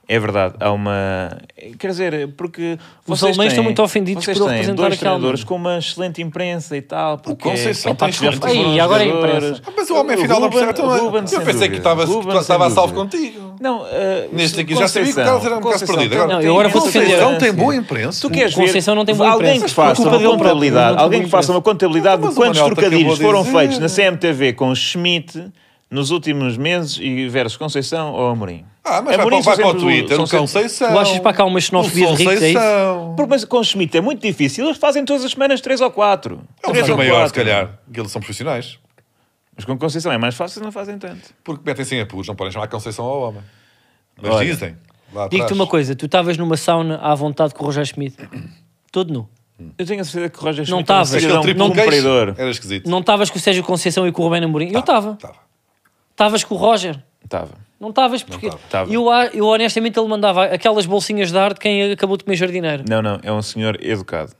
É. 0.07 0.19
Verdade, 0.19 0.55
há 0.59 0.71
uma. 0.71 1.37
Quer 1.77 1.87
dizer, 1.87 2.27
porque. 2.37 2.77
Os 3.05 3.23
alemães 3.23 3.49
estão 3.53 3.63
muito 3.63 3.81
ofendidos 3.81 4.23
vocês 4.23 4.37
por 4.37 4.47
representar 4.49 4.75
dois 4.81 4.93
aquela 4.93 5.11
treinadores 5.15 5.43
com 5.43 5.55
uma 5.55 5.77
excelente 5.77 6.21
imprensa 6.21 6.75
e 6.77 6.81
tal. 6.81 7.17
Porque, 7.17 7.49
Conceição 7.49 7.91
epá, 7.91 8.05
tem 8.05 8.13
já 8.13 8.29
excelente 8.29 8.45
Aí, 8.45 8.79
agora 8.79 9.03
é 9.03 9.07
imprensa. 9.07 9.61
Ah, 9.65 9.71
Mas 9.75 9.89
o 9.89 9.95
homem 9.95 10.15
O 10.15 10.19
afinal 10.19 10.39
não 10.39 10.49
percebe 10.49 10.71
o 10.71 10.73
também. 10.73 10.99
Ruben, 10.99 11.23
Eu 11.31 11.41
pensei 11.41 11.69
que 11.69 11.79
Ruben, 11.79 12.31
que 12.31 12.37
estava 12.37 12.67
a 12.67 12.69
salvo 12.69 12.93
contigo. 12.93 13.55
Não, 13.59 13.81
uh, 13.81 13.85
Neste 14.31 14.61
aqui 14.61 14.75
já 14.75 14.87
sabia 14.87 15.13
que 15.13 15.19
o 15.19 15.23
Conceição- 15.23 15.23
Carlos 15.25 15.45
era 15.45 15.55
um 15.55 15.59
bocado 15.59 15.79
Conceição 15.79 15.95
perdido. 15.95 16.13
Agora, 16.21 16.33
Não, 16.33 16.41
eu 16.41 16.51
agora 16.51 16.69
vou 16.69 16.85
defender. 16.85 17.05
Conceição 17.05 17.37
tem 17.37 17.53
boa 17.53 17.75
imprensa. 17.75 18.21
Tu 18.21 18.29
queres 18.29 18.53
O 18.53 18.59
Conceição 18.59 18.93
ver 18.93 18.99
não 18.99 19.05
tem 19.05 19.15
boa 19.15 19.29
alguém 19.29 19.55
imprensa. 19.55 19.65
que 19.65 19.73
faça 19.73 20.01
uma 20.01 20.19
contabilidade, 20.19 21.01
alguém 21.01 21.23
que 21.23 21.29
faça 21.29 21.51
uma 21.51 21.61
contabilidade 21.61 22.21
de 22.21 22.27
o 22.27 22.33
quantos 22.33 22.61
trocadilhos 22.61 23.19
foram 23.19 23.43
feitos 23.43 23.79
na 23.79 23.87
CMTV 23.89 24.53
com 24.53 24.73
Schmidt 24.75 25.51
nos 25.89 26.11
últimos 26.11 26.57
meses 26.57 26.97
e 27.01 27.27
versus 27.29 27.57
Conceição 27.57 28.13
ou 28.13 28.29
Amorim. 28.29 28.63
Ah, 28.89 29.01
mas 29.01 29.17
vai, 29.17 29.25
para, 29.25 29.39
vai 29.41 29.43
são 29.43 29.55
para 29.55 29.67
o 29.67 29.73
Twitter, 29.79 30.15
são 30.15 30.23
o 30.23 30.27
sempre- 30.27 30.39
Conceição. 30.39 30.91
Tu 30.93 30.99
achas 30.99 31.19
para 31.19 31.33
cá 31.33 31.45
uma 31.45 31.59
xenofobia 31.59 32.09
o 32.09 32.15
de 32.15 32.23
ricos, 32.23 32.41
é 32.41 32.49
isso? 32.51 33.25
Mas 33.29 33.45
com 33.45 33.63
Schmidt 33.63 33.97
é 33.97 34.01
muito 34.01 34.21
difícil, 34.21 34.65
eles 34.65 34.77
fazem 34.77 35.03
todas 35.03 35.25
as 35.25 35.31
semanas 35.31 35.59
3 35.61 35.81
ou 35.81 35.91
4. 35.91 36.39
É 36.63 36.69
um 36.69 36.73
faz 36.73 36.89
maior, 36.89 37.27
se 37.27 37.33
calhar, 37.33 37.79
que 37.91 37.99
eles 37.99 38.11
são 38.11 38.21
profissionais. 38.21 38.79
Mas 39.55 39.65
com 39.65 39.77
Conceição 39.77 40.11
é 40.11 40.17
mais 40.17 40.35
fácil, 40.35 40.61
não 40.61 40.71
fazem 40.71 40.97
tanto. 40.97 41.33
Porque 41.43 41.63
metem-se 41.65 41.95
em 41.95 42.01
apuros, 42.01 42.27
não 42.27 42.35
podem 42.35 42.53
chamar 42.53 42.67
Conceição 42.67 43.03
ao 43.05 43.21
homem. 43.21 43.41
Mas 44.21 44.31
Olha, 44.31 44.45
dizem. 44.45 44.77
Digo-te 45.29 45.53
uma 45.53 45.67
coisa, 45.67 45.95
tu 45.95 46.05
estavas 46.05 46.37
numa 46.37 46.55
sauna 46.57 46.97
à 46.97 47.13
vontade 47.15 47.53
com 47.55 47.63
o 47.63 47.65
Roger 47.67 47.85
Schmidt. 47.85 48.15
Todo 48.91 49.13
nu. 49.13 49.29
Eu 49.77 49.85
tenho 49.85 50.01
a 50.01 50.03
certeza 50.03 50.29
que 50.29 50.37
o 50.37 50.41
Roger 50.43 50.59
Não 50.69 50.77
Schmidt 50.77 50.91
é 50.91 50.95
um 50.95 51.01
estavas. 51.01 51.09
Aquele 51.09 51.21
cidadão 51.21 51.41
triplo 51.41 51.71
queixo 51.71 51.85
cumpridor. 51.85 52.35
Era 52.37 52.49
esquisito. 52.51 52.89
Não 52.89 52.99
estavas 52.99 53.29
com 53.31 53.37
o 53.37 53.41
Sérgio 53.41 53.63
Conceição 53.63 54.07
e 54.07 54.11
com 54.11 54.21
o 54.21 54.25
Rubén 54.25 54.43
Amorim? 54.43 54.71
Eu 54.71 54.79
estava. 54.79 55.13
Estava. 55.13 55.35
Estavas 56.11 56.43
com 56.43 56.53
o 56.55 56.57
Roger. 56.57 57.01
Estava. 57.23 57.66
Não 57.79 57.89
estavas 57.89 58.23
porque 58.23 58.47
tava. 58.49 58.59
Tava. 58.69 58.91
eu, 58.93 59.09
a- 59.09 59.27
eu 59.27 59.45
honestamente 59.45 59.99
ele 59.99 60.07
mandava 60.07 60.45
aquelas 60.45 60.85
bolsinhas 60.85 61.31
de 61.31 61.37
ar 61.37 61.53
de 61.53 61.59
quem 61.59 61.91
acabou 61.91 62.17
de 62.17 62.23
comer 62.23 62.35
jardineiro. 62.35 62.83
Não, 62.89 63.01
não, 63.01 63.19
é 63.21 63.31
um 63.31 63.41
senhor 63.41 63.77
educado. 63.81 64.33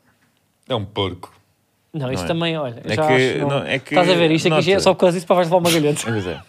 É 0.68 0.74
um 0.76 0.84
porco. 0.84 1.32
Não, 1.94 2.12
isso 2.12 2.24
é. 2.24 2.28
também, 2.28 2.58
olha. 2.58 2.82
É 2.84 2.96
já 2.96 3.08
que- 3.08 3.14
acho, 3.14 3.38
não- 3.40 3.50
não, 3.50 3.64
é 3.66 3.80
que- 3.80 3.94
Estás 3.94 4.10
a 4.10 4.14
ver? 4.16 4.32
Isto 4.32 4.54
aqui 4.54 4.72
é 4.72 4.74
nota. 4.74 4.84
só 4.84 4.94
por 4.94 5.00
causa 5.02 5.16
disso 5.16 5.28
para 5.28 5.36
vais 5.38 5.48
levar 5.48 5.58
uma 5.58 5.72
galheta. 5.72 6.02
Pois 6.06 6.26
é. 6.28 6.40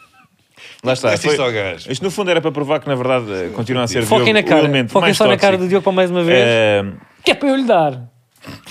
Lá 0.84 0.92
está. 0.92 1.16
Foi-. 1.16 1.76
Isto 1.92 2.02
no 2.04 2.10
fundo 2.10 2.30
era 2.30 2.40
para 2.40 2.50
provar 2.52 2.80
que 2.80 2.88
na 2.88 2.94
verdade 2.94 3.50
continua 3.54 3.82
a 3.84 3.86
ser 3.86 4.04
Foquem 4.04 4.32
na 4.32 4.42
cara. 4.42 4.60
elemento 4.60 4.90
Foquem 4.90 5.08
mais 5.08 5.16
só 5.16 5.24
na 5.26 5.36
cara 5.36 5.52
tóxico. 5.56 5.64
do 5.64 5.68
Diogo 5.68 5.84
para 5.84 5.92
mais 5.92 6.10
uma 6.10 6.22
vez. 6.22 6.38
Eh, 6.44 6.84
Que 7.24 7.30
é 7.32 7.34
para 7.34 7.48
eu 7.48 7.56
lhe 7.56 7.64
dar. 7.64 8.02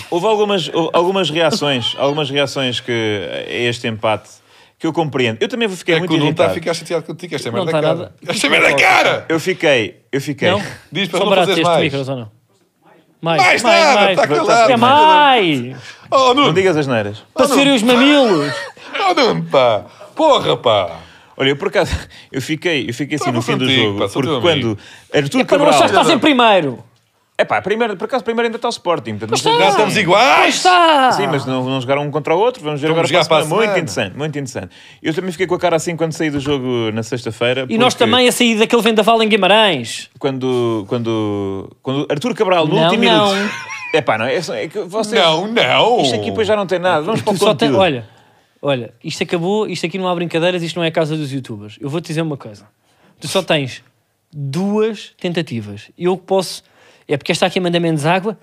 Houve 0.10 0.26
algumas, 0.26 0.70
houve 0.74 0.90
algumas 0.94 1.30
reações, 1.30 1.96
algumas 2.00 2.30
reações 2.30 2.80
que 2.80 2.92
a 3.48 3.52
este 3.52 3.88
empate 3.88 4.30
que 4.80 4.86
eu 4.86 4.94
compreendo. 4.94 5.38
Eu 5.42 5.48
também 5.48 5.68
fiquei 5.70 5.96
É 5.96 5.98
que 5.98 6.08
muito 6.08 6.14
o 6.16 6.24
não 6.24 6.30
está 6.30 6.44
a 6.44 6.46
irritado. 6.48 6.60
ficar 6.62 6.74
chateado 6.74 7.06
contigo. 7.06 7.36
Esta 7.36 7.50
é 7.50 7.52
merda 7.52 7.66
está 7.68 7.82
cara. 7.82 7.96
nada. 7.96 8.16
Esta 8.28 8.48
é 8.48 8.50
merda 8.50 8.74
cara! 8.76 9.26
Eu 9.30 9.40
fiquei, 9.40 10.02
eu 10.12 10.22
fiquei. 10.22 10.52
Não? 10.52 10.62
Diz 10.92 11.10
para 11.10 11.20
não 11.26 11.36
fazeres 11.36 11.64
mais. 11.64 11.84
micros 11.84 12.10
ou 12.10 12.16
não? 12.18 12.32
Mais, 13.20 13.42
Mais 13.42 13.64
nada, 13.64 14.12
está 14.12 14.28
calado. 14.28 14.72
É 14.72 14.78
mais! 14.78 15.76
Oh, 16.12 16.34
Não 16.36 16.54
digas 16.54 16.78
as 16.78 16.86
neiras. 16.86 17.24
Para 17.34 17.48
serem 17.48 17.74
os 17.76 17.82
mamilos! 17.84 18.54
Oh, 19.10 19.14
Nuno, 19.14 19.44
pá! 19.46 19.86
Porra, 20.16 20.58
pá! 20.58 21.00
Olha, 21.38 21.50
eu 21.50 21.56
por 21.56 21.68
acaso, 21.68 21.94
eu 22.32 22.42
fiquei, 22.42 22.90
eu 22.90 22.94
fiquei 22.94 23.16
assim 23.16 23.30
Estava 23.30 23.38
no 23.38 23.42
fim 23.44 23.54
do 23.58 23.66
contigo, 23.66 23.84
jogo, 23.84 24.00
pá, 24.00 24.10
porque 24.10 24.30
quando 24.30 24.48
amigo. 24.50 24.78
Artur 25.14 25.42
É 25.42 25.44
para 25.44 25.58
não 25.60 25.66
achar 25.68 25.78
que 25.82 25.86
Cabral... 25.88 26.02
estás 26.02 26.10
em 26.10 26.20
primeiro! 26.20 26.84
É 27.40 27.46
pá, 27.46 27.62
primeiro, 27.62 27.96
por 27.96 28.06
acaso 28.06 28.24
primeiro 28.24 28.48
ainda 28.48 28.56
está 28.56 28.68
o 28.68 28.72
Sporting. 28.72 29.18
Portanto, 29.18 29.44
não 29.46 29.70
estamos 29.70 29.96
iguais! 29.96 30.56
está! 30.56 31.12
Sim, 31.12 31.28
mas 31.28 31.46
não, 31.46 31.64
não 31.64 31.80
jogaram 31.80 32.02
um 32.02 32.10
contra 32.10 32.36
o 32.36 32.40
outro. 32.40 32.64
Vamos 32.64 32.82
ver 32.82 32.88
Vamos 32.88 32.98
agora 32.98 33.08
jogar 33.08 33.28
para 33.28 33.38
a 33.38 33.48
semana. 33.48 33.62
Muito 33.68 33.80
interessante, 33.80 34.18
muito 34.18 34.40
interessante. 34.40 34.76
Eu 35.04 35.14
também 35.14 35.32
fiquei 35.32 35.46
com 35.46 35.54
a 35.54 35.60
cara 35.60 35.76
assim 35.76 35.96
quando 35.96 36.14
saí 36.14 36.32
do 36.32 36.40
jogo 36.40 36.92
na 36.92 37.04
sexta-feira. 37.04 37.68
E 37.70 37.78
nós 37.78 37.94
porque 37.94 38.06
também 38.10 38.28
a 38.28 38.32
sair 38.32 38.58
daquele 38.58 38.82
vendaval 38.82 39.22
em 39.22 39.30
Guimarães. 39.30 40.10
Quando, 40.18 40.84
quando, 40.90 41.70
quando 41.84 42.08
Artur 42.10 42.34
Cabral, 42.34 42.66
no 42.66 42.76
Não, 42.76 42.84
último 42.86 43.04
não. 43.04 43.36
minuto... 43.36 43.52
É 43.94 44.02
pá, 44.02 44.18
não, 44.18 44.26
é, 44.26 44.42
só- 44.42 44.56
é 44.56 44.68
que 44.68 44.80
vocês... 44.80 45.22
Não, 45.24 45.48
não! 45.48 46.02
Isto 46.02 46.16
aqui 46.16 46.26
depois 46.32 46.48
já 46.48 46.56
não 46.56 46.66
tem 46.66 46.80
nada. 46.80 47.04
Vamos 47.04 47.22
para 47.22 47.32
o 47.32 47.36
Tu 47.36 47.40
só 47.40 47.54
tem- 47.54 47.70
conteúdo. 47.70 47.80
olha, 47.82 48.10
olha, 48.62 48.94
isto 49.04 49.22
acabou, 49.24 49.68
isto 49.68 49.86
aqui 49.86 49.98
não 50.00 50.08
há 50.08 50.16
brincadeiras, 50.16 50.62
isto 50.64 50.76
não 50.76 50.84
é 50.84 50.88
a 50.88 50.92
casa 50.92 51.16
dos 51.16 51.32
youtubers. 51.32 51.78
Eu 51.80 51.88
vou-te 51.90 52.08
dizer 52.08 52.22
uma 52.24 52.36
coisa. 52.36 52.66
Tu 53.22 53.28
só 53.28 53.42
tens 53.44 53.84
duas 54.34 55.14
tentativas. 55.20 55.90
Eu 55.98 56.18
posso. 56.18 56.64
É 57.08 57.18
porque 57.18 57.32
esta 57.32 57.46
aqui 57.46 57.60
manda 57.60 57.80
menos 57.80 58.06
água, 58.06 58.38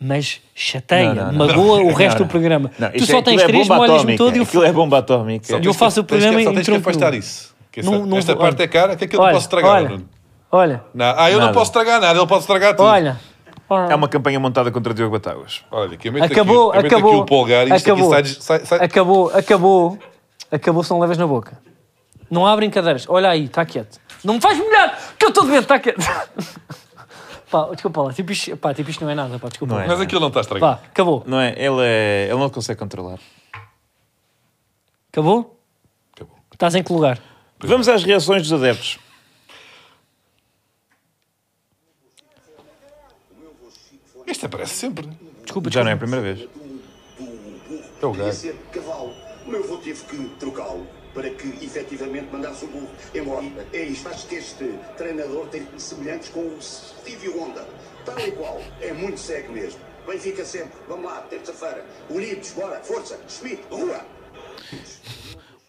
mas 0.00 0.40
chateia, 0.54 1.14
Não, 1.14 1.24
não, 1.26 1.32
não. 1.32 1.46
magoa 1.46 1.78
o 1.80 1.86
Não, 1.88 1.94
resto 1.94 2.18
não. 2.20 2.26
do 2.26 2.30
programa. 2.30 2.70
Não, 2.78 2.90
tu 2.90 3.06
só 3.06 3.18
é- 3.18 3.22
tens 3.22 3.40
é 3.42 3.46
três, 3.46 3.66
bomba 3.68 3.86
molhas-me 3.86 4.16
todo 4.16 4.36
e 4.36 4.46
eu, 4.54 4.64
é 4.64 4.72
bomba 4.72 4.98
atómica. 4.98 5.60
eu 5.62 5.74
faço 5.74 6.00
o 6.00 6.04
programa 6.04 6.40
em 6.40 6.44
tens 6.46 6.58
que 6.58 6.64
tronco 6.64 6.80
afastar 6.80 7.14
isso. 7.14 7.54
Que 7.72 7.82
Não- 7.82 7.94
essa, 7.94 8.06
não 8.06 8.18
esta 8.18 8.34
vou- 8.34 8.42
parte 8.42 8.62
é 8.62 8.68
cara, 8.68 8.96
que 8.96 9.04
é 9.04 9.06
que 9.06 9.16
eu 9.16 9.20
não 9.20 9.28
posso 9.30 9.46
estragar. 9.46 9.70
olha. 9.72 9.86
Bruno. 9.88 10.08
Olha, 10.52 10.82
Não, 10.92 11.14
ah, 11.16 11.30
eu 11.30 11.38
não 11.40 11.52
posso 11.52 11.70
estragar 11.70 12.00
nada, 12.00 12.18
ele 12.18 12.26
pode 12.26 12.40
estragar 12.40 12.74
tudo. 12.74 12.86
olha. 12.86 13.18
É 13.88 13.94
uma 13.94 14.08
campanha 14.08 14.40
montada 14.40 14.68
contra 14.72 14.92
Diogo 14.92 15.12
Batáguas. 15.12 15.62
Olha, 15.70 15.96
que 15.96 16.08
eu 16.08 16.12
meto 16.12 16.24
Acabou, 16.24 16.70
aqui, 16.70 16.78
eu 16.78 16.82
meto 16.82 16.92
acabou. 16.92 17.12
aqui 17.12 17.20
o 17.20 17.24
polgar 17.24 17.68
e 17.68 17.72
isto 17.76 17.86
acabou, 17.88 18.12
aqui 18.12 18.28
sai, 18.28 18.58
sai, 18.58 18.66
sai. 18.66 18.84
acabou, 18.84 19.30
acabou, 19.32 19.98
acabou 20.50 20.82
se 20.82 20.90
não 20.90 20.98
levas 20.98 21.16
na 21.16 21.24
boca. 21.26 21.56
Não 22.28 22.44
há 22.44 22.56
brincadeiras. 22.56 23.06
Olha 23.08 23.30
aí, 23.30 23.44
está 23.44 23.64
quieto. 23.64 24.00
Não 24.24 24.34
me 24.34 24.40
faz 24.40 24.58
molhar, 24.58 24.98
que 25.16 25.24
eu 25.24 25.28
estou 25.28 25.44
doente, 25.44 25.60
está 25.62 25.78
quieto. 25.78 25.98
pá, 27.50 27.68
desculpa 27.70 28.02
lá, 28.02 28.12
tipo 28.12 28.32
isto, 28.32 28.56
pá, 28.56 28.72
tipo 28.72 28.88
isto 28.90 29.04
não 29.04 29.10
é 29.10 29.14
nada, 29.14 29.38
pá, 29.38 29.48
desculpa. 29.48 29.74
Não 29.74 29.80
é. 29.80 29.86
Mas 29.86 30.00
aquilo 30.00 30.20
não 30.20 30.28
está 30.28 30.40
estragado. 30.40 30.80
Pá, 30.80 30.86
acabou. 30.86 31.22
Não 31.26 31.40
é? 31.40 31.50
Ele, 31.50 31.80
é, 31.82 32.26
ele 32.30 32.38
não 32.38 32.48
consegue 32.50 32.78
controlar. 32.78 33.18
Acabou? 35.12 35.58
Acabou. 36.14 36.36
Estás 36.52 36.74
em 36.74 36.82
que 36.82 36.92
lugar? 36.92 37.18
Vamos 37.58 37.88
às 37.88 38.02
reações 38.04 38.42
dos 38.42 38.52
adeptos. 38.52 38.98
Isto 44.26 44.46
aparece 44.46 44.74
sempre. 44.74 45.08
Desculpa, 45.42 45.70
Já 45.70 45.82
não 45.82 45.90
é 45.90 45.94
a 45.94 45.96
desculpa. 45.96 46.20
primeira 46.22 46.36
vez. 46.36 46.48
É 48.00 48.06
o 48.06 48.12
gajo. 48.12 48.32
ser 48.32 48.54
cavalo. 48.72 49.12
O 49.46 49.50
meu 49.50 49.64
avô 49.64 49.76
teve 49.78 50.02
que 50.04 50.16
trocá-lo 50.38 50.86
para 51.14 51.30
que 51.30 51.48
efetivamente 51.64 52.28
mandasse 52.32 52.64
o 52.64 52.68
burro 52.68 52.88
embora. 53.14 53.46
É 53.72 53.82
isto, 53.82 54.08
acho 54.08 54.26
que 54.26 54.36
este 54.36 54.74
treinador 54.96 55.46
tem 55.46 55.66
semelhantes 55.76 56.28
com 56.28 56.40
o 56.40 56.56
Stevie 56.60 57.28
Wonder. 57.28 57.64
Tal 58.04 58.18
e 58.20 58.32
qual. 58.32 58.60
É 58.80 58.92
muito 58.92 59.18
cego 59.18 59.52
mesmo. 59.52 59.80
Benfica 60.06 60.44
sempre. 60.44 60.78
Vamos 60.88 61.04
lá, 61.04 61.20
terça-feira. 61.28 61.84
Unidos, 62.08 62.52
bora, 62.52 62.80
força. 62.80 63.18
Schmidt, 63.28 63.62
rua. 63.70 64.00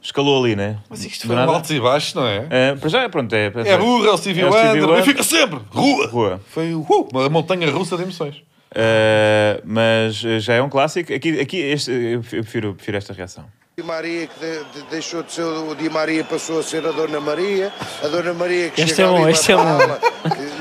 Escalou 0.01 0.43
ali, 0.43 0.55
né? 0.55 0.79
Mas 0.89 1.05
isto 1.05 1.27
foi 1.27 1.35
nada. 1.35 1.51
altos 1.51 1.69
e 1.69 1.79
baixos, 1.79 2.13
não 2.15 2.25
é? 2.25 2.47
É, 2.49 2.75
para 2.75 2.89
já, 2.89 3.07
pronto, 3.09 3.33
é. 3.35 3.51
É 3.65 3.77
burro, 3.77 4.05
é 4.05 4.11
o 4.11 4.17
Stevie 4.17 4.41
É 4.41 4.45
Wonder, 4.45 4.83
Wonder. 4.89 5.03
fica 5.03 5.21
sempre. 5.21 5.59
Rua. 5.69 6.07
Rua. 6.07 6.41
Foi 6.47 6.73
uh, 6.73 6.85
uma 7.11 7.29
montanha 7.29 7.69
russa 7.69 7.95
de 7.97 8.03
emoções. 8.03 8.37
Uh, 8.71 9.61
mas 9.63 10.15
já 10.15 10.55
é 10.55 10.61
um 10.61 10.69
clássico. 10.69 11.13
Aqui, 11.13 11.39
aqui 11.39 11.57
este, 11.57 11.91
eu 11.91 12.21
prefiro, 12.21 12.73
prefiro 12.73 12.97
esta 12.97 13.13
reação. 13.13 13.45
Di 13.77 13.83
Maria 13.83 14.27
que 14.27 14.37
de- 14.37 14.63
de- 14.65 14.89
deixou 14.89 15.23
de 15.23 15.31
ser 15.31 15.43
o 15.43 15.73
Di 15.73 15.89
Maria 15.89 16.25
passou 16.25 16.59
a 16.59 16.63
ser 16.63 16.85
a 16.85 16.91
Dona 16.91 17.21
Maria, 17.21 17.71
a 18.03 18.07
Dona 18.09 18.33
Maria 18.33 18.69
que 18.69 18.81
Este 18.81 18.95
chega 18.97 19.07
é 19.07 19.11
bom, 19.11 19.23
ali 19.23 19.31
este 19.31 19.51
é 19.53 19.55
bom. 19.55 19.63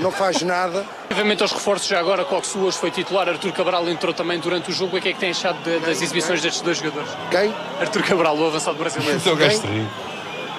não 0.00 0.12
faz 0.12 0.40
nada. 0.42 0.86
Relativamente 1.08 1.42
aos 1.42 1.50
reforços, 1.50 1.88
já 1.88 1.98
agora, 1.98 2.24
Cox 2.24 2.54
hoje 2.54 2.78
foi 2.78 2.92
titular, 2.92 3.28
Artur 3.28 3.52
Cabral 3.52 3.88
entrou 3.88 4.14
também 4.14 4.38
durante 4.38 4.70
o 4.70 4.72
jogo. 4.72 4.96
O 4.96 5.00
que 5.00 5.08
é 5.08 5.12
que 5.12 5.18
tem 5.18 5.30
achado 5.30 5.60
de- 5.64 5.80
das 5.80 6.00
exibições 6.00 6.40
destes 6.40 6.62
dois 6.62 6.76
jogadores? 6.78 7.10
Quem? 7.32 7.52
Artur 7.80 8.02
Cabral, 8.04 8.36
o 8.38 8.46
avançado 8.46 8.78
brasileiro. 8.78 9.16
Esse 9.16 9.28
o 9.28 9.34
gajo 9.36 9.60
de 9.60 9.66
rir. 9.66 9.86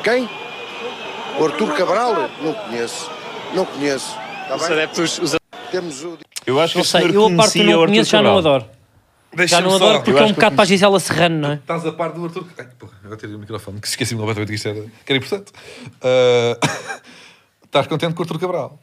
Quem? 0.03 0.29
O 1.39 1.45
Artur 1.45 1.73
Cabral? 1.77 2.29
Não 2.41 2.53
conheço. 2.53 3.09
Não 3.53 3.65
conheço. 3.65 4.13
Está 4.43 4.55
Os 4.57 4.63
bem? 4.63 4.71
adeptos, 4.73 5.19
os 5.19 5.35
Temos 5.71 6.03
o 6.03 6.17
Eu 6.45 6.59
acho 6.59 6.73
que 6.73 6.79
Não 6.79 6.83
sei, 6.85 7.01
eu 7.15 7.25
a 7.27 7.29
parte 7.37 7.63
não 7.63 7.85
conheço 7.85 8.09
já 8.11 8.21
não 8.21 8.37
adoro. 8.37 8.65
Já 9.47 9.61
não 9.61 9.69
só. 9.71 9.75
adoro 9.77 10.03
porque 10.03 10.19
é 10.19 10.23
um 10.23 10.33
bocado 10.33 10.55
para 10.55 10.63
a 10.63 10.65
Gisela 10.65 10.99
Serrano, 10.99 11.37
não 11.39 11.51
é? 11.51 11.55
Estás 11.55 11.85
a 11.85 11.91
par 11.93 12.11
do 12.11 12.25
Arthur. 12.25 12.45
Ai, 12.57 12.67
porra, 12.77 12.93
agora 13.03 13.17
tirei 13.17 13.35
o 13.35 13.39
microfone, 13.39 13.79
que 13.79 13.87
esqueci-me 13.87 14.19
completamente 14.19 14.49
que 14.49 14.55
isto 14.55 14.67
era, 14.67 14.81
que 14.81 15.11
era 15.13 15.17
importante. 15.17 15.51
Ah, 16.01 17.01
Estás 17.63 17.87
contente 17.87 18.13
com 18.13 18.21
o 18.21 18.23
Arthur 18.25 18.39
Cabral? 18.39 18.79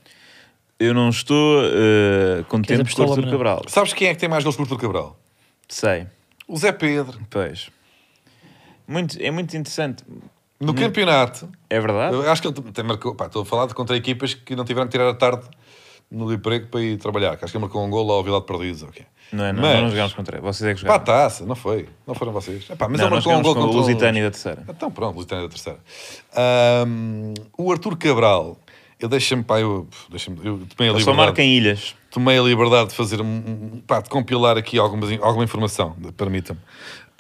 Eu 0.81 0.95
não 0.95 1.11
estou 1.11 1.61
uh, 1.65 2.43
contente 2.45 2.95
com 2.95 3.03
o 3.03 3.13
Arthur? 3.13 3.31
Cabral. 3.31 3.63
Sabes 3.67 3.93
quem 3.93 4.09
é 4.09 4.15
que 4.15 4.21
tem 4.21 4.29
mais 4.31 4.43
gols 4.43 4.57
que 4.57 4.63
o 4.63 4.65
Arthur 4.65 4.79
Cabral? 4.79 5.19
Sei. 5.69 6.07
O 6.47 6.57
Zé 6.57 6.73
Pedro. 6.73 7.19
Pois. 7.29 7.69
Muito, 8.87 9.21
é 9.21 9.31
muito 9.31 9.55
interessante. 9.55 10.03
No 10.59 10.73
campeonato, 10.73 11.49
É 11.69 11.79
verdade? 11.79 12.15
eu 12.15 12.31
acho 12.31 12.41
que 12.41 12.49
ele 12.49 12.73
tem 12.73 12.83
marcou. 12.83 13.15
Pá, 13.15 13.27
estou 13.27 13.43
a 13.43 13.45
falar 13.45 13.67
de 13.67 13.75
contra 13.75 13.95
equipas 13.95 14.33
que 14.33 14.57
não 14.57 14.65
tiveram 14.65 14.89
que 14.89 14.93
tirar 14.93 15.11
a 15.11 15.15
tarde 15.15 15.47
no 16.11 16.33
emprego 16.33 16.67
para 16.69 16.81
ir 16.81 16.97
trabalhar. 16.99 17.37
Que 17.37 17.45
acho 17.45 17.53
que 17.53 17.57
ele 17.59 17.63
marcou 17.65 17.85
um 17.85 17.91
gol 17.91 18.11
ao 18.11 18.23
Vila 18.25 18.41
de 18.41 18.47
Perdidos. 18.47 18.83
ok. 18.83 19.05
Não 19.31 19.45
é? 19.45 19.53
Não, 19.53 19.61
Mas- 19.61 19.83
não 19.83 19.91
jogámos 19.91 20.15
contra 20.15 20.37
ele. 20.39 20.43
Vocês 20.47 20.71
é 20.71 20.75
que 20.75 20.81
Pá, 20.87 20.95
jogaram. 20.95 21.05
taça, 21.05 21.45
não 21.45 21.55
foi. 21.55 21.87
Não 22.07 22.15
foram 22.15 22.33
vocês. 22.33 22.65
Epá, 22.71 22.89
mas 22.89 22.99
não, 22.99 23.07
ele 23.09 23.15
marcou 23.17 23.33
um 23.35 23.43
gol 23.43 23.55
com 23.55 23.61
o 23.61 23.65
contra 23.65 23.81
Lusitânia 23.81 24.25
da 24.25 24.31
terceira. 24.31 24.65
Então 24.69 24.91
pronto, 24.91 25.17
Lusitânia 25.17 25.45
da 25.45 25.51
terceira. 25.51 25.79
Ahm, 26.35 27.35
o 27.59 27.71
Arthur 27.71 27.97
Cabral, 27.99 28.57
eu 28.99 29.07
deixa-me, 29.09 29.43
pá, 29.45 29.61
eu, 29.61 29.87
deixa-me, 30.09 30.39
eu 30.39 30.61
tomei 30.75 30.91
a 30.91 30.93
Ele 30.93 30.93
só 30.93 31.11
liberdade. 31.11 31.17
marca 31.17 31.43
em 31.43 31.53
ilhas. 31.57 31.95
tomei 32.11 32.39
a 32.39 32.43
liberdade 32.43 32.89
de 32.89 32.95
fazer 32.95 33.21
um, 33.21 33.27
um- 33.27 33.83
pá, 33.87 34.01
de 34.01 34.09
compilar 34.09 34.57
aqui 34.57 34.79
algumas, 34.79 35.11
alguma 35.21 35.45
informação, 35.45 35.95
permita-me. 36.17 36.59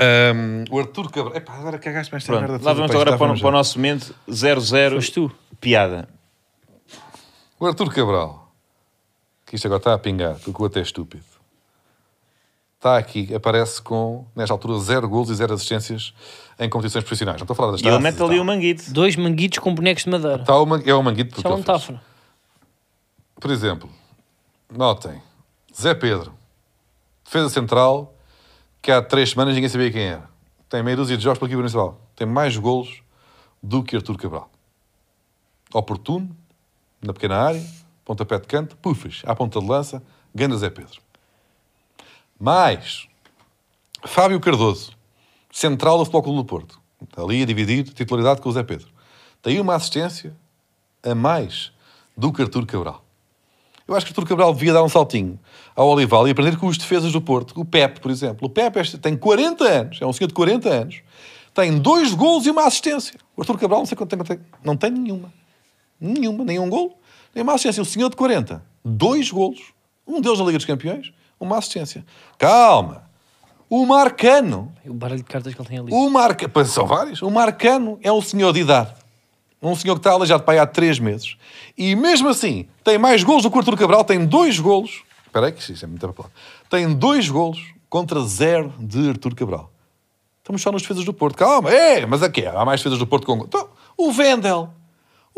Ahm, 0.01 0.64
o 0.70 0.79
Arthur 0.79 1.11
Cabral, 1.11 1.37
epá, 1.37 1.55
agora 1.59 1.79
cagaste-me 1.79 2.16
esta 2.16 2.33
Pronto, 2.33 2.48
merda 2.48 2.64
lá 2.64 2.72
vamos 2.72 2.90
pá, 2.90 2.94
agora 2.96 3.18
para, 3.18 3.35
para 3.37 3.48
o 3.48 3.51
nosso 3.53 3.77
momento 3.79 4.14
0-0 4.31 4.94
Foste 4.94 5.12
tu. 5.12 5.31
piada. 5.61 6.09
O 7.61 7.66
Arthur 7.66 7.92
Cabral, 7.92 8.47
que 9.48 9.56
isto 9.56 9.66
agora 9.66 9.78
está 9.80 9.94
a 9.94 9.98
pingar, 9.98 10.37
porque 10.38 10.62
o 10.62 10.66
até 10.66 10.80
é 10.80 10.82
estúpido. 10.82 11.24
Está 12.76 12.96
aqui, 12.96 13.34
aparece 13.34 13.82
com, 13.82 14.24
nesta 14.37 14.54
altura, 14.54 14.78
zero 14.78 15.08
gols 15.08 15.30
e 15.30 15.34
zero 15.34 15.52
assistências 15.54 16.14
em 16.61 16.68
competições 16.68 17.02
profissionais. 17.02 17.40
Não 17.40 17.44
estou 17.44 17.54
a 17.54 17.56
falar 17.56 17.72
das 17.72 17.80
E 17.80 17.88
ele 17.88 17.98
mete 17.98 18.18
e 18.18 18.22
ali 18.22 18.38
o 18.38 18.44
manguito. 18.44 18.92
Dois 18.92 19.16
manguitos 19.16 19.58
com 19.58 19.74
bonecos 19.74 20.04
de 20.04 20.11
madeira. 20.11 20.42
Está 20.42 20.56
o 20.61 20.64
man- 20.66 20.82
é 20.84 20.94
o 20.94 21.02
manguito 21.02 21.30
porque 21.30 21.40
Isso 21.40 21.48
é 21.48 21.50
uma 21.50 21.56
ele 21.56 21.64
fez. 21.64 21.74
metáfora. 21.88 22.02
Por 23.40 23.50
exemplo, 23.50 23.90
notem, 24.70 25.20
Zé 25.74 25.92
Pedro, 25.94 26.32
defesa 27.24 27.48
central, 27.48 28.14
que 28.80 28.92
há 28.92 29.02
três 29.02 29.30
semanas 29.30 29.54
ninguém 29.54 29.68
sabia 29.68 29.90
quem 29.90 30.02
era. 30.02 30.28
Tem 30.68 30.82
meia 30.82 30.96
dúzia 30.96 31.16
de 31.16 31.24
jogos 31.24 31.38
pela 31.38 31.48
equipa 31.48 31.58
municipal. 31.58 32.00
Tem 32.14 32.26
mais 32.26 32.56
golos 32.56 33.02
do 33.62 33.82
que 33.82 33.96
Artur 33.96 34.16
Cabral. 34.16 34.50
Oportuno, 35.72 36.30
na 37.02 37.12
pequena 37.12 37.37
área, 37.38 37.64
pontapé 38.09 38.38
de 38.38 38.47
canto, 38.47 38.75
pufas, 38.79 39.21
à 39.27 39.35
ponta 39.35 39.61
de 39.61 39.66
lança, 39.66 40.03
ganda 40.35 40.57
Zé 40.57 40.71
Pedro. 40.71 40.99
Mais, 42.40 43.07
Fábio 44.03 44.40
Cardoso, 44.40 44.92
central 45.53 45.99
do 45.99 46.07
Futebol 46.07 46.23
Clube 46.23 46.38
do 46.38 46.44
Porto. 46.47 46.81
Ali 47.14 47.42
a 47.42 47.47
dividir 47.47 47.85
titularidade 47.85 48.40
com 48.40 48.49
o 48.49 48.53
Zé 48.53 48.62
Pedro. 48.62 48.88
Tem 49.42 49.61
uma 49.61 49.75
assistência 49.75 50.35
a 51.03 51.14
mais 51.14 51.71
do 52.16 52.33
que 52.33 52.40
Artur 52.40 52.64
Cabral. 52.64 53.05
Eu 53.87 53.94
acho 53.94 54.07
que 54.07 54.12
Artur 54.12 54.27
Cabral 54.27 54.55
devia 54.55 54.73
dar 54.73 54.83
um 54.83 54.88
saltinho 54.88 55.38
ao 55.77 55.88
Olival 55.88 56.27
e 56.27 56.31
aprender 56.31 56.57
com 56.57 56.66
os 56.66 56.79
defesas 56.79 57.12
do 57.12 57.21
Porto. 57.21 57.61
O 57.61 57.64
Pepe, 57.64 58.01
por 58.01 58.11
exemplo. 58.11 58.47
O 58.47 58.51
Pepe 58.51 58.97
tem 58.97 59.18
40 59.18 59.64
anos, 59.64 59.99
é 60.01 60.07
um 60.07 60.14
senhor 60.14 60.29
de 60.29 60.35
40 60.35 60.66
anos, 60.66 61.03
tem 61.53 61.79
dois 61.79 62.14
golos 62.14 62.47
e 62.47 62.51
uma 62.51 62.66
assistência. 62.66 63.21
O 63.37 63.42
Artur 63.42 63.59
Cabral 63.59 63.81
não 63.81 63.87
sei 63.87 63.99
quanto 63.99 64.16
tem, 64.25 64.40
não 64.64 64.77
tem 64.79 64.90
nenhuma. 64.90 65.31
Nenhuma, 66.01 66.44
nenhum 66.44 66.66
nem 66.66 66.97
uma 67.35 67.55
assistência. 67.55 67.83
O 67.83 67.87
senhor 67.87 68.11
de 68.11 68.17
40, 68.17 68.62
dois 68.85 69.31
golos, 69.31 69.73
um 70.07 70.21
deles 70.21 70.38
na 70.38 70.45
Liga 70.47 70.59
dos 70.59 70.67
Campeões, 70.67 71.12
uma 71.38 71.59
assistência. 71.59 72.05
Calma! 72.38 73.09
O 73.71 73.85
Marcano, 73.85 74.73
O 74.87 74.95
baralho 74.95 75.21
de 75.21 75.25
cartas 75.29 75.55
que 75.55 75.61
ele 75.61 75.69
tem 75.69 75.79
ali. 75.79 75.93
o 75.93 76.09
Marca... 76.09 76.49
pois 76.49 76.71
São 76.71 76.87
vários. 76.87 77.21
O 77.21 77.31
Marcano 77.31 77.99
é 78.03 78.11
um 78.11 78.23
senhor 78.23 78.53
de 78.53 78.61
idade. 78.61 78.95
Um 79.61 79.74
senhor 79.76 79.95
que 79.95 80.01
está 80.01 80.12
aleijado 80.12 80.43
para 80.43 80.55
aí 80.55 80.59
há 80.59 80.66
três 80.66 80.99
meses. 80.99 81.37
E 81.76 81.95
mesmo 81.95 82.29
assim, 82.29 82.66
tem 82.83 82.97
mais 82.97 83.22
golos 83.22 83.43
do 83.43 83.51
que 83.51 83.57
o 83.57 83.59
Artur 83.59 83.76
Cabral. 83.76 84.05
Tem 84.05 84.24
dois 84.24 84.59
golos. 84.59 85.03
Espera 85.26 85.47
aí, 85.47 85.53
que 85.53 85.61
isto 85.61 85.85
é 85.85 85.87
muito 85.87 86.01
palavra. 86.12 86.33
Tem 86.70 86.95
dois 86.95 87.29
golos 87.29 87.61
contra 87.91 88.20
zero 88.22 88.72
de 88.79 89.09
Artur 89.11 89.35
Cabral. 89.35 89.70
Estamos 90.39 90.62
só 90.62 90.72
nos 90.72 90.81
defesas 90.81 91.05
do 91.05 91.12
Porto. 91.12 91.37
Calma. 91.37 91.70
É, 91.70 92.07
mas 92.07 92.22
aqui 92.22 92.47
há 92.47 92.64
mais 92.64 92.81
defesas 92.81 92.99
do 92.99 93.07
Porto 93.07 93.26
com... 93.26 93.37
Então, 93.45 93.68
o 93.99 94.11
Vendel. 94.11 94.70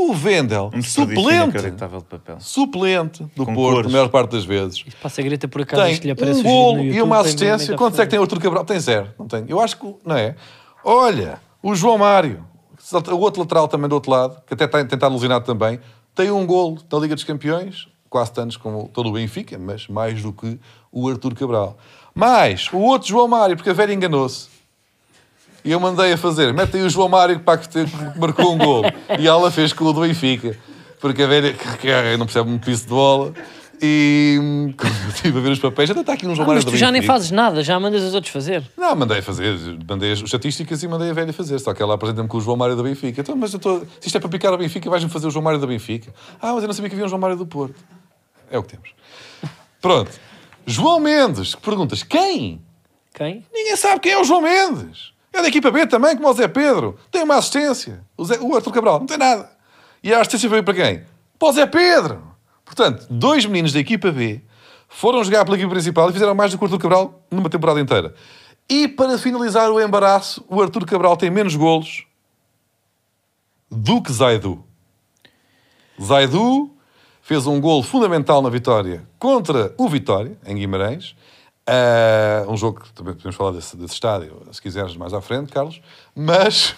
O 0.03 0.15
Vendel. 0.15 0.71
Um 0.75 0.83
suplente. 0.83 1.51
inacreditável 1.51 1.99
de 1.99 2.05
papel. 2.07 2.37
Suplente 2.41 3.23
do 3.37 3.45
Com 3.45 3.55
Porto, 3.55 3.75
cores. 3.75 3.87
a 3.89 3.93
maior 3.93 4.09
parte 4.09 4.33
das 4.33 4.45
vezes 4.45 4.83
Passa 5.03 5.21
a 5.21 5.25
greta 5.25 5.47
por 5.47 5.61
acaso, 5.61 5.83
tem 5.83 5.93
isto 5.93 6.05
lhe 6.05 6.11
aparece 6.11 6.41
um 6.47 6.77
no 6.77 6.83
e 6.85 7.03
uma 7.03 7.19
assistência. 7.21 7.77
Quantos 7.77 7.99
é 7.99 8.05
que 8.05 8.11
tem 8.11 8.19
o 8.19 8.23
Artur 8.23 8.41
Cabral? 8.41 8.65
Tem 8.65 8.81
zero. 8.81 9.13
Não 9.19 9.27
tem. 9.27 9.45
Eu 9.47 9.61
acho 9.61 9.77
que 9.79 9.95
não 10.05 10.17
é. 10.17 10.35
Olha, 10.83 11.39
o 11.63 11.75
João 11.75 11.99
Mário, 11.99 12.45
o 13.13 13.17
outro 13.17 13.43
lateral 13.43 13.69
também 13.69 13.89
do 13.89 13.95
outro 13.95 14.11
lado, 14.11 14.41
que 14.47 14.55
até 14.55 14.65
está 14.65 14.79
tentado 14.85 15.07
alucinado 15.13 15.45
também, 15.45 15.79
tem 16.15 16.31
um 16.31 16.47
golo 16.47 16.79
na 16.91 16.99
Liga 16.99 17.15
dos 17.15 17.25
Campeões, 17.25 17.87
quase 18.09 18.33
tantos 18.33 18.57
como 18.57 18.89
todo 18.89 19.11
o 19.11 19.13
Benfica, 19.13 19.59
mas 19.59 19.87
mais 19.87 20.23
do 20.23 20.33
que 20.33 20.59
o 20.91 21.09
Artur 21.09 21.35
Cabral. 21.35 21.77
Mais 22.15 22.69
o 22.73 22.79
outro 22.79 23.09
João 23.09 23.29
Mário, 23.29 23.57
porque 23.57 23.71
a 23.71 23.75
velha 23.75 23.93
enganou-se. 23.93 24.49
E 25.65 25.71
eu 25.73 25.79
mandei 25.81 26.13
a 26.13 26.17
fazer, 26.17 26.53
mete 26.55 26.77
aí 26.77 26.83
o 26.83 26.91
João 26.91 27.09
Mário 27.09 27.41
para 27.41 27.59
que 27.59 27.69
te- 27.69 27.87
marcou 28.17 28.55
um 28.55 28.59
gol. 28.59 28.83
E 29.19 29.27
ela 29.27 29.51
fez 29.51 29.73
com 29.73 29.85
o 29.85 29.93
do 29.93 30.01
Benfica. 30.01 30.57
Porque 31.01 31.23
a 31.23 31.27
velha 31.27 31.53
que 31.55 32.17
não 32.19 32.27
percebe 32.27 32.51
um 32.51 32.59
piso 32.59 32.83
de 32.85 32.89
bola. 32.89 33.33
E 33.83 34.39
hum, 34.39 34.75
quando 34.77 34.93
eu 35.05 35.09
estive 35.09 35.39
a 35.39 35.41
ver 35.41 35.51
os 35.53 35.59
papéis, 35.59 35.91
até 35.91 36.01
está 36.01 36.13
aqui 36.13 36.27
um 36.27 36.35
João 36.35 36.45
Ah, 36.45 36.49
Mário 36.49 36.63
mas 36.63 36.71
tu 36.71 36.77
já 36.77 36.93
nem 36.93 37.01
fazes 37.01 37.31
nada, 37.31 37.63
já 37.63 37.81
mandas 37.81 38.03
os 38.03 38.13
outros 38.15 38.31
fazer. 38.31 38.63
Não, 38.77 38.95
mandei 38.95 39.23
fazer, 39.23 39.57
mandei 39.89 40.13
as 40.13 40.19
estatísticas 40.21 40.83
e 40.83 40.89
mandei 40.89 41.09
a 41.09 41.15
velha 41.15 41.33
fazer. 41.33 41.59
Só 41.61 41.73
que 41.73 41.83
ela 41.83 41.95
apresenta-me 41.95 42.29
com 42.29 42.37
o 42.37 42.41
João 42.43 42.59
Mário 42.59 42.77
da 42.77 42.83
Benfica. 42.83 43.23
Então, 43.23 43.35
mas 43.37 43.55
eu 43.55 43.57
estou, 43.57 43.81
se 43.99 44.07
isto 44.09 44.17
é 44.17 44.21
para 44.21 44.29
picar 44.29 44.53
a 44.53 44.57
Benfica, 44.59 44.91
vais-me 44.91 45.09
fazer 45.11 45.27
o 45.29 45.31
João 45.31 45.43
Mário 45.43 45.59
da 45.59 45.67
Benfica. 45.67 46.13
Ah, 46.43 46.53
mas 46.53 46.63
eu 46.63 46.67
não 46.67 46.75
sabia 46.75 46.91
que 46.91 46.95
havia 46.95 47.07
um 47.07 47.09
João 47.09 47.21
Mário 47.21 47.37
do 47.39 47.47
Porto. 47.47 47.75
É 48.51 48.59
o 48.59 48.63
que 48.63 48.69
temos. 48.77 48.91
Pronto. 49.81 50.11
João 50.67 51.01
Mendes, 51.01 51.55
que 51.55 51.63
perguntas, 51.63 52.03
quem? 52.03 52.61
Quem? 53.15 53.47
Ninguém 53.53 53.77
sabe 53.77 53.99
quem 54.01 54.13
é 54.13 54.21
o 54.21 54.25
João 54.25 54.43
Mendes. 54.43 55.13
É 55.33 55.43
da 55.43 55.49
equipa 55.49 55.71
B 55.71 55.87
também, 55.87 56.17
como 56.17 56.29
o 56.29 56.33
Zé 56.33 56.49
Pedro. 56.49 56.99
Tem 57.11 57.23
uma 57.23 57.37
assistência. 57.37 58.05
O, 58.17 58.25
Zé, 58.25 58.39
o 58.41 58.55
Arthur 58.55 58.73
Cabral 58.73 58.99
não 58.99 59.07
tem 59.07 59.19
nada. 59.19 59.51
E 60.03 60.13
a 60.13 60.21
assistência 60.21 60.49
veio 60.49 60.65
para 60.65 60.75
quem? 60.75 61.05
Para 61.39 61.49
o 61.49 61.53
Zé 61.53 61.67
Pedro. 61.67 62.23
Portanto, 62.65 63.07
dois 63.11 63.45
meninos 63.47 63.73
da 63.73 63.81
equipa 63.81 64.11
B 64.11 64.41
foram 64.89 65.23
jogar 65.23 65.45
pela 65.45 65.57
equipa 65.57 65.71
principal 65.71 66.11
e 66.11 66.13
fizeram 66.13 66.35
mais 66.35 66.51
do 66.51 66.59
que 66.59 66.65
o 66.65 66.67
Arthur 66.67 66.79
Cabral 66.79 67.23
numa 67.31 67.49
temporada 67.49 67.81
inteira. 67.81 68.15
E 68.69 68.87
para 68.89 69.19
finalizar 69.19 69.71
o 69.71 69.81
embaraço, 69.81 70.45
o 70.49 70.61
Arthur 70.61 70.85
Cabral 70.85 71.17
tem 71.17 71.31
menos 71.31 71.57
golos 71.57 72.05
do 73.71 74.03
que 74.03 74.13
Zaidu. 74.13 74.65
Zaidu 76.01 76.71
fez 77.23 77.47
um 77.47 77.61
golo 77.61 77.83
fundamental 77.83 78.43
na 78.43 78.49
vitória 78.49 79.07
contra 79.19 79.75
o 79.79 79.89
Vitória, 79.89 80.37
em 80.45 80.57
Guimarães. 80.57 81.15
Ah, 81.73 82.45
um 82.49 82.57
jogo 82.57 82.81
que 82.81 82.93
também 82.93 83.15
podemos 83.15 83.37
falar 83.37 83.53
desse, 83.53 83.77
desse 83.77 83.95
estádio, 83.95 84.43
se 84.51 84.61
quiseres, 84.61 84.97
mais 84.97 85.15
à 85.15 85.21
frente, 85.21 85.53
Carlos. 85.53 85.81
Mas, 86.17 86.75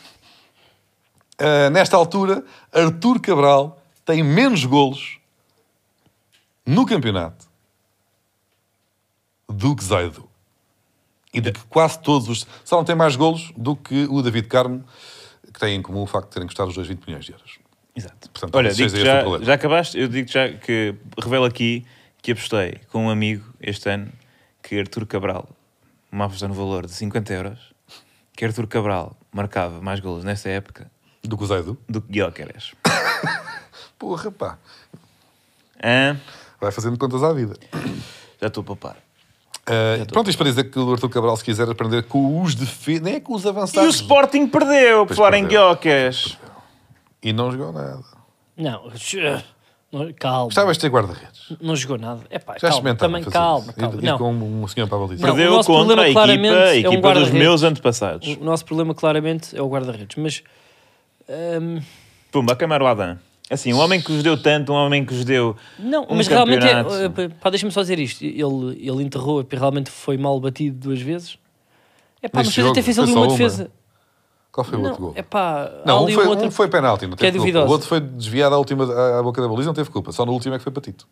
ah, 1.38 1.70
nesta 1.70 1.96
altura, 1.96 2.44
Arthur 2.70 3.18
Cabral 3.18 3.82
tem 4.04 4.22
menos 4.22 4.66
golos 4.66 5.18
no 6.66 6.84
campeonato 6.84 7.46
do 9.48 9.74
que 9.74 9.82
Zaidu. 9.82 10.28
E 11.32 11.40
de 11.40 11.52
que 11.52 11.60
quase 11.70 11.98
todos 11.98 12.28
os... 12.28 12.46
Só 12.62 12.76
não 12.76 12.84
tem 12.84 12.94
mais 12.94 13.16
golos 13.16 13.50
do 13.56 13.74
que 13.74 14.06
o 14.10 14.20
David 14.20 14.46
Carmo, 14.48 14.84
que 15.54 15.58
tem 15.58 15.76
em 15.76 15.80
comum 15.80 16.02
o 16.02 16.06
facto 16.06 16.26
de 16.26 16.34
terem 16.34 16.46
custado 16.46 16.68
os 16.68 16.74
dois 16.74 16.86
20 16.86 17.06
milhões 17.06 17.24
de 17.24 17.32
euros. 17.32 17.58
Exato. 17.96 18.28
Portanto, 18.28 18.54
Olha, 18.54 18.74
digo 18.74 18.90
seja 18.90 19.04
já, 19.04 19.38
já 19.42 19.54
acabaste? 19.54 19.98
Eu 19.98 20.08
digo 20.08 20.30
já 20.30 20.52
que 20.52 20.94
revelo 21.18 21.46
aqui 21.46 21.86
que 22.20 22.32
apostei 22.32 22.78
com 22.90 23.06
um 23.06 23.10
amigo 23.10 23.44
este 23.58 23.88
ano 23.88 24.12
que 24.62 24.78
Artur 24.78 25.06
Cabral, 25.06 25.48
uma 26.10 26.26
aposta 26.26 26.46
no 26.48 26.54
valor 26.54 26.86
de 26.86 26.92
50 26.92 27.32
euros, 27.32 27.58
que 28.36 28.44
Artur 28.44 28.66
Cabral 28.66 29.16
marcava 29.32 29.80
mais 29.80 30.00
golos 30.00 30.24
nessa 30.24 30.48
época 30.48 30.90
Do 31.22 31.36
que 31.36 31.44
o 31.44 31.46
Zaidu. 31.46 31.78
do 31.88 32.00
que 32.00 32.12
Guilherme. 32.12 32.72
Porra, 33.98 34.30
pá. 34.30 34.58
Hã? 35.82 36.18
Vai 36.60 36.70
fazendo 36.70 36.96
contas 36.98 37.22
à 37.22 37.32
vida. 37.32 37.54
Já 38.40 38.46
estou 38.48 38.62
a 38.62 38.64
poupar. 38.64 38.96
Uh, 39.62 40.04
pronto, 40.12 40.28
isto 40.28 40.38
para 40.38 40.48
dizer 40.48 40.64
que 40.70 40.78
o 40.78 40.92
Arthur 40.92 41.08
Cabral, 41.08 41.36
se 41.36 41.44
quiser 41.44 41.68
aprender 41.70 42.02
com 42.04 42.42
os 42.42 42.54
defesas, 42.54 43.02
nem 43.02 43.14
é 43.16 43.20
com 43.20 43.34
os 43.34 43.44
E 43.44 43.46
o 43.46 43.50
avançados. 43.50 43.94
Sporting 43.96 44.46
perdeu, 44.48 44.98
por 45.00 45.08
Pois 45.08 45.16
falar 45.16 45.34
em 45.34 45.42
perdeu. 45.42 45.70
Guilherme. 45.70 46.36
E 47.22 47.32
não 47.32 47.50
jogou 47.52 47.72
nada. 47.72 48.02
Não, 48.56 48.90
não, 49.92 50.12
calma. 50.14 50.44
Gostavas 50.46 50.76
de 50.76 50.80
ter 50.80 50.88
guarda-redes. 50.88 51.40
Não 51.60 51.76
jogou 51.76 51.98
nada. 51.98 52.20
É 52.30 52.38
pá, 52.38 52.54
calma, 52.54 52.94
também 52.94 53.22
calma, 53.24 53.72
calma. 53.72 53.98
Ir 54.00 54.04
Não, 54.06 54.18
com 54.18 54.32
um 54.32 54.66
senhor 54.68 54.88
para 54.88 54.96
a 54.96 55.00
baliza. 55.00 55.26
Não. 55.26 55.32
o 55.32 55.36
Perdeu 55.36 55.52
nosso 55.52 55.66
contra 55.70 55.84
problema 55.96 56.02
a 56.02 56.06
equipa, 56.08 56.20
claramente 56.22 56.54
a 56.54 56.58
é 56.58 56.70
um 56.70 56.74
equipa 56.74 56.90
dos 56.90 57.02
guarda-redes. 57.02 57.32
meus 57.38 57.62
antepassados. 57.62 58.28
o 58.40 58.44
nosso 58.44 58.64
problema 58.64 58.94
claramente 58.94 59.56
é 59.56 59.60
o 59.62 59.68
guarda-redes. 59.68 60.16
Mas 60.16 60.42
hum, 61.28 61.80
Pumba, 62.30 62.54
a 62.54 62.56
câmara 62.56 62.82
o 62.82 62.86
Adam. 62.86 63.18
Assim, 63.50 63.72
um 63.74 63.78
homem 63.80 64.00
que 64.00 64.10
vos 64.10 64.22
deu 64.22 64.40
tanto, 64.40 64.72
um 64.72 64.76
homem 64.76 65.04
que 65.04 65.12
vos 65.12 65.26
deu 65.26 65.54
não, 65.78 66.04
um 66.08 66.14
mas 66.16 66.26
realmente 66.26 66.64
é, 66.66 66.82
campeonato. 66.82 67.20
eh, 67.20 67.28
pá, 67.28 67.50
deixa-me 67.50 67.70
só 67.70 67.82
dizer 67.82 67.98
isto. 67.98 68.24
Ele, 68.24 68.78
ele 68.80 69.02
enterrou, 69.02 69.46
realmente 69.50 69.90
foi 69.90 70.16
mal 70.16 70.40
batido 70.40 70.78
duas 70.88 71.02
vezes. 71.02 71.36
É 72.22 72.28
pá, 72.28 72.38
Neste 72.38 72.48
mas 72.48 72.54
jogo, 72.64 72.70
até 72.70 72.80
fez 72.80 72.98
ali 72.98 73.12
uma. 73.12 73.26
defesa. 73.28 73.70
Qual 74.52 74.64
foi 74.64 74.78
o 74.78 74.82
outro 74.82 75.00
gol? 75.00 75.14
é 75.16 75.24
Não, 75.86 76.04
um 76.04 76.08
foi, 76.10 76.26
um 76.26 76.28
outro 76.28 76.46
um 76.46 76.50
foi 76.50 76.68
penalti, 76.68 77.06
não 77.06 77.16
que 77.16 77.24
é 77.24 77.30
teve 77.30 77.38
culpa. 77.38 77.52
duvidoso. 77.52 77.66
O 77.66 77.70
outro 77.72 77.88
foi 77.88 78.00
desviado 78.00 78.54
à, 78.54 78.58
última, 78.58 78.84
à, 78.84 79.18
à 79.20 79.22
boca 79.22 79.40
da 79.40 79.48
baliza, 79.48 79.66
não 79.68 79.74
teve 79.74 79.88
culpa. 79.88 80.12
Só 80.12 80.26
no 80.26 80.32
último 80.32 80.54
é 80.54 80.58
que 80.58 80.64
foi 80.64 80.72
patito. 80.72 81.08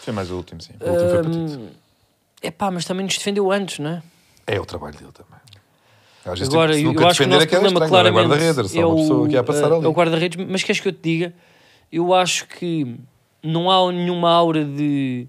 Foi 0.00 0.14
mais 0.14 0.30
o 0.30 0.36
último, 0.36 0.62
sim. 0.62 0.72
O 0.80 0.90
último 0.90 1.10
foi 1.10 1.22
patito. 1.22 1.60
É 2.42 2.50
pá, 2.50 2.70
mas 2.70 2.86
também 2.86 3.04
nos 3.04 3.18
defendeu 3.18 3.52
antes, 3.52 3.78
não 3.80 3.90
é? 3.90 4.02
É 4.46 4.58
o 4.58 4.64
trabalho 4.64 4.96
dele 4.96 5.12
também. 5.12 5.38
Às 6.24 6.38
vezes, 6.38 6.52
Agora, 6.54 6.74
tipo, 6.74 7.00
eu, 7.00 7.06
acho 7.08 7.18
que 7.18 7.24
o 7.24 7.26
defender 7.26 7.34
nosso 7.34 7.40
é 7.40 7.42
era 7.42 7.48
problema 7.48 7.68
estranho, 7.68 7.80
não 7.80 7.86
é 7.86 7.88
claramente 7.88 8.28
guarda-redes, 8.28 8.74
é 8.76 8.86
uma 8.86 8.96
pessoa 8.96 9.24
o, 9.24 9.28
que 9.28 9.34
ia 9.34 9.42
passar 9.42 9.70
eh, 9.70 9.74
ali. 9.74 9.84
é 9.84 9.88
o 9.88 9.92
guarda-redes. 9.92 10.46
Mas 10.48 10.62
queres 10.62 10.80
que 10.80 10.88
eu 10.88 10.92
te 10.92 11.00
diga? 11.02 11.34
Eu 11.92 12.14
acho 12.14 12.46
que 12.46 12.96
não 13.42 13.70
há 13.70 13.92
nenhuma 13.92 14.30
aura 14.30 14.64
de... 14.64 15.26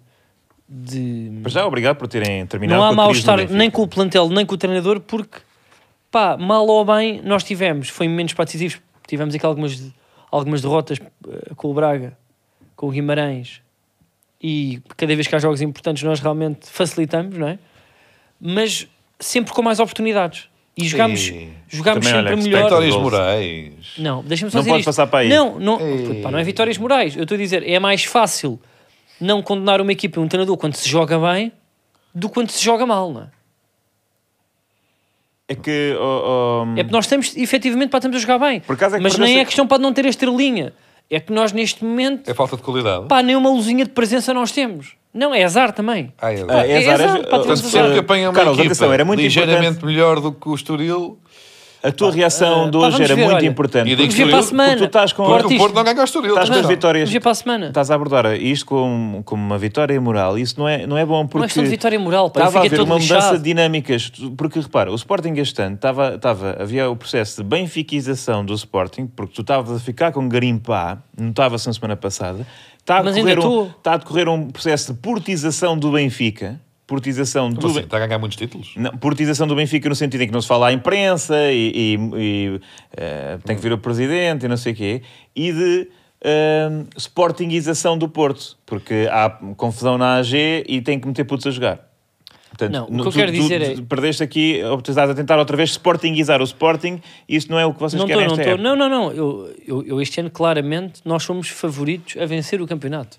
de 0.68 1.39
Mas 1.43 1.54
já, 1.54 1.66
obrigado 1.66 1.97
por 1.97 2.08
terem 2.08 2.45
terminado 2.45 2.80
não 2.80 2.88
há 2.88 2.93
mal-estar 2.93 3.49
nem 3.49 3.70
com 3.70 3.82
o 3.82 3.88
plantel, 3.88 4.30
nem 4.30 4.45
com 4.45 4.54
o 4.56 4.58
treinador, 4.58 4.99
porque, 5.02 5.39
pá, 6.12 6.38
mal 6.38 6.68
ou 6.68 6.84
bem, 6.86 7.22
nós 7.24 7.43
tivemos, 7.43 7.89
foi 7.89 8.07
momentos 8.07 8.34
pá, 8.34 8.43
decisivos, 8.43 8.80
tivemos 9.07 9.34
aqui 9.34 9.45
algumas, 9.45 9.82
algumas 10.30 10.62
derrotas 10.62 10.99
eh, 10.99 11.53
com 11.55 11.72
o 11.72 11.74
Braga, 11.74 12.18
com 12.76 12.88
o 12.88 12.91
Guimarães, 12.91 13.62
e 14.41 14.82
cada 14.97 15.16
vez 15.16 15.28
que 15.28 15.36
há 15.36 15.39
jogos 15.39 15.62
importantes 15.62 16.03
nós 16.03 16.20
realmente 16.20 16.68
facilitamos, 16.68 17.38
não 17.38 17.47
é? 17.47 17.59
Mas 18.39 18.88
sempre 19.20 19.53
com 19.53 19.62
mais 19.62 19.80
oportunidades. 19.80 20.49
E 20.76 20.88
jogámos, 20.88 21.20
Sim. 21.20 21.53
jogámos 21.68 22.07
olha, 22.07 22.16
sempre 22.16 22.36
respeito 22.36 22.49
melhor. 22.49 22.64
Vitórias. 22.64 22.95
Moraes. 22.95 23.74
Não, 23.97 24.24
deixa-me 24.24 24.49
só 24.49 24.57
Não 24.57 24.62
dizer 24.64 24.72
podes 24.72 24.80
isto. 24.82 24.86
passar 24.86 25.07
para 25.07 25.20
aí. 25.20 25.30
Não, 25.30 25.59
não, 25.59 25.80
Ei. 25.80 26.22
pá, 26.22 26.32
não 26.32 26.39
é 26.39 26.43
vitórias 26.43 26.78
morais. 26.78 27.16
Eu 27.16 27.24
estou 27.24 27.36
a 27.36 27.38
dizer, 27.38 27.68
é 27.68 27.78
mais 27.78 28.03
fácil 28.05 28.59
não 29.20 29.41
condenar 29.43 29.82
uma 29.82 29.91
equipa 29.91 30.20
e 30.20 30.24
um 30.24 30.28
treinador 30.28 30.57
quando 30.57 30.76
se 30.76 30.89
joga 30.89 31.20
bem 31.20 31.51
do 32.16 32.30
que 32.30 32.34
quando 32.34 32.49
se 32.49 32.64
joga 32.64 32.86
mal, 32.86 33.12
não 33.12 33.24
é? 33.24 33.28
É 35.52 35.56
que. 35.56 35.95
oh, 35.99 36.64
oh, 36.66 36.80
É 36.80 36.84
porque 36.84 36.91
nós 36.95 37.06
estamos, 37.06 37.36
efetivamente, 37.36 37.89
para 37.89 37.97
estamos 37.99 38.18
a 38.18 38.20
jogar 38.20 38.39
bem. 38.39 38.60
Por 38.62 38.74
acaso 38.74 38.95
é 38.95 38.97
que 38.99 39.04
Mas 39.04 39.18
nem 39.18 39.39
é 39.39 39.45
questão 39.45 39.68
para 39.68 39.78
não 39.78 39.91
ter 39.93 40.06
a 40.06 40.10
estrelinha. 40.10 40.74
É 41.10 41.20
que 41.20 41.34
nós, 41.34 41.52
neste 41.52 41.84
momento, 41.84 42.30
É 42.30 42.34
falta 42.34 42.56
de 42.56 42.62
qualidade. 42.64 43.06
pá, 43.08 43.22
nem 43.22 43.36
uma 43.36 43.49
luzinha 43.49 43.84
de 43.84 43.91
presença 43.91 44.34
nós 44.34 44.52
temos. 44.52 44.93
Não, 45.14 45.36
é 45.36 45.43
azar 45.43 45.74
também. 45.74 46.14
Ah, 46.22 46.32
é, 46.32 46.45
Ah, 46.47 46.66
é 46.66 46.72
É 46.72 46.78
azar, 46.78 46.93
azar, 46.93 47.04
é- 47.04 47.08
temos 47.16 47.30
Portanto, 47.30 47.52
azar. 47.52 47.70
sempre 47.72 47.91
que 47.93 47.99
apanha 47.99 48.30
uma 48.30 48.34
Carlos, 48.34 48.54
equipa 48.58 48.68
atenção, 48.74 48.93
era 48.93 49.04
muito 49.04 49.20
ligeiramente 49.20 49.60
importante. 49.72 49.86
melhor 49.86 50.22
do 50.22 50.32
que 50.32 50.47
o 50.47 50.56
Estoril, 50.56 51.20
A 51.84 51.91
tua 51.91 52.11
reação 52.11 52.65
ah, 52.65 52.69
de 52.69 52.77
hoje 52.77 53.03
era 53.03 53.15
ver, 53.15 53.23
muito 53.23 53.38
olha. 53.38 53.45
importante. 53.47 53.89
E 53.89 53.95
digo 53.95 54.29
para 54.29 54.39
a 54.39 54.43
semana. 54.43 54.77
tu 54.77 54.84
estás 54.84 55.13
com- 55.13 55.25
porque 55.25 55.41
Porto, 55.41 55.55
o 55.55 55.57
Porto 55.57 55.75
não 55.75 55.84
ganha 55.84 55.97
ao 55.97 56.03
Estoril. 56.03 56.29
Estás 56.34 56.49
com 56.49 56.55
as 56.55 56.67
vitórias. 56.67 57.09
Ver 57.09 57.19
para 57.19 57.32
a 57.32 57.36
semana. 57.36 57.67
Estás 57.69 57.89
a 57.89 57.95
abordar 57.95 58.34
isto 58.36 58.67
como, 58.67 59.23
como 59.23 59.43
uma 59.43 59.57
vitória 59.57 59.99
moral. 59.99 60.38
Isso 60.38 60.59
não 60.59 60.69
é, 60.69 60.86
não 60.86 60.95
é 60.97 61.03
bom 61.05 61.25
porque. 61.25 61.38
Não 61.39 61.43
é 61.45 61.47
questão 61.47 61.63
de 61.63 61.69
vitória 61.69 61.99
moral, 61.99 62.29
pá. 62.29 62.41
Estava 62.41 62.59
a 62.59 62.65
haver 62.67 62.82
uma 62.82 62.99
mudança 62.99 63.15
lixado. 63.15 63.38
de 63.38 63.43
dinâmicas. 63.43 64.11
Porque 64.38 64.59
repara, 64.59 64.91
o 64.91 64.95
Sporting 64.95 65.34
este 65.38 65.59
ano 65.61 65.75
estava, 65.75 66.15
estava, 66.15 66.57
havia 66.59 66.88
o 66.89 66.95
processo 66.95 67.41
de 67.41 67.49
benfiquização 67.49 68.45
do 68.45 68.53
Sporting, 68.53 69.07
porque 69.07 69.34
tu 69.34 69.41
estavas 69.41 69.75
a 69.75 69.79
ficar 69.79 70.11
com 70.11 70.29
garimpá, 70.29 70.99
notava-se 71.17 71.65
na 71.65 71.73
semana 71.73 71.95
passada. 71.95 72.45
Está 72.77 72.99
a, 72.99 73.03
Mas 73.03 73.15
decorrer 73.15 73.38
ainda 73.38 73.47
um, 73.47 73.51
estou. 73.51 73.75
está 73.77 73.93
a 73.93 73.97
decorrer 73.97 74.29
um 74.29 74.51
processo 74.51 74.93
de 74.93 74.99
portização 74.99 75.77
do 75.77 75.91
Benfica. 75.91 76.59
Portização 76.91 77.49
do 77.49 77.67
assim? 77.67 77.79
Está 77.79 77.95
a 77.95 78.05
ganhar 78.05 78.19
muitos 78.19 78.37
títulos? 78.37 78.73
não, 78.75 78.91
portização 78.97 79.47
do 79.47 79.55
Benfica 79.55 79.87
no 79.87 79.95
sentido 79.95 80.21
em 80.23 80.27
que 80.27 80.33
não 80.33 80.41
se 80.41 80.47
fala 80.47 80.67
à 80.67 80.73
imprensa 80.73 81.35
e, 81.49 81.71
e- 81.95 81.97
e, 82.17 82.61
eh, 82.97 83.37
tem 83.45 83.55
que 83.55 83.61
vir 83.61 83.71
o 83.71 83.77
presidente 83.77 84.45
e 84.45 84.49
não 84.49 84.57
sei 84.57 84.73
o 84.73 84.75
quê, 84.75 85.01
e 85.33 85.53
de 85.53 85.87
eh, 86.21 86.69
sportingização 86.97 87.97
do 87.97 88.09
Porto, 88.09 88.57
porque 88.65 89.07
há 89.09 89.29
confusão 89.55 89.97
na 89.97 90.15
AG 90.17 90.65
e 90.67 90.81
tem 90.81 90.99
que 90.99 91.07
meter 91.07 91.23
putos 91.23 91.47
a 91.47 91.51
jogar. 91.51 91.79
Portanto, 92.49 92.73
Não, 92.73 92.87
o 92.87 92.91
no- 92.91 93.03
que 93.03 93.07
eu 93.07 93.13
quero 93.13 93.31
dizer 93.31 93.61
é- 93.61 93.75
Perdeste 93.81 94.21
aqui, 94.21 94.61
ou 94.65 94.77
estás 94.79 95.09
a 95.09 95.15
tentar 95.15 95.39
outra 95.39 95.55
vez 95.55 95.69
sportingizar 95.71 96.41
o 96.41 96.43
Sporting, 96.43 97.01
e 97.29 97.37
isso 97.37 97.49
não 97.49 97.57
é 97.57 97.65
o 97.65 97.73
que 97.73 97.79
vocês 97.79 97.97
Não 97.97 98.05
querem 98.05 98.23
estou, 98.23 98.35
não 98.35 98.41
esta 98.43 98.51
estou. 98.59 98.67
época. 98.67 98.77
Não, 98.77 98.89
não, 98.89 99.09
não. 99.09 99.11
Eu, 99.13 99.55
eu, 99.65 99.83
eu 99.87 100.01
este 100.01 100.19
ano, 100.19 100.29
claramente, 100.29 100.99
nós 101.05 101.23
somos 101.23 101.47
favoritos 101.47 102.21
a 102.21 102.25
vencer 102.25 102.61
o 102.61 102.67
campeonato. 102.67 103.17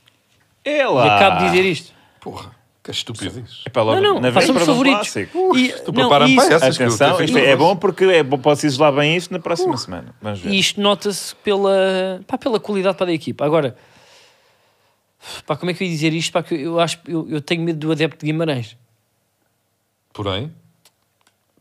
É 0.63 0.83
E 0.83 0.87
lá! 0.87 1.17
acabo 1.17 1.39
de 1.39 1.45
dizer 1.51 1.65
isto. 1.65 1.93
Porra, 2.21 2.51
que 2.83 2.91
estupidez. 2.91 3.63
Epá, 3.67 3.83
logo 3.83 4.01
Não, 4.01 4.15
não, 4.15 4.21
na 4.21 4.31
do 4.31 4.67
favoritos. 4.67 5.11
clássico. 5.13 5.57
E, 5.57 5.73
tu 5.73 5.93
não, 5.93 6.09
isso- 6.29 6.37
para 6.37 6.49
que 6.49 6.65
Atenção, 6.83 7.23
isto 7.23 7.39
é, 7.39 7.47
é 7.51 7.57
bom 7.57 7.77
porque 7.77 8.05
é, 8.05 8.23
bom- 8.23 8.39
posso 8.39 8.67
isolar 8.67 8.93
bem 8.93 9.17
isto 9.17 9.31
na 9.33 9.39
próxima 9.39 9.77
semana. 9.77 10.15
Vamos 10.21 10.41
ver. 10.41 10.51
E 10.51 10.59
isto 10.59 10.81
nota-se 10.81 11.35
pela, 11.37 12.21
pá, 12.27 12.37
pela 12.37 12.59
qualidade 12.59 12.97
para 12.97 13.07
da 13.07 13.13
equipa. 13.13 13.45
Agora, 13.45 13.77
pá, 15.47 15.57
como 15.57 15.71
é 15.71 15.75
que 15.75 15.85
eu 15.85 15.87
ia 15.87 15.93
dizer 15.93 16.13
isto? 16.13 16.33
Pá, 16.33 16.43
que 16.43 16.55
eu, 16.55 16.81
acho, 16.81 16.99
eu, 17.07 17.29
eu 17.31 17.41
tenho 17.41 17.63
medo 17.63 17.79
do 17.79 17.93
adepto 17.93 18.19
de 18.25 18.33
Guimarães. 18.33 18.77
Porém, 20.13 20.53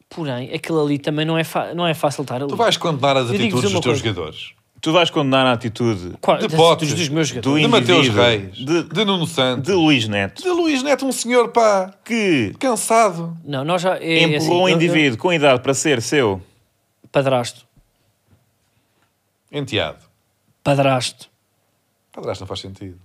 Porém, 0.10 0.54
aquilo 0.54 0.84
ali 0.84 1.00
também 1.00 1.26
não 1.26 1.38
é, 1.38 1.44
fa- 1.46 1.74
não 1.74 1.88
é 1.88 1.94
fácil 1.94 2.24
estar 2.24 2.36
ali. 2.36 2.48
tu 2.48 2.56
vais 2.58 2.76
condenar 2.76 3.16
as 3.16 3.30
Eu 3.30 3.36
atitudes 3.36 3.62
dos 3.62 3.72
teus 3.72 3.84
coisa. 3.84 4.00
jogadores. 4.00 4.52
Tu 4.82 4.92
vais 4.92 5.12
condenar 5.12 5.46
a 5.46 5.52
atitude 5.54 6.18
Qual- 6.20 6.40
de 6.40 6.50
Potes, 6.56 6.92
dos, 6.94 7.08
meus 7.08 7.32
do. 7.32 7.60
De 7.60 7.68
Mateus 7.68 8.08
indivíduo, 8.08 8.24
Reis, 8.24 8.56
de- 8.56 8.84
de, 8.84 9.06
Nuno 9.06 9.28
Santos, 9.28 9.66
de 9.66 9.74
Luís 9.74 10.08
Neto 10.08 10.42
de 10.42 10.50
Luís 10.50 10.82
Neto, 10.82 11.06
um 11.06 11.12
senhor, 11.12 11.50
pá, 11.50 11.94
que 12.04 12.52
cansado. 12.60 13.38
Não, 13.46 13.64
nós 13.64 13.82
já. 13.84 13.98
É, 13.98 14.24
empurrou 14.24 14.38
assim, 14.38 14.50
um 14.50 14.60
eu- 14.62 14.68
eu- 14.70 14.76
indivíduo 14.76 15.20
com 15.20 15.32
idade 15.32 15.62
para 15.62 15.74
ser 15.76 16.02
seu. 16.02 16.42
Padrasto. 17.12 17.66
Enteado. 19.52 20.00
Padrasto. 20.64 21.30
Padrasto 22.12 22.42
não 22.44 22.48
faz 22.48 22.62
sentido. 22.62 22.98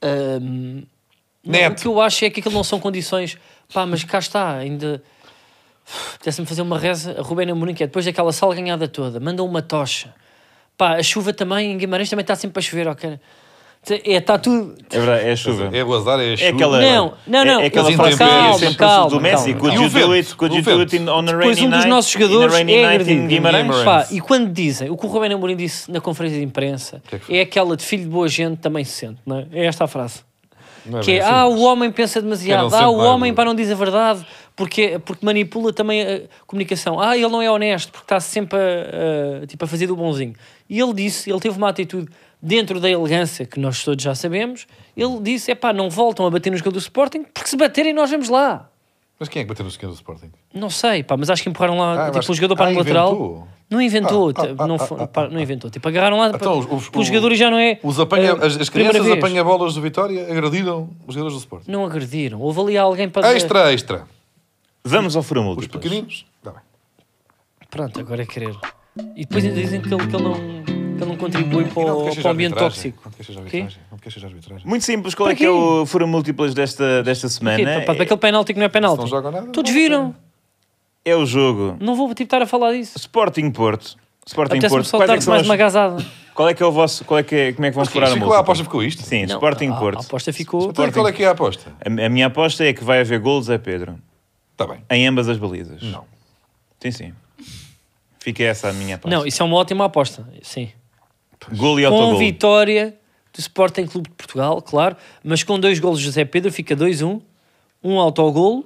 Ahm, 0.00 0.82
não, 1.44 1.52
Neto. 1.52 1.78
o 1.78 1.82
que 1.82 1.88
eu 1.88 2.00
acho 2.00 2.24
é 2.24 2.30
que 2.30 2.40
aquilo 2.40 2.54
não 2.54 2.64
são 2.64 2.78
condições. 2.78 3.36
Pá, 3.72 3.84
mas 3.86 4.04
cá 4.04 4.18
está, 4.18 4.56
ainda. 4.58 5.02
Apetece-me 6.14 6.46
fazer 6.46 6.62
uma 6.62 6.78
reza 6.78 7.18
a 7.18 7.22
Rubén 7.22 7.50
Amorim, 7.50 7.74
que 7.74 7.82
é 7.82 7.86
depois 7.86 8.04
daquela 8.04 8.32
sala 8.32 8.54
ganhada 8.54 8.86
toda, 8.86 9.18
manda 9.18 9.42
uma 9.42 9.60
tocha. 9.60 10.14
Pá, 10.82 10.94
a 10.96 11.02
chuva 11.04 11.32
também, 11.32 11.70
em 11.70 11.78
Guimarães 11.78 12.10
também 12.10 12.22
está 12.24 12.34
sempre 12.34 12.58
a 12.58 12.60
chover, 12.60 12.88
ok? 12.88 13.20
É, 13.88 14.16
está 14.16 14.36
tudo. 14.36 14.74
É 14.90 14.98
verdade, 14.98 15.28
é 15.28 15.30
a 15.30 15.36
chuva. 15.36 15.70
É 15.72 15.84
o 15.84 15.94
azar, 15.94 16.18
é 16.18 16.32
a 16.32 16.36
chuva. 16.36 16.50
É 16.50 16.52
aquela, 16.52 16.80
Não, 16.80 17.14
não, 17.24 17.44
não. 17.44 17.60
É, 17.60 17.62
é 17.62 17.66
aquela 17.68 17.88
As 17.88 17.94
frase 17.94 18.16
sempre 18.16 18.74
Calma, 18.76 19.08
do 19.10 19.20
Messi. 19.20 19.54
calma, 19.54 19.60
Could 19.60 19.76
calma. 19.76 19.98
you 19.98 20.04
o 20.04 20.08
do 20.08 20.12
it? 20.12 20.34
Could 20.34 20.54
you 20.56 20.60
O 20.60 20.64
do 20.64 20.80
it 20.80 20.96
in, 20.96 21.08
on 21.08 21.20
a 21.20 21.22
Depois 21.22 21.56
rainy 21.56 21.66
um 21.68 21.70
dos 21.70 21.84
nossos 21.84 22.10
jogadores 22.10 22.52
é 22.52 22.84
agredido. 22.84 23.28
Guimarães? 23.28 23.84
Pá, 23.84 24.08
e 24.10 24.20
quando 24.20 24.52
dizem, 24.52 24.90
o 24.90 24.96
que 24.96 25.06
o 25.06 25.08
Rubén 25.08 25.32
Amorim 25.32 25.54
disse 25.54 25.88
na 25.88 26.00
conferência 26.00 26.36
de 26.40 26.44
imprensa 26.44 27.00
que 27.08 27.14
é 27.14 27.18
que 27.20 27.36
é 27.36 27.40
aquela 27.42 27.76
de 27.76 27.84
filho 27.84 28.02
de 28.02 28.10
boa 28.10 28.26
gente 28.26 28.56
também 28.58 28.82
se 28.84 28.92
sente, 28.92 29.18
não 29.24 29.38
é? 29.38 29.46
É 29.52 29.66
esta 29.66 29.84
a 29.84 29.86
frase. 29.86 30.24
Não 30.84 30.98
é 30.98 31.02
Que 31.02 31.12
é, 31.12 31.20
assim, 31.20 31.30
ah, 31.32 31.46
o 31.46 31.60
homem 31.60 31.92
pensa 31.92 32.20
demasiado, 32.20 32.74
ah, 32.74 32.88
o 32.88 32.98
homem 32.98 33.32
para 33.32 33.44
não 33.44 33.54
diz 33.54 33.70
a 33.70 33.74
verdade, 33.76 34.26
porque, 34.56 34.98
porque 35.04 35.24
manipula 35.24 35.72
também 35.72 36.02
a 36.02 36.20
comunicação. 36.46 37.00
Ah, 37.00 37.16
ele 37.16 37.28
não 37.28 37.40
é 37.42 37.50
honesto, 37.50 37.90
porque 37.90 38.04
está 38.04 38.20
sempre 38.20 38.58
a, 38.58 39.42
a, 39.42 39.46
tipo, 39.46 39.64
a 39.64 39.68
fazer 39.68 39.86
do 39.86 39.96
bonzinho. 39.96 40.34
E 40.68 40.80
ele 40.80 40.92
disse, 40.94 41.30
ele 41.30 41.40
teve 41.40 41.56
uma 41.56 41.68
atitude 41.68 42.08
dentro 42.40 42.80
da 42.80 42.90
elegância, 42.90 43.46
que 43.46 43.58
nós 43.60 43.82
todos 43.84 44.02
já 44.02 44.14
sabemos, 44.14 44.66
ele 44.96 45.20
disse, 45.20 45.50
é 45.50 45.54
pá, 45.54 45.72
não 45.72 45.88
voltam 45.88 46.26
a 46.26 46.30
bater 46.30 46.50
no 46.50 46.56
jogador 46.56 46.72
do 46.72 46.78
Sporting, 46.80 47.22
porque 47.32 47.48
se 47.48 47.56
baterem 47.56 47.92
nós 47.92 48.10
vamos 48.10 48.28
lá. 48.28 48.68
Mas 49.18 49.28
quem 49.28 49.40
é 49.40 49.44
que 49.44 49.48
bateu 49.48 49.62
no 49.64 49.70
esquema 49.70 49.92
do 49.92 49.94
Sporting? 49.94 50.30
Não 50.52 50.68
sei, 50.68 51.04
pá, 51.04 51.16
mas 51.16 51.30
acho 51.30 51.42
que 51.44 51.48
empurraram 51.48 51.78
lá 51.78 51.92
Ah, 51.92 52.04
tipo, 52.06 52.16
mas- 52.16 52.28
um 52.28 52.34
jogador 52.34 52.56
para 52.56 52.66
ah, 52.70 52.72
o 52.72 52.78
lateral. 52.78 53.08
inventou? 53.12 53.48
Não 53.70 53.80
inventou, 53.80 54.28
Ah, 54.28 54.32
ah, 54.36 54.42
t- 54.46 54.54
ah, 54.58 54.66
não, 54.66 54.74
ah, 54.74 54.78
foi- 54.80 55.00
ah, 55.00 55.06
pá, 55.06 55.22
ah, 55.24 55.28
não 55.28 55.40
inventou. 55.40 55.70
Tipo, 55.70 55.88
agarraram 55.88 56.18
lá 56.18 56.26
Então, 56.28 56.38
para, 56.60 56.74
os- 56.76 56.88
para 56.90 57.00
os 57.00 57.06
jogadores 57.06 57.38
já 57.38 57.48
não 57.50 57.58
é. 57.58 57.78
Os 57.82 57.98
apanha, 58.00 58.32
as, 58.34 58.60
as 58.60 58.68
crianças 58.68 59.08
apanha-bolas 59.10 59.74
do 59.74 59.80
Vitória 59.80 60.24
agrediram 60.30 60.90
os 61.06 61.14
jogadores 61.14 61.36
do 61.36 61.40
Sporting. 61.40 61.70
Não 61.70 61.86
agrediram. 61.86 62.40
Houve 62.40 62.60
ali 62.60 62.76
alguém 62.76 63.08
para. 63.08 63.32
Extra, 63.34 63.72
extra. 63.72 64.02
Vamos 64.84 65.16
ao 65.16 65.22
fura 65.22 65.40
Os 65.40 65.66
pequeninos. 65.66 66.26
Tá 66.42 66.50
bem. 66.50 66.60
Pronto, 67.70 68.00
agora 68.00 68.22
é 68.22 68.26
querer. 68.26 68.54
E 69.16 69.20
depois 69.24 69.44
ainda 69.44 69.60
dizem 69.60 69.80
que 69.80 69.92
ele, 69.92 70.06
que 70.06 70.14
ele 70.14 70.22
não, 70.22 70.34
que 70.34 70.70
ele 70.70 71.04
não 71.06 71.16
contribui 71.16 71.64
para, 71.64 71.94
o- 71.94 72.14
para 72.14 72.28
o 72.28 72.30
ambiente 72.30 72.52
arbitragem? 72.52 72.92
tóxico. 72.92 73.02
Não 73.04 73.10
te 73.12 73.16
queixas 73.16 73.34
Quê? 73.36 73.40
arbitragem? 73.40 73.78
Não 73.90 73.98
te 73.98 74.02
queixas 74.02 74.22
da 74.22 74.28
arbitragem? 74.28 74.66
Muito 74.66 74.84
simples, 74.84 75.14
qual 75.14 75.26
Para 75.28 75.32
é 75.32 75.36
que 75.36 75.44
é 75.44 75.46
quê? 75.46 75.52
o 75.52 75.86
fura 75.86 76.06
múltiplas 76.06 76.52
desta, 76.52 77.02
desta 77.02 77.26
Quê? 77.28 77.32
semana? 77.32 77.64
Para, 77.80 77.94
para 77.94 78.02
aquele 78.04 78.20
penalti 78.20 78.52
que 78.52 78.58
não 78.58 78.66
é 78.66 78.68
penalti. 78.68 79.00
não 79.00 79.06
jogam 79.06 79.30
nada, 79.30 79.46
Todos 79.48 79.70
viram. 79.72 80.14
É 81.04 81.16
o 81.16 81.24
jogo 81.26 81.76
Não 81.80 81.96
vou 81.96 82.08
tipo, 82.10 82.22
estar 82.24 82.42
a 82.42 82.46
falar 82.46 82.72
disso. 82.72 82.96
Sporting 82.98 83.50
Porto. 83.50 83.96
Sporting 84.26 84.52
Apetece-me 84.58 84.82
Porto. 84.82 84.96
Quais 84.98 85.10
é, 85.10 85.16
que 85.16 85.24
são 85.24 85.32
mais 85.32 85.40
as- 85.42 85.48
uma 85.48 85.56
gazada. 85.56 86.04
qual 86.34 86.48
é 86.48 86.54
que 86.54 86.62
é 86.62 86.66
o 86.66 86.70
vosso. 86.70 87.04
Qual 87.04 87.18
é 87.18 87.22
que 87.22 87.34
é, 87.34 87.52
como 87.54 87.66
é 87.66 87.70
que 87.70 87.74
vão 87.76 87.84
furar 87.86 88.10
a 88.10 88.14
ficou 88.14 88.32
a 88.34 88.38
aposta 88.40 88.62
ficou 88.62 88.82
isto? 88.84 89.02
Sim, 89.02 89.22
Não, 89.26 89.34
Sporting 89.36 89.68
a- 89.70 89.74
Porto. 89.76 89.98
A 89.98 90.02
aposta 90.02 90.32
ficou. 90.32 90.68
Então, 90.70 90.92
qual 90.92 91.08
é 91.08 91.12
que 91.12 91.24
é 91.24 91.26
a 91.26 91.30
aposta? 91.32 91.72
A, 91.84 91.88
a 92.06 92.08
minha 92.10 92.26
aposta 92.26 92.64
é 92.64 92.72
que 92.74 92.84
vai 92.84 93.00
haver 93.00 93.18
golos 93.18 93.48
a 93.50 93.58
Pedro. 93.58 93.98
Está 94.62 94.74
bem. 94.74 94.84
Em 94.90 95.06
ambas 95.06 95.28
as 95.28 95.38
balizas. 95.38 95.82
Não. 95.82 96.04
Sim, 96.80 96.90
sim. 96.90 97.12
Fica 98.18 98.44
essa 98.44 98.68
a 98.68 98.72
minha 98.72 98.96
aposta. 98.96 99.16
Não, 99.16 99.26
isso 99.26 99.42
é 99.42 99.46
uma 99.46 99.56
ótima 99.56 99.84
aposta. 99.84 100.26
Sim. 100.42 100.70
Golo 101.56 101.80
e 101.80 101.84
Com 101.86 101.94
autogol. 101.94 102.18
vitória 102.18 102.94
do 103.32 103.40
Sporting 103.40 103.86
Clube 103.86 104.08
de 104.10 104.14
Portugal, 104.14 104.62
claro, 104.62 104.96
mas 105.24 105.42
com 105.42 105.58
dois 105.58 105.78
golos 105.80 105.98
de 105.98 106.04
José 106.04 106.24
Pedro 106.24 106.52
fica 106.52 106.76
2-1, 106.76 107.20
um 107.82 107.98
autogolo 107.98 108.64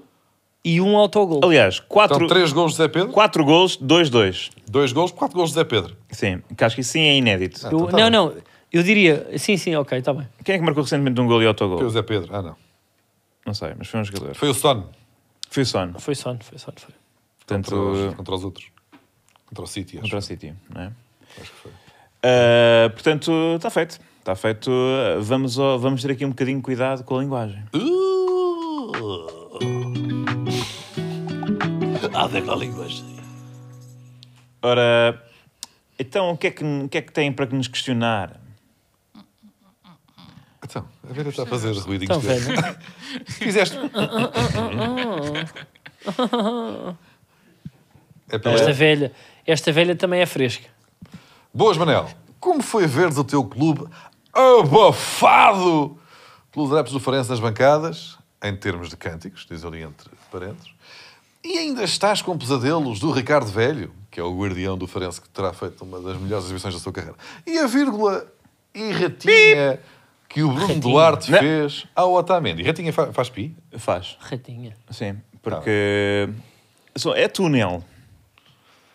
e 0.62 0.80
um 0.80 0.96
autogolo. 0.96 1.40
Aliás, 1.44 1.78
quatro, 1.80 2.16
Então, 2.16 2.26
três 2.28 2.52
gols 2.52 2.72
de 2.72 2.78
Zé 2.78 2.88
Pedro, 2.88 3.12
quatro 3.12 3.44
golos, 3.44 3.76
2-2. 3.78 4.50
dois 4.68 4.92
gols, 4.92 5.12
quatro 5.12 5.36
gols 5.36 5.50
de 5.50 5.54
Zé 5.54 5.64
Pedro. 5.64 5.96
Sim, 6.10 6.42
que 6.56 6.64
acho 6.64 6.74
que 6.74 6.80
isso 6.82 6.90
sim 6.92 7.00
é 7.00 7.16
inédito. 7.16 7.60
Eu- 7.64 7.68
então 7.68 7.86
tá 7.86 7.92
não, 8.10 8.28
bem. 8.28 8.36
não, 8.36 8.42
eu 8.72 8.82
diria, 8.82 9.26
sim, 9.38 9.56
sim, 9.56 9.74
ok, 9.76 9.96
está 9.98 10.12
bem. 10.12 10.28
Quem 10.44 10.56
é 10.56 10.58
que 10.58 10.64
marcou 10.64 10.82
recentemente 10.82 11.18
um 11.20 11.26
golo 11.26 11.42
e 11.42 11.46
autogol? 11.46 11.78
Foi 11.78 11.86
o 11.86 11.90
Zé 11.90 12.02
Pedro. 12.02 12.28
Ah, 12.34 12.42
não. 12.42 12.56
Não 13.46 13.54
sei, 13.54 13.72
mas 13.78 13.86
foi 13.88 14.00
um 14.00 14.04
jogador. 14.04 14.34
Foi 14.34 14.48
o 14.50 14.54
Son. 14.54 14.84
Foi 15.50 15.62
o 15.62 15.66
Son. 15.66 15.92
Foi 15.98 16.14
só, 16.14 16.36
foi 16.40 16.58
só, 16.58 16.72
foi. 16.76 16.94
Portanto, 17.38 17.70
Contra 17.70 18.08
os, 18.08 18.14
contra 18.14 18.34
os 18.34 18.44
outros. 18.44 18.66
Contra 19.46 19.64
o 19.64 19.66
City, 19.66 19.96
acho. 19.96 20.02
contra 20.02 20.18
o 20.18 20.22
City, 20.22 20.54
não 20.74 20.82
é? 20.82 20.92
Acho 21.40 21.50
que 21.52 21.58
foi. 21.58 21.72
Ah, 22.22 22.90
portanto, 22.90 23.30
está 23.56 23.70
feito. 23.70 24.00
Está 24.18 24.34
feito. 24.34 24.70
Vamos, 25.22 25.58
ao- 25.58 25.78
vamos 25.78 26.02
ter 26.02 26.10
aqui 26.10 26.24
um 26.24 26.30
bocadinho 26.30 26.58
de 26.58 26.62
cuidado 26.64 27.04
com 27.04 27.16
a 27.16 27.20
linguagem. 27.22 27.62
Ah, 32.14 32.26
da 32.28 32.54
linguagem. 32.56 33.04
Ora, 34.62 35.22
então 35.98 36.30
o 36.30 36.36
que, 36.36 36.46
é 36.46 36.50
que, 36.50 36.64
o 36.64 36.88
que 36.88 36.98
é 36.98 37.02
que 37.02 37.12
têm 37.12 37.32
para 37.32 37.46
que 37.46 37.54
nos 37.54 37.68
questionar? 37.68 38.40
Então, 40.68 40.84
a 41.08 41.12
Vera 41.12 41.28
está 41.28 41.44
a 41.44 41.46
fazer 41.46 41.72
ruidinhos. 41.78 42.16
Então, 42.16 42.20
dele. 42.20 42.40
velho. 42.60 42.76
Fizeste. 43.26 43.78
é 48.28 48.38
pela... 48.38 48.54
Esta 48.56 48.72
velha, 48.72 49.12
esta 49.46 49.72
velha 49.72 49.94
também 49.94 50.20
é 50.20 50.26
fresca. 50.26 50.68
Boas, 51.54 51.76
Manel. 51.76 52.10
Como 52.40 52.62
foi 52.62 52.86
veres 52.86 53.16
o 53.16 53.24
teu 53.24 53.44
clube 53.44 53.86
abafado 54.32 55.96
pelos 56.52 56.72
adeptos 56.72 56.92
do 56.92 57.00
Farense 57.00 57.30
nas 57.30 57.38
bancadas, 57.40 58.18
em 58.42 58.54
termos 58.56 58.88
de 58.88 58.96
cânticos, 58.96 59.46
diz 59.48 59.64
ali 59.64 59.82
entre 59.82 60.10
parênteses, 60.32 60.70
e 61.44 61.58
ainda 61.58 61.84
estás 61.84 62.20
com 62.20 62.36
pesadelos 62.36 62.98
do 62.98 63.12
Ricardo 63.12 63.46
Velho, 63.46 63.92
que 64.10 64.18
é 64.18 64.22
o 64.22 64.36
guardião 64.36 64.76
do 64.76 64.86
Farense 64.86 65.20
que 65.20 65.28
terá 65.28 65.52
feito 65.52 65.84
uma 65.84 66.00
das 66.00 66.18
melhores 66.18 66.46
exibições 66.46 66.74
da 66.74 66.80
sua 66.80 66.92
carreira, 66.92 67.16
e 67.46 67.56
a 67.58 67.66
vírgula 67.66 68.26
e 68.74 68.90
ratinha 68.90 69.80
que 70.28 70.42
o 70.42 70.50
Bruno 70.52 70.80
Duarte 70.80 71.30
Não. 71.30 71.38
fez 71.38 71.86
ao 71.94 72.12
Otamendi. 72.14 72.62
Ratinha 72.62 72.92
fa- 72.92 73.12
faz 73.12 73.28
pi? 73.30 73.54
Faz. 73.78 74.16
Ratinha. 74.20 74.74
Sim, 74.90 75.16
porque 75.42 76.28
só- 76.96 77.14
é 77.14 77.28
túnel. 77.28 77.82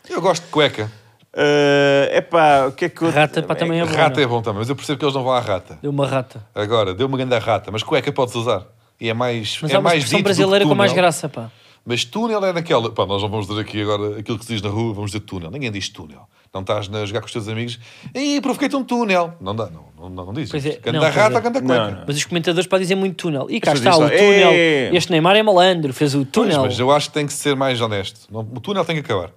Eu 0.10 0.22
gosto 0.22 0.44
de 0.44 0.50
cueca. 0.50 0.92
É 1.34 2.18
epá, 2.18 2.66
o 2.68 2.74
que 2.74 2.86
é 2.86 2.90
que 2.90 3.02
eu... 3.02 3.10
Rata 3.10 3.42
pá, 3.42 3.56
também 3.56 3.80
é 3.80 3.86
bom. 3.86 3.96
Rata 3.96 4.18
não? 4.18 4.24
é 4.24 4.28
bom 4.28 4.42
também, 4.42 4.60
mas 4.60 4.70
eu 4.70 4.76
percebo 4.76 5.00
que 5.00 5.06
eles 5.06 5.16
não 5.16 5.24
vão 5.24 5.32
à 5.32 5.40
rata. 5.40 5.80
Deu 5.82 5.90
uma 5.90 6.06
rata. 6.06 6.46
Agora, 6.54 6.94
deu 6.94 7.08
uma 7.08 7.18
grande 7.18 7.38
rata, 7.38 7.72
mas 7.72 7.84
cueca 7.84 8.12
podes 8.12 8.36
usar. 8.36 8.66
E 9.00 9.10
é 9.10 9.14
mais. 9.14 9.58
Mas 9.62 9.72
é 9.72 9.76
há 9.76 9.80
uma 9.80 9.90
mais 9.90 10.00
expressão 10.04 10.18
dito 10.20 10.26
do 10.26 10.30
que 10.30 10.36
brasileira 10.36 10.66
com 10.66 10.76
mais 10.76 10.92
túnel. 10.92 11.04
graça, 11.04 11.30
pá. 11.30 11.50
Mas 11.86 12.04
túnel 12.04 12.44
é 12.46 12.52
naquela. 12.54 12.92
Pá, 12.92 13.06
nós 13.06 13.22
não 13.22 13.30
vamos 13.30 13.48
dizer 13.48 13.62
aqui 13.62 13.82
agora 13.82 14.20
aquilo 14.20 14.38
que 14.38 14.46
se 14.46 14.54
diz 14.54 14.62
na 14.62 14.70
rua, 14.70 14.94
vamos 14.94 15.12
dizer 15.12 15.22
túnel. 15.24 15.50
Ninguém 15.50 15.72
diz 15.72 15.88
túnel. 15.90 16.28
Não 16.54 16.62
estás 16.62 16.90
a 16.94 17.06
jogar 17.06 17.22
com 17.22 17.28
os 17.28 17.32
teus 17.32 17.48
amigos. 17.48 17.80
Ih, 18.14 18.42
provoquei-te 18.42 18.76
um 18.76 18.84
túnel. 18.84 19.34
Não 19.40 19.56
dá, 19.56 19.68
não, 19.70 19.86
não, 19.98 20.10
não, 20.10 20.26
não 20.28 20.34
diz. 20.34 20.50
Pois 20.52 20.66
é, 20.66 20.72
Ganda 20.84 20.92
não, 21.00 21.00
pois 21.00 21.16
rata, 21.16 21.38
é. 21.38 21.42
ganda 21.42 21.62
cueca. 21.62 21.86
Não, 21.86 21.92
não. 22.00 22.04
Mas 22.06 22.18
os 22.18 22.26
comentadores 22.26 22.68
podem 22.68 22.84
dizer 22.84 22.96
muito 22.96 23.16
túnel. 23.16 23.48
E 23.50 23.62
cá 23.62 23.74
está 23.74 23.96
o 23.96 24.00
túnel. 24.02 24.52
Este 24.94 25.12
Neymar 25.12 25.38
é 25.38 25.44
malandro, 25.44 25.94
fez 25.94 26.14
o 26.14 26.20
Pois, 26.20 26.32
túnel. 26.32 26.62
mas 26.64 26.78
eu 26.78 26.92
acho 26.92 27.08
que 27.08 27.14
tem 27.14 27.26
que 27.26 27.32
ser 27.32 27.56
mais 27.56 27.80
honesto. 27.80 28.28
Não- 28.30 28.42
o 28.42 28.60
túnel 28.60 28.84
tem 28.84 28.96
que 28.96 29.02
acabar. 29.02 29.32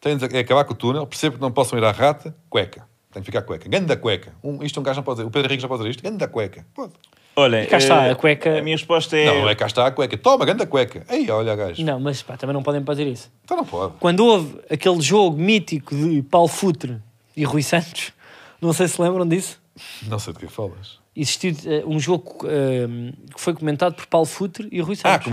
Tem 0.00 0.16
de 0.16 0.24
acabar 0.38 0.64
com 0.64 0.72
o 0.72 0.76
túnel. 0.76 1.04
Percebo 1.04 1.34
que 1.36 1.42
não 1.42 1.50
possam 1.50 1.76
ir 1.78 1.84
à 1.84 1.90
rata. 1.90 2.32
Cueca. 2.48 2.86
Tem 3.12 3.20
que 3.22 3.26
ficar 3.26 3.42
cueca. 3.42 3.68
Ganda 3.68 3.96
cueca. 3.96 4.32
Um, 4.42 4.62
isto 4.62 4.78
um 4.78 4.84
gajo 4.84 4.98
não 4.98 5.02
pode 5.04 5.16
dizer. 5.16 5.26
O 5.28 5.30
Pedro 5.32 5.48
Henrique 5.48 5.62
já 5.62 5.68
pode 5.68 5.80
dizer 5.82 5.90
isto. 5.90 6.02
Ganda 6.02 6.28
cueca. 6.28 6.64
Pode. 6.74 6.92
Olha, 7.34 7.62
E 7.62 7.66
cá 7.66 7.78
está, 7.78 8.06
eh, 8.06 8.10
a 8.10 8.14
cueca- 8.14 8.58
A 8.58 8.62
minha 8.62 8.76
resposta 8.76 9.16
é... 9.16 9.24
Não, 9.26 9.42
não 9.42 9.48
é 9.48 9.54
cá 9.54 9.66
está 9.66 9.86
a 9.86 9.90
cueca. 9.90 10.16
Toma, 10.18 10.44
ganda 10.44 10.66
cueca. 10.66 11.02
Aí, 11.08 11.30
olha, 11.30 11.56
gajo. 11.56 11.82
Não, 11.82 11.98
mas 11.98 12.20
pá, 12.22 12.36
também 12.36 12.52
não 12.54 12.62
podem 12.62 12.84
fazer 12.84 13.06
isso. 13.06 13.30
Então 13.44 13.56
não 13.56 13.64
pode. 13.64 13.94
Quando 13.98 14.20
houve 14.26 14.58
aquele 14.70 15.00
jogo 15.00 15.36
mítico 15.38 15.94
de 15.96 16.22
Paulo 16.22 16.48
Futre 16.48 16.98
e 17.36 17.44
Rui 17.44 17.62
Santos, 17.62 18.12
não 18.60 18.72
sei 18.74 18.86
se 18.86 19.00
lembram 19.00 19.26
disso, 19.26 19.58
Não 20.06 20.18
sei 20.18 20.34
de 20.34 20.40
que 20.40 20.46
falas. 20.46 20.98
existiu 21.16 21.56
eh, 21.64 21.82
um 21.86 21.98
jogo 21.98 22.40
eh, 22.44 22.86
que 23.34 23.40
foi 23.40 23.54
comentado 23.54 23.94
por 23.94 24.04
Paulo 24.06 24.26
Futre 24.26 24.68
e 24.70 24.80
Rui 24.82 24.94
Ah, 25.02 25.18
Santos. 25.18 25.32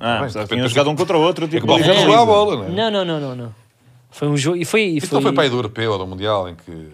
Ah, 0.00 0.20
Bem, 0.20 0.28
só 0.28 0.42
de 0.42 0.48
tinham 0.50 0.68
jogado 0.68 0.90
um 0.90 0.96
contra 0.96 1.16
o 1.16 1.20
outro, 1.22 1.46
É 1.46 1.48
que 1.48 1.60
tipo... 1.60 1.82
jogou 1.82 2.14
a 2.14 2.26
bola, 2.26 2.56
não 2.56 2.64
é? 2.66 2.68
Não, 2.68 2.90
não, 2.90 3.04
não, 3.06 3.20
não, 3.20 3.34
não. 3.36 3.54
Foi 4.10 4.28
um 4.28 4.36
jogo. 4.36 4.56
E 4.58 4.64
foi. 4.66 4.82
e 4.82 4.96
Isto 4.98 5.14
não 5.14 5.22
foi 5.22 5.32
para 5.32 5.44
aí 5.44 5.50
do 5.50 5.56
Europeu 5.56 5.92
ou 5.92 5.98
do 5.98 6.06
Mundial 6.06 6.48
em 6.48 6.54
que. 6.54 6.88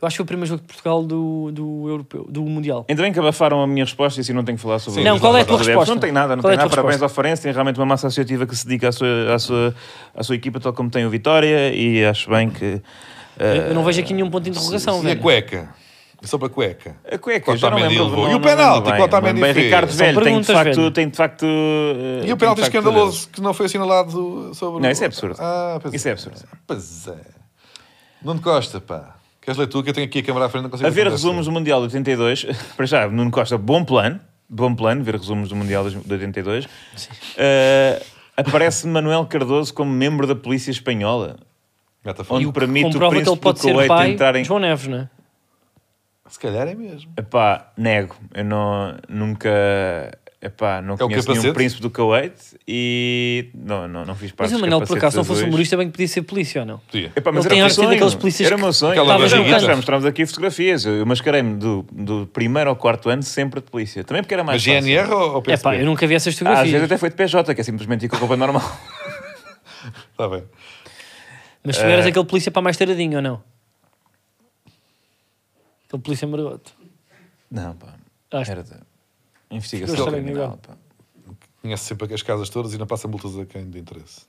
Eu 0.00 0.06
acho 0.06 0.14
que 0.14 0.18
foi 0.18 0.24
o 0.24 0.26
primeiro 0.26 0.46
jogo 0.46 0.60
de 0.60 0.66
Portugal 0.66 1.02
do, 1.02 1.50
do 1.52 1.88
Europeu, 1.88 2.26
do 2.28 2.42
Mundial. 2.42 2.84
Ainda 2.88 3.02
bem 3.02 3.12
que 3.12 3.18
abafaram 3.18 3.62
a 3.62 3.66
minha 3.66 3.82
resposta 3.84 4.20
e 4.20 4.22
assim 4.22 4.34
não 4.34 4.44
tenho 4.44 4.58
que 4.58 4.62
falar 4.62 4.78
sobre 4.78 5.00
Sim. 5.00 5.08
Não, 5.08 5.18
qual 5.18 5.34
é 5.36 5.40
a 5.40 5.44
tua 5.44 5.56
resposta? 5.56 5.94
Não 5.94 6.00
tem 6.00 6.12
nada, 6.12 6.36
não 6.36 6.42
Qual 6.42 6.52
é 6.52 6.56
tem 6.56 6.60
a 6.60 6.64
nada. 6.64 6.70
Parabéns 6.70 6.96
resposta? 7.00 7.04
ao 7.12 7.14
Farense, 7.16 7.42
tem 7.42 7.52
realmente 7.52 7.80
uma 7.80 7.86
massa 7.86 8.06
associativa 8.06 8.46
que 8.46 8.54
se 8.54 8.66
dedica 8.66 8.88
à 8.90 8.92
sua, 8.92 9.34
à 9.34 9.38
sua, 9.38 9.74
à 10.14 10.22
sua 10.22 10.34
equipa, 10.36 10.60
tal 10.60 10.74
como 10.74 10.90
tem 10.90 11.06
o 11.06 11.10
Vitória, 11.10 11.72
e 11.74 12.04
acho 12.04 12.28
bem 12.28 12.50
que. 12.50 12.82
Eu 13.68 13.74
não 13.74 13.82
vejo 13.84 14.00
aqui 14.00 14.12
nenhum 14.12 14.28
ponto 14.30 14.44
de 14.44 14.50
interrogação, 14.50 15.02
E 15.02 15.10
a 15.12 15.16
cueca? 15.16 15.68
Sobre 16.24 16.46
a 16.46 16.50
cueca? 16.50 16.96
A 17.10 17.18
cueca, 17.18 17.56
já 17.56 17.70
não 17.70 17.78
lembro. 17.78 18.04
levou. 18.04 18.30
E 18.30 18.34
o 18.34 18.40
penalti 18.40 18.90
que 18.92 19.00
o 19.00 19.04
Otamendi 19.04 19.40
Bem, 19.40 19.52
fez? 19.54 19.64
Ricardo 19.66 19.90
São 19.92 20.06
Velho, 20.06 20.20
tem 20.22 20.40
de 20.40 20.46
facto. 20.46 20.74
velho. 20.76 20.90
Tem 20.90 21.08
de 21.10 21.16
facto 21.16 21.46
eh, 21.46 22.26
E 22.26 22.32
o 22.32 22.36
penalti 22.36 22.62
escandaloso 22.62 23.28
que 23.28 23.40
não 23.40 23.52
foi 23.54 23.66
assinalado 23.66 24.54
sobre. 24.54 24.82
Não, 24.82 24.88
o- 24.88 24.92
isso 24.92 25.02
é 25.04 25.06
absurdo. 25.06 25.36
Ah, 25.38 25.78
pois 25.80 25.94
Isso 25.94 26.08
é 26.08 26.12
absurdo. 26.12 26.38
Pois 26.66 27.06
é. 27.08 27.16
Nuno 28.22 28.40
Costa, 28.40 28.80
pá. 28.80 29.14
Queres 29.46 29.58
ler 29.58 29.68
tu 29.68 29.80
que 29.80 29.90
eu 29.90 29.94
tenho 29.94 30.08
aqui 30.08 30.18
a 30.18 30.22
câmera 30.24 30.46
à 30.46 30.48
frente? 30.48 30.64
Não 30.64 30.70
consigo 30.70 30.88
A 30.88 30.90
ver 30.90 31.06
resumos 31.06 31.46
do 31.46 31.52
Mundial 31.52 31.78
de 31.78 31.84
82, 31.84 32.46
para 32.76 32.84
já, 32.84 33.08
Nuno 33.08 33.30
Costa, 33.30 33.56
bom 33.56 33.84
plano, 33.84 34.18
bom 34.48 34.74
plano, 34.74 35.04
ver 35.04 35.14
resumos 35.14 35.50
do 35.50 35.54
Mundial 35.54 35.88
de 35.88 36.12
82. 36.12 36.66
Eh, 37.36 38.02
aparece 38.36 38.88
Manuel 38.88 39.24
Cardoso 39.26 39.72
como 39.72 39.92
membro 39.92 40.26
da 40.26 40.34
Polícia 40.34 40.72
Espanhola, 40.72 41.36
foto. 42.02 42.34
onde 42.34 42.50
permite 42.50 42.86
o 42.86 42.90
Comprova 42.90 43.12
que 43.12 43.18
ele 43.18 43.24
príncipe 43.24 43.40
pode 43.40 43.60
do 43.60 43.68
Kuwait 43.68 43.88
pai 43.88 44.10
entrar 44.10 44.34
em... 44.34 44.42
João 44.42 44.58
Neves, 44.58 44.88
não 44.88 44.98
é? 44.98 45.10
Se 46.28 46.40
calhar 46.40 46.66
é 46.66 46.74
mesmo. 46.74 47.12
Epá, 47.16 47.70
nego. 47.76 48.16
Eu 48.34 48.44
não, 48.44 48.96
nunca, 49.08 49.48
Epá, 50.40 50.82
não 50.82 50.94
É 50.94 50.98
conheço 50.98 51.32
nenhum 51.32 51.54
príncipe 51.54 51.80
do 51.80 51.90
Kuwait 51.90 52.34
e 52.68 53.48
não, 53.54 53.88
não, 53.88 54.04
não 54.04 54.14
fiz 54.14 54.30
parte 54.32 54.50
Mas 54.50 54.52
o 54.52 54.54
dos 54.54 54.60
Manel, 54.60 54.86
por 54.86 54.96
acaso, 54.98 55.12
se 55.12 55.16
não 55.16 55.24
fosse 55.24 55.44
humorista, 55.44 55.76
bem 55.78 55.86
que 55.86 55.92
podia 55.92 56.06
ser 56.08 56.22
polícia 56.22 56.60
ou 56.60 56.66
não? 56.66 56.78
Podia. 56.78 57.10
Epá, 57.16 57.32
mas 57.32 57.46
Ele 57.46 57.54
tem 57.54 57.62
era 57.64 57.68
meu 57.74 57.84
daqueles 57.88 58.10
sonho. 58.12 58.20
polícias 58.20 58.46
Era 58.46 58.56
o 58.56 58.60
meu 58.60 58.72
sonho. 58.72 59.58
Já 59.60 59.74
mostramos 59.76 60.04
aqui 60.04 60.26
fotografias. 60.26 60.84
Eu 60.84 60.96
eu 60.96 61.06
mascarei-me 61.06 61.56
do, 61.56 61.86
do 61.90 62.26
primeiro 62.26 62.68
ao 62.68 62.76
quarto 62.76 63.08
ano 63.08 63.22
sempre 63.22 63.60
de 63.62 63.70
polícia. 63.70 64.04
Também 64.04 64.22
porque 64.22 64.34
era 64.34 64.44
mais 64.44 64.62
Mas 64.64 64.84
GNR 64.84 65.08
fácil. 65.08 65.16
ou, 65.16 65.30
ou 65.32 65.38
É 65.38 65.42
PSP? 65.42 65.62
pá, 65.62 65.74
eu 65.76 65.86
nunca 65.86 66.06
vi 66.06 66.14
essas 66.14 66.26
Ah, 66.26 66.30
às 66.30 66.38
vezes 66.38 66.48
fotografias. 66.58 66.82
até 66.84 66.98
foi 66.98 67.08
de 67.10 67.16
PJ, 67.16 67.54
que 67.54 67.60
é 67.60 67.64
simplesmente 67.64 68.04
ir 68.04 68.08
com 68.08 68.16
a 68.16 68.18
roupa 68.18 68.36
normal. 68.36 68.62
Está 68.62 70.02
Tá 70.18 70.28
bem. 70.28 70.44
Mas 71.64 71.76
tu 71.78 71.82
eras 71.82 72.04
Eh. 72.04 72.08
aquele 72.10 72.24
polícia 72.26 72.52
para 72.52 72.60
mais 72.62 72.76
taradinho 72.76 73.16
ou 73.16 73.22
não? 73.22 73.42
Aquele 75.88 76.02
polícia 76.02 76.28
maroto. 76.28 76.72
Não, 77.50 77.74
pá. 77.74 77.94
Acho- 78.32 78.50
Era 78.52 78.62
de 78.62 78.70
investigação 79.50 79.96
Ficou 79.96 80.12
criminal. 80.12 80.58
Pá. 80.66 80.74
Conhece 81.62 81.84
sempre 81.84 82.12
as 82.14 82.22
casas 82.22 82.48
todas 82.48 82.72
e 82.74 82.78
não 82.78 82.86
passa 82.86 83.08
multas 83.08 83.38
a 83.38 83.44
quem 83.44 83.68
de 83.68 83.78
interesse. 83.78 84.22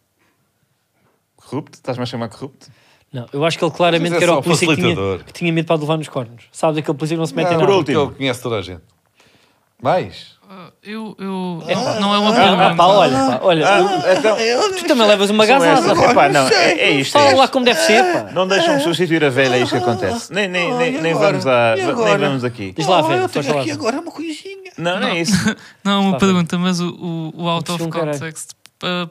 Corrupto? 1.35 1.77
Estás-me 1.77 2.03
a 2.03 2.05
chamar 2.05 2.29
corrupto? 2.29 2.67
Não, 3.13 3.25
eu 3.31 3.45
acho 3.45 3.57
que 3.57 3.63
ele 3.63 3.71
claramente 3.71 4.09
Mas 4.11 4.17
é 4.17 4.17
que 4.17 4.23
era 4.25 4.33
só 4.33 4.39
o 4.39 4.43
polícia 4.43 4.67
que 4.67 4.75
tinha, 4.75 4.87
facilitador. 4.95 5.23
que 5.23 5.33
tinha 5.33 5.53
medo 5.53 5.65
para 5.65 5.79
levar 5.79 5.97
nos 5.97 6.09
cornos. 6.09 6.43
Sabes 6.51 6.77
aquele 6.79 6.97
polícia 6.97 7.15
que 7.15 7.19
não 7.19 7.25
se 7.25 7.35
mete 7.35 7.47
em 7.47 7.51
nada. 7.51 7.59
porque 7.65 7.77
último. 7.77 8.01
ele 8.01 8.11
conhece 8.15 8.41
toda 8.41 8.57
a 8.57 8.61
gente. 8.61 8.81
Mais? 9.81 10.35
Ah, 10.49 10.71
Eu, 10.81 11.15
eu, 11.19 11.61
não 12.01 12.15
é 12.15 12.17
uma 12.17 12.31
Ah, 12.31 12.35
pergunta. 12.35 12.75
pá, 12.75 12.85
olha, 12.85 13.11
pá, 13.17 13.39
olha, 13.43 13.65
então, 14.17 14.37
tu 14.77 14.85
também 14.87 15.05
levas 15.07 15.29
uma 15.29 15.45
gazada. 15.45 15.91
Epá, 16.11 16.29
não, 16.29 16.47
é, 16.47 16.71
é 16.73 16.89
isto. 16.91 17.11
é 17.15 17.19
Fala 17.19 17.29
isto. 17.31 17.37
lá 17.39 17.47
como 17.49 17.65
deve 17.65 17.79
ser, 17.81 18.01
pá. 18.13 18.31
Não 18.31 18.47
deixam-me 18.47 18.81
substituir 18.81 19.23
a 19.23 19.29
velha, 19.29 19.55
é 19.55 19.59
isto 19.61 19.75
que 19.77 19.81
acontece. 19.83 20.33
Nem, 20.33 20.47
nem, 20.47 20.73
nem, 20.75 21.01
nem 21.01 21.13
vamos, 21.13 21.45
a, 21.45 21.75
nem 21.75 22.17
vamos 22.17 22.43
aqui. 22.43 22.71
Diz 22.71 22.87
lá, 22.87 23.01
velho. 23.01 23.27
faz 23.29 23.45
falar. 23.45 23.69
agora 23.71 23.99
uma. 24.01 24.11
Não, 24.77 24.99
não 24.99 25.07
é 25.07 25.21
isso. 25.21 25.33
Não, 25.83 25.91
é 25.91 25.97
uma 25.97 26.07
Está 26.15 26.25
pergunta, 26.25 26.57
mas 26.57 26.79
o, 26.79 26.89
o, 26.89 27.43
o 27.43 27.49
out 27.49 27.71
of 27.71 27.87
caralho. 27.89 28.11
context 28.19 28.51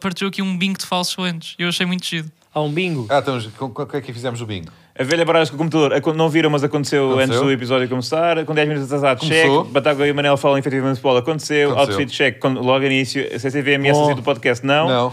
partiu 0.01 0.29
aqui 0.29 0.41
um 0.43 0.57
bingo 0.57 0.79
de 0.79 0.87
falsos 0.87 1.17
lentes. 1.17 1.55
Eu 1.59 1.69
achei 1.69 1.85
muito 1.85 2.07
chido. 2.07 2.31
Há 2.55 2.61
um 2.61 2.71
bingo. 2.73 3.07
Ah, 3.11 3.19
então, 3.19 3.39
com, 3.59 3.69
com, 3.69 3.85
com 3.85 3.97
é 3.97 4.01
que 4.01 4.13
fizemos 4.13 4.41
o 4.41 4.47
bingo? 4.47 4.69
A 4.99 5.03
velha 5.05 5.27
baragem 5.27 5.51
com 5.55 5.57
o 5.57 5.69
computador. 5.69 6.15
Não 6.15 6.29
viram, 6.31 6.49
mas 6.49 6.65
aconteceu, 6.65 7.11
Aconteceu. 7.11 7.35
antes 7.35 7.45
do 7.45 7.53
episódio 7.53 7.87
começar. 7.87 8.43
Com 8.47 8.55
10 8.55 8.69
minutos 8.69 8.91
atrasado, 8.91 9.27
check. 9.27 9.51
Bataga 9.71 10.07
e 10.07 10.11
o 10.11 10.15
Manel 10.15 10.39
falam 10.39 10.57
efetivamente 10.57 10.95
futebol. 10.95 11.19
Aconteceu. 11.19 11.73
Aconteceu. 11.73 11.99
Outfit 11.99 12.17
check. 12.17 12.43
Logo 12.43 12.83
início. 12.83 13.23
CCV 13.39 13.75
ameaça 13.75 14.01
Oh. 14.01 14.11
oh. 14.13 14.15
do 14.15 14.23
podcast. 14.23 14.65
Não. 14.65 14.89
Não. 14.89 15.13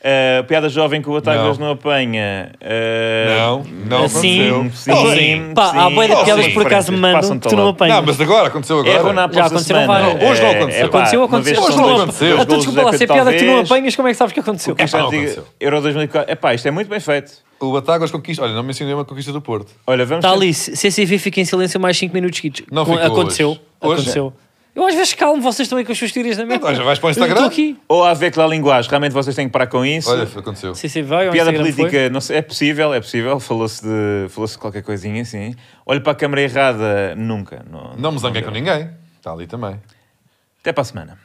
Uh, 0.00 0.44
piada 0.44 0.68
jovem 0.68 1.02
que 1.02 1.10
o 1.10 1.14
Batagas 1.14 1.58
Não. 1.58 1.66
não, 1.66 1.72
apanha. 1.72 2.52
Uh, 2.62 3.64
Não, 3.88 3.98
não 3.98 4.04
Assim. 4.04 4.48
aconteceu. 4.48 4.94
Sim, 4.96 5.14
Sim. 5.16 5.52
Pá, 5.56 5.72
há 5.74 5.90
boia 5.90 6.08
de 6.14 6.24
piadas 6.24 6.44
sim. 6.44 6.52
por 6.54 6.64
acaso 6.64 6.92
me 6.92 6.98
mandam 6.98 7.36
que 7.40 7.48
tu 7.48 7.56
não 7.56 7.68
apanhas. 7.68 7.96
Não, 7.96 8.02
mas 8.06 8.20
agora, 8.20 8.46
aconteceu 8.46 8.78
agora. 8.78 8.94
Erram 8.94 9.12
na 9.12 9.22
Já 9.32 9.46
aconteceram 9.46 9.80
semana. 9.80 10.04
várias. 10.14 10.30
Hoje 10.30 10.40
não 10.42 10.48
É, 10.48 10.52
aconteceu. 10.56 10.84
é 10.84 10.88
pá, 10.88 10.98
Aconteceu, 10.98 11.22
aconteceu. 11.24 11.62
Hoje 11.62 11.76
não 11.76 11.96
aconteceu. 11.96 12.28
dois 12.28 12.42
Então, 12.42 12.56
desculpa 12.58 12.82
lá, 12.82 12.92
se 12.92 13.02
é 13.04 13.06
piada 13.08 13.32
que 13.32 13.38
tu 13.40 13.44
não 13.44 13.58
apanhas, 13.60 13.96
como 13.96 14.06
é 14.08 14.10
que 14.12 14.16
sabes 14.16 14.32
que 14.32 14.40
aconteceu? 14.40 14.76
Não 14.78 14.86
de- 14.86 15.16
aconteceu. 15.16 15.44
Euro 15.58 15.80
2004. 15.82 16.32
Epá, 16.32 16.54
isto 16.54 16.68
é 16.68 16.70
muito 16.70 16.88
bem 16.88 17.00
feito. 17.00 17.32
O 17.58 17.72
Batáguas 17.72 18.12
conquista. 18.12 18.44
Olha, 18.44 18.52
não 18.54 18.62
mencionei 18.62 18.94
uma 18.94 19.04
conquista 19.04 19.32
do 19.32 19.40
Porto. 19.40 19.72
Olha, 19.84 20.06
vamos 20.06 20.24
Está 20.24 20.32
ali, 20.32 20.54
CCV 20.54 21.18
fica 21.18 21.40
em 21.40 21.44
silêncio 21.44 21.80
mais 21.80 21.98
5 21.98 22.14
minutos 22.14 22.36
seguidos. 22.36 22.62
Não 22.70 22.86
ficou 22.86 23.02
Aconteceu. 23.02 23.58
Aconteceu. 23.80 24.32
Eu 24.78 24.86
às 24.86 24.94
vezes 24.94 25.12
calmo, 25.12 25.42
vocês 25.42 25.66
estão 25.66 25.76
aí 25.76 25.84
com 25.84 25.90
as 25.90 25.98
suas 25.98 26.12
teorias 26.12 26.38
na 26.38 26.46
mente. 26.46 26.62
Já 26.72 26.84
vais 26.84 27.00
para 27.00 27.08
o 27.08 27.10
Instagram? 27.10 27.46
aqui. 27.46 27.76
Ou 27.88 28.04
a 28.04 28.14
ver 28.14 28.30
que 28.30 28.38
lá 28.38 28.44
a 28.44 28.48
linguagem. 28.48 28.88
Realmente 28.88 29.10
vocês 29.10 29.34
têm 29.34 29.48
que 29.48 29.52
parar 29.52 29.66
com 29.66 29.84
isso. 29.84 30.08
Olha, 30.08 30.22
aconteceu. 30.22 30.72
CCV 30.72 31.02
vai 31.08 31.26
ao 31.26 31.32
Piada 31.32 31.50
Instagram, 31.50 31.74
política, 31.74 32.08
não 32.10 32.20
sei, 32.20 32.36
é 32.36 32.42
possível, 32.42 32.94
é 32.94 33.00
possível. 33.00 33.40
Falou-se 33.40 33.82
de, 33.82 34.28
falou 34.28 34.48
de 34.48 34.56
qualquer 34.56 34.82
coisinha 34.84 35.20
assim. 35.20 35.56
Olho 35.84 36.00
para 36.00 36.12
a 36.12 36.14
câmara 36.14 36.42
errada, 36.42 37.12
nunca. 37.16 37.66
Não, 37.68 37.94
Não 37.98 38.12
me 38.12 38.20
zanguei 38.20 38.40
com 38.40 38.52
ninguém. 38.52 38.88
Está 39.16 39.32
ali 39.32 39.48
também. 39.48 39.80
Até 40.60 40.72
para 40.72 40.82
a 40.82 40.84
semana. 40.84 41.18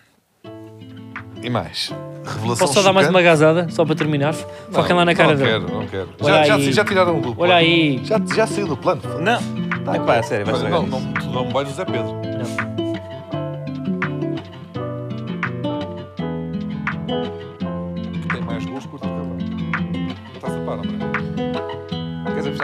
E 1.43 1.47
mais? 1.47 1.93
Revelação? 2.25 2.57
Posso 2.57 2.73
só 2.73 2.81
dar 2.81 2.91
mais 2.91 3.07
uma 3.07 3.21
gazada? 3.21 3.67
Só 3.69 3.85
para 3.85 3.93
terminar? 3.93 4.33
Foquem 4.33 4.89
Não, 4.89 4.95
lá 4.97 5.05
na 5.05 5.13
cara 5.13 5.35
não 5.35 5.37
dele. 5.37 5.51
quero, 5.51 5.71
não 5.71 5.85
quero. 5.87 6.09
Olha 6.21 6.33
Já, 6.37 6.43
já, 6.43 6.55
aí. 6.55 6.73
já 6.73 6.83
tiraram 6.85 7.21
do 7.21 7.35
plano. 7.35 7.41
Olha 7.41 7.55
aí. 7.55 8.01
Já, 8.03 8.19
já 8.35 8.47
saiu 8.47 8.65
do 8.65 8.77
plano. 8.77 9.01
Não, 9.19 9.93
é 9.93 9.99
pá, 9.99 10.23
sério, 10.23 10.43
vai 10.43 10.55
estragar 10.55 10.81
não, 10.81 10.87
não, 10.99 11.13
tu 11.13 11.25
não 11.27 11.45
me 11.45 11.53
vais 11.53 11.67
José 11.69 11.85
Pedro. 11.85 12.13
Não. 12.13 12.72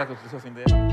Gols 0.06 0.20
que 0.22 0.89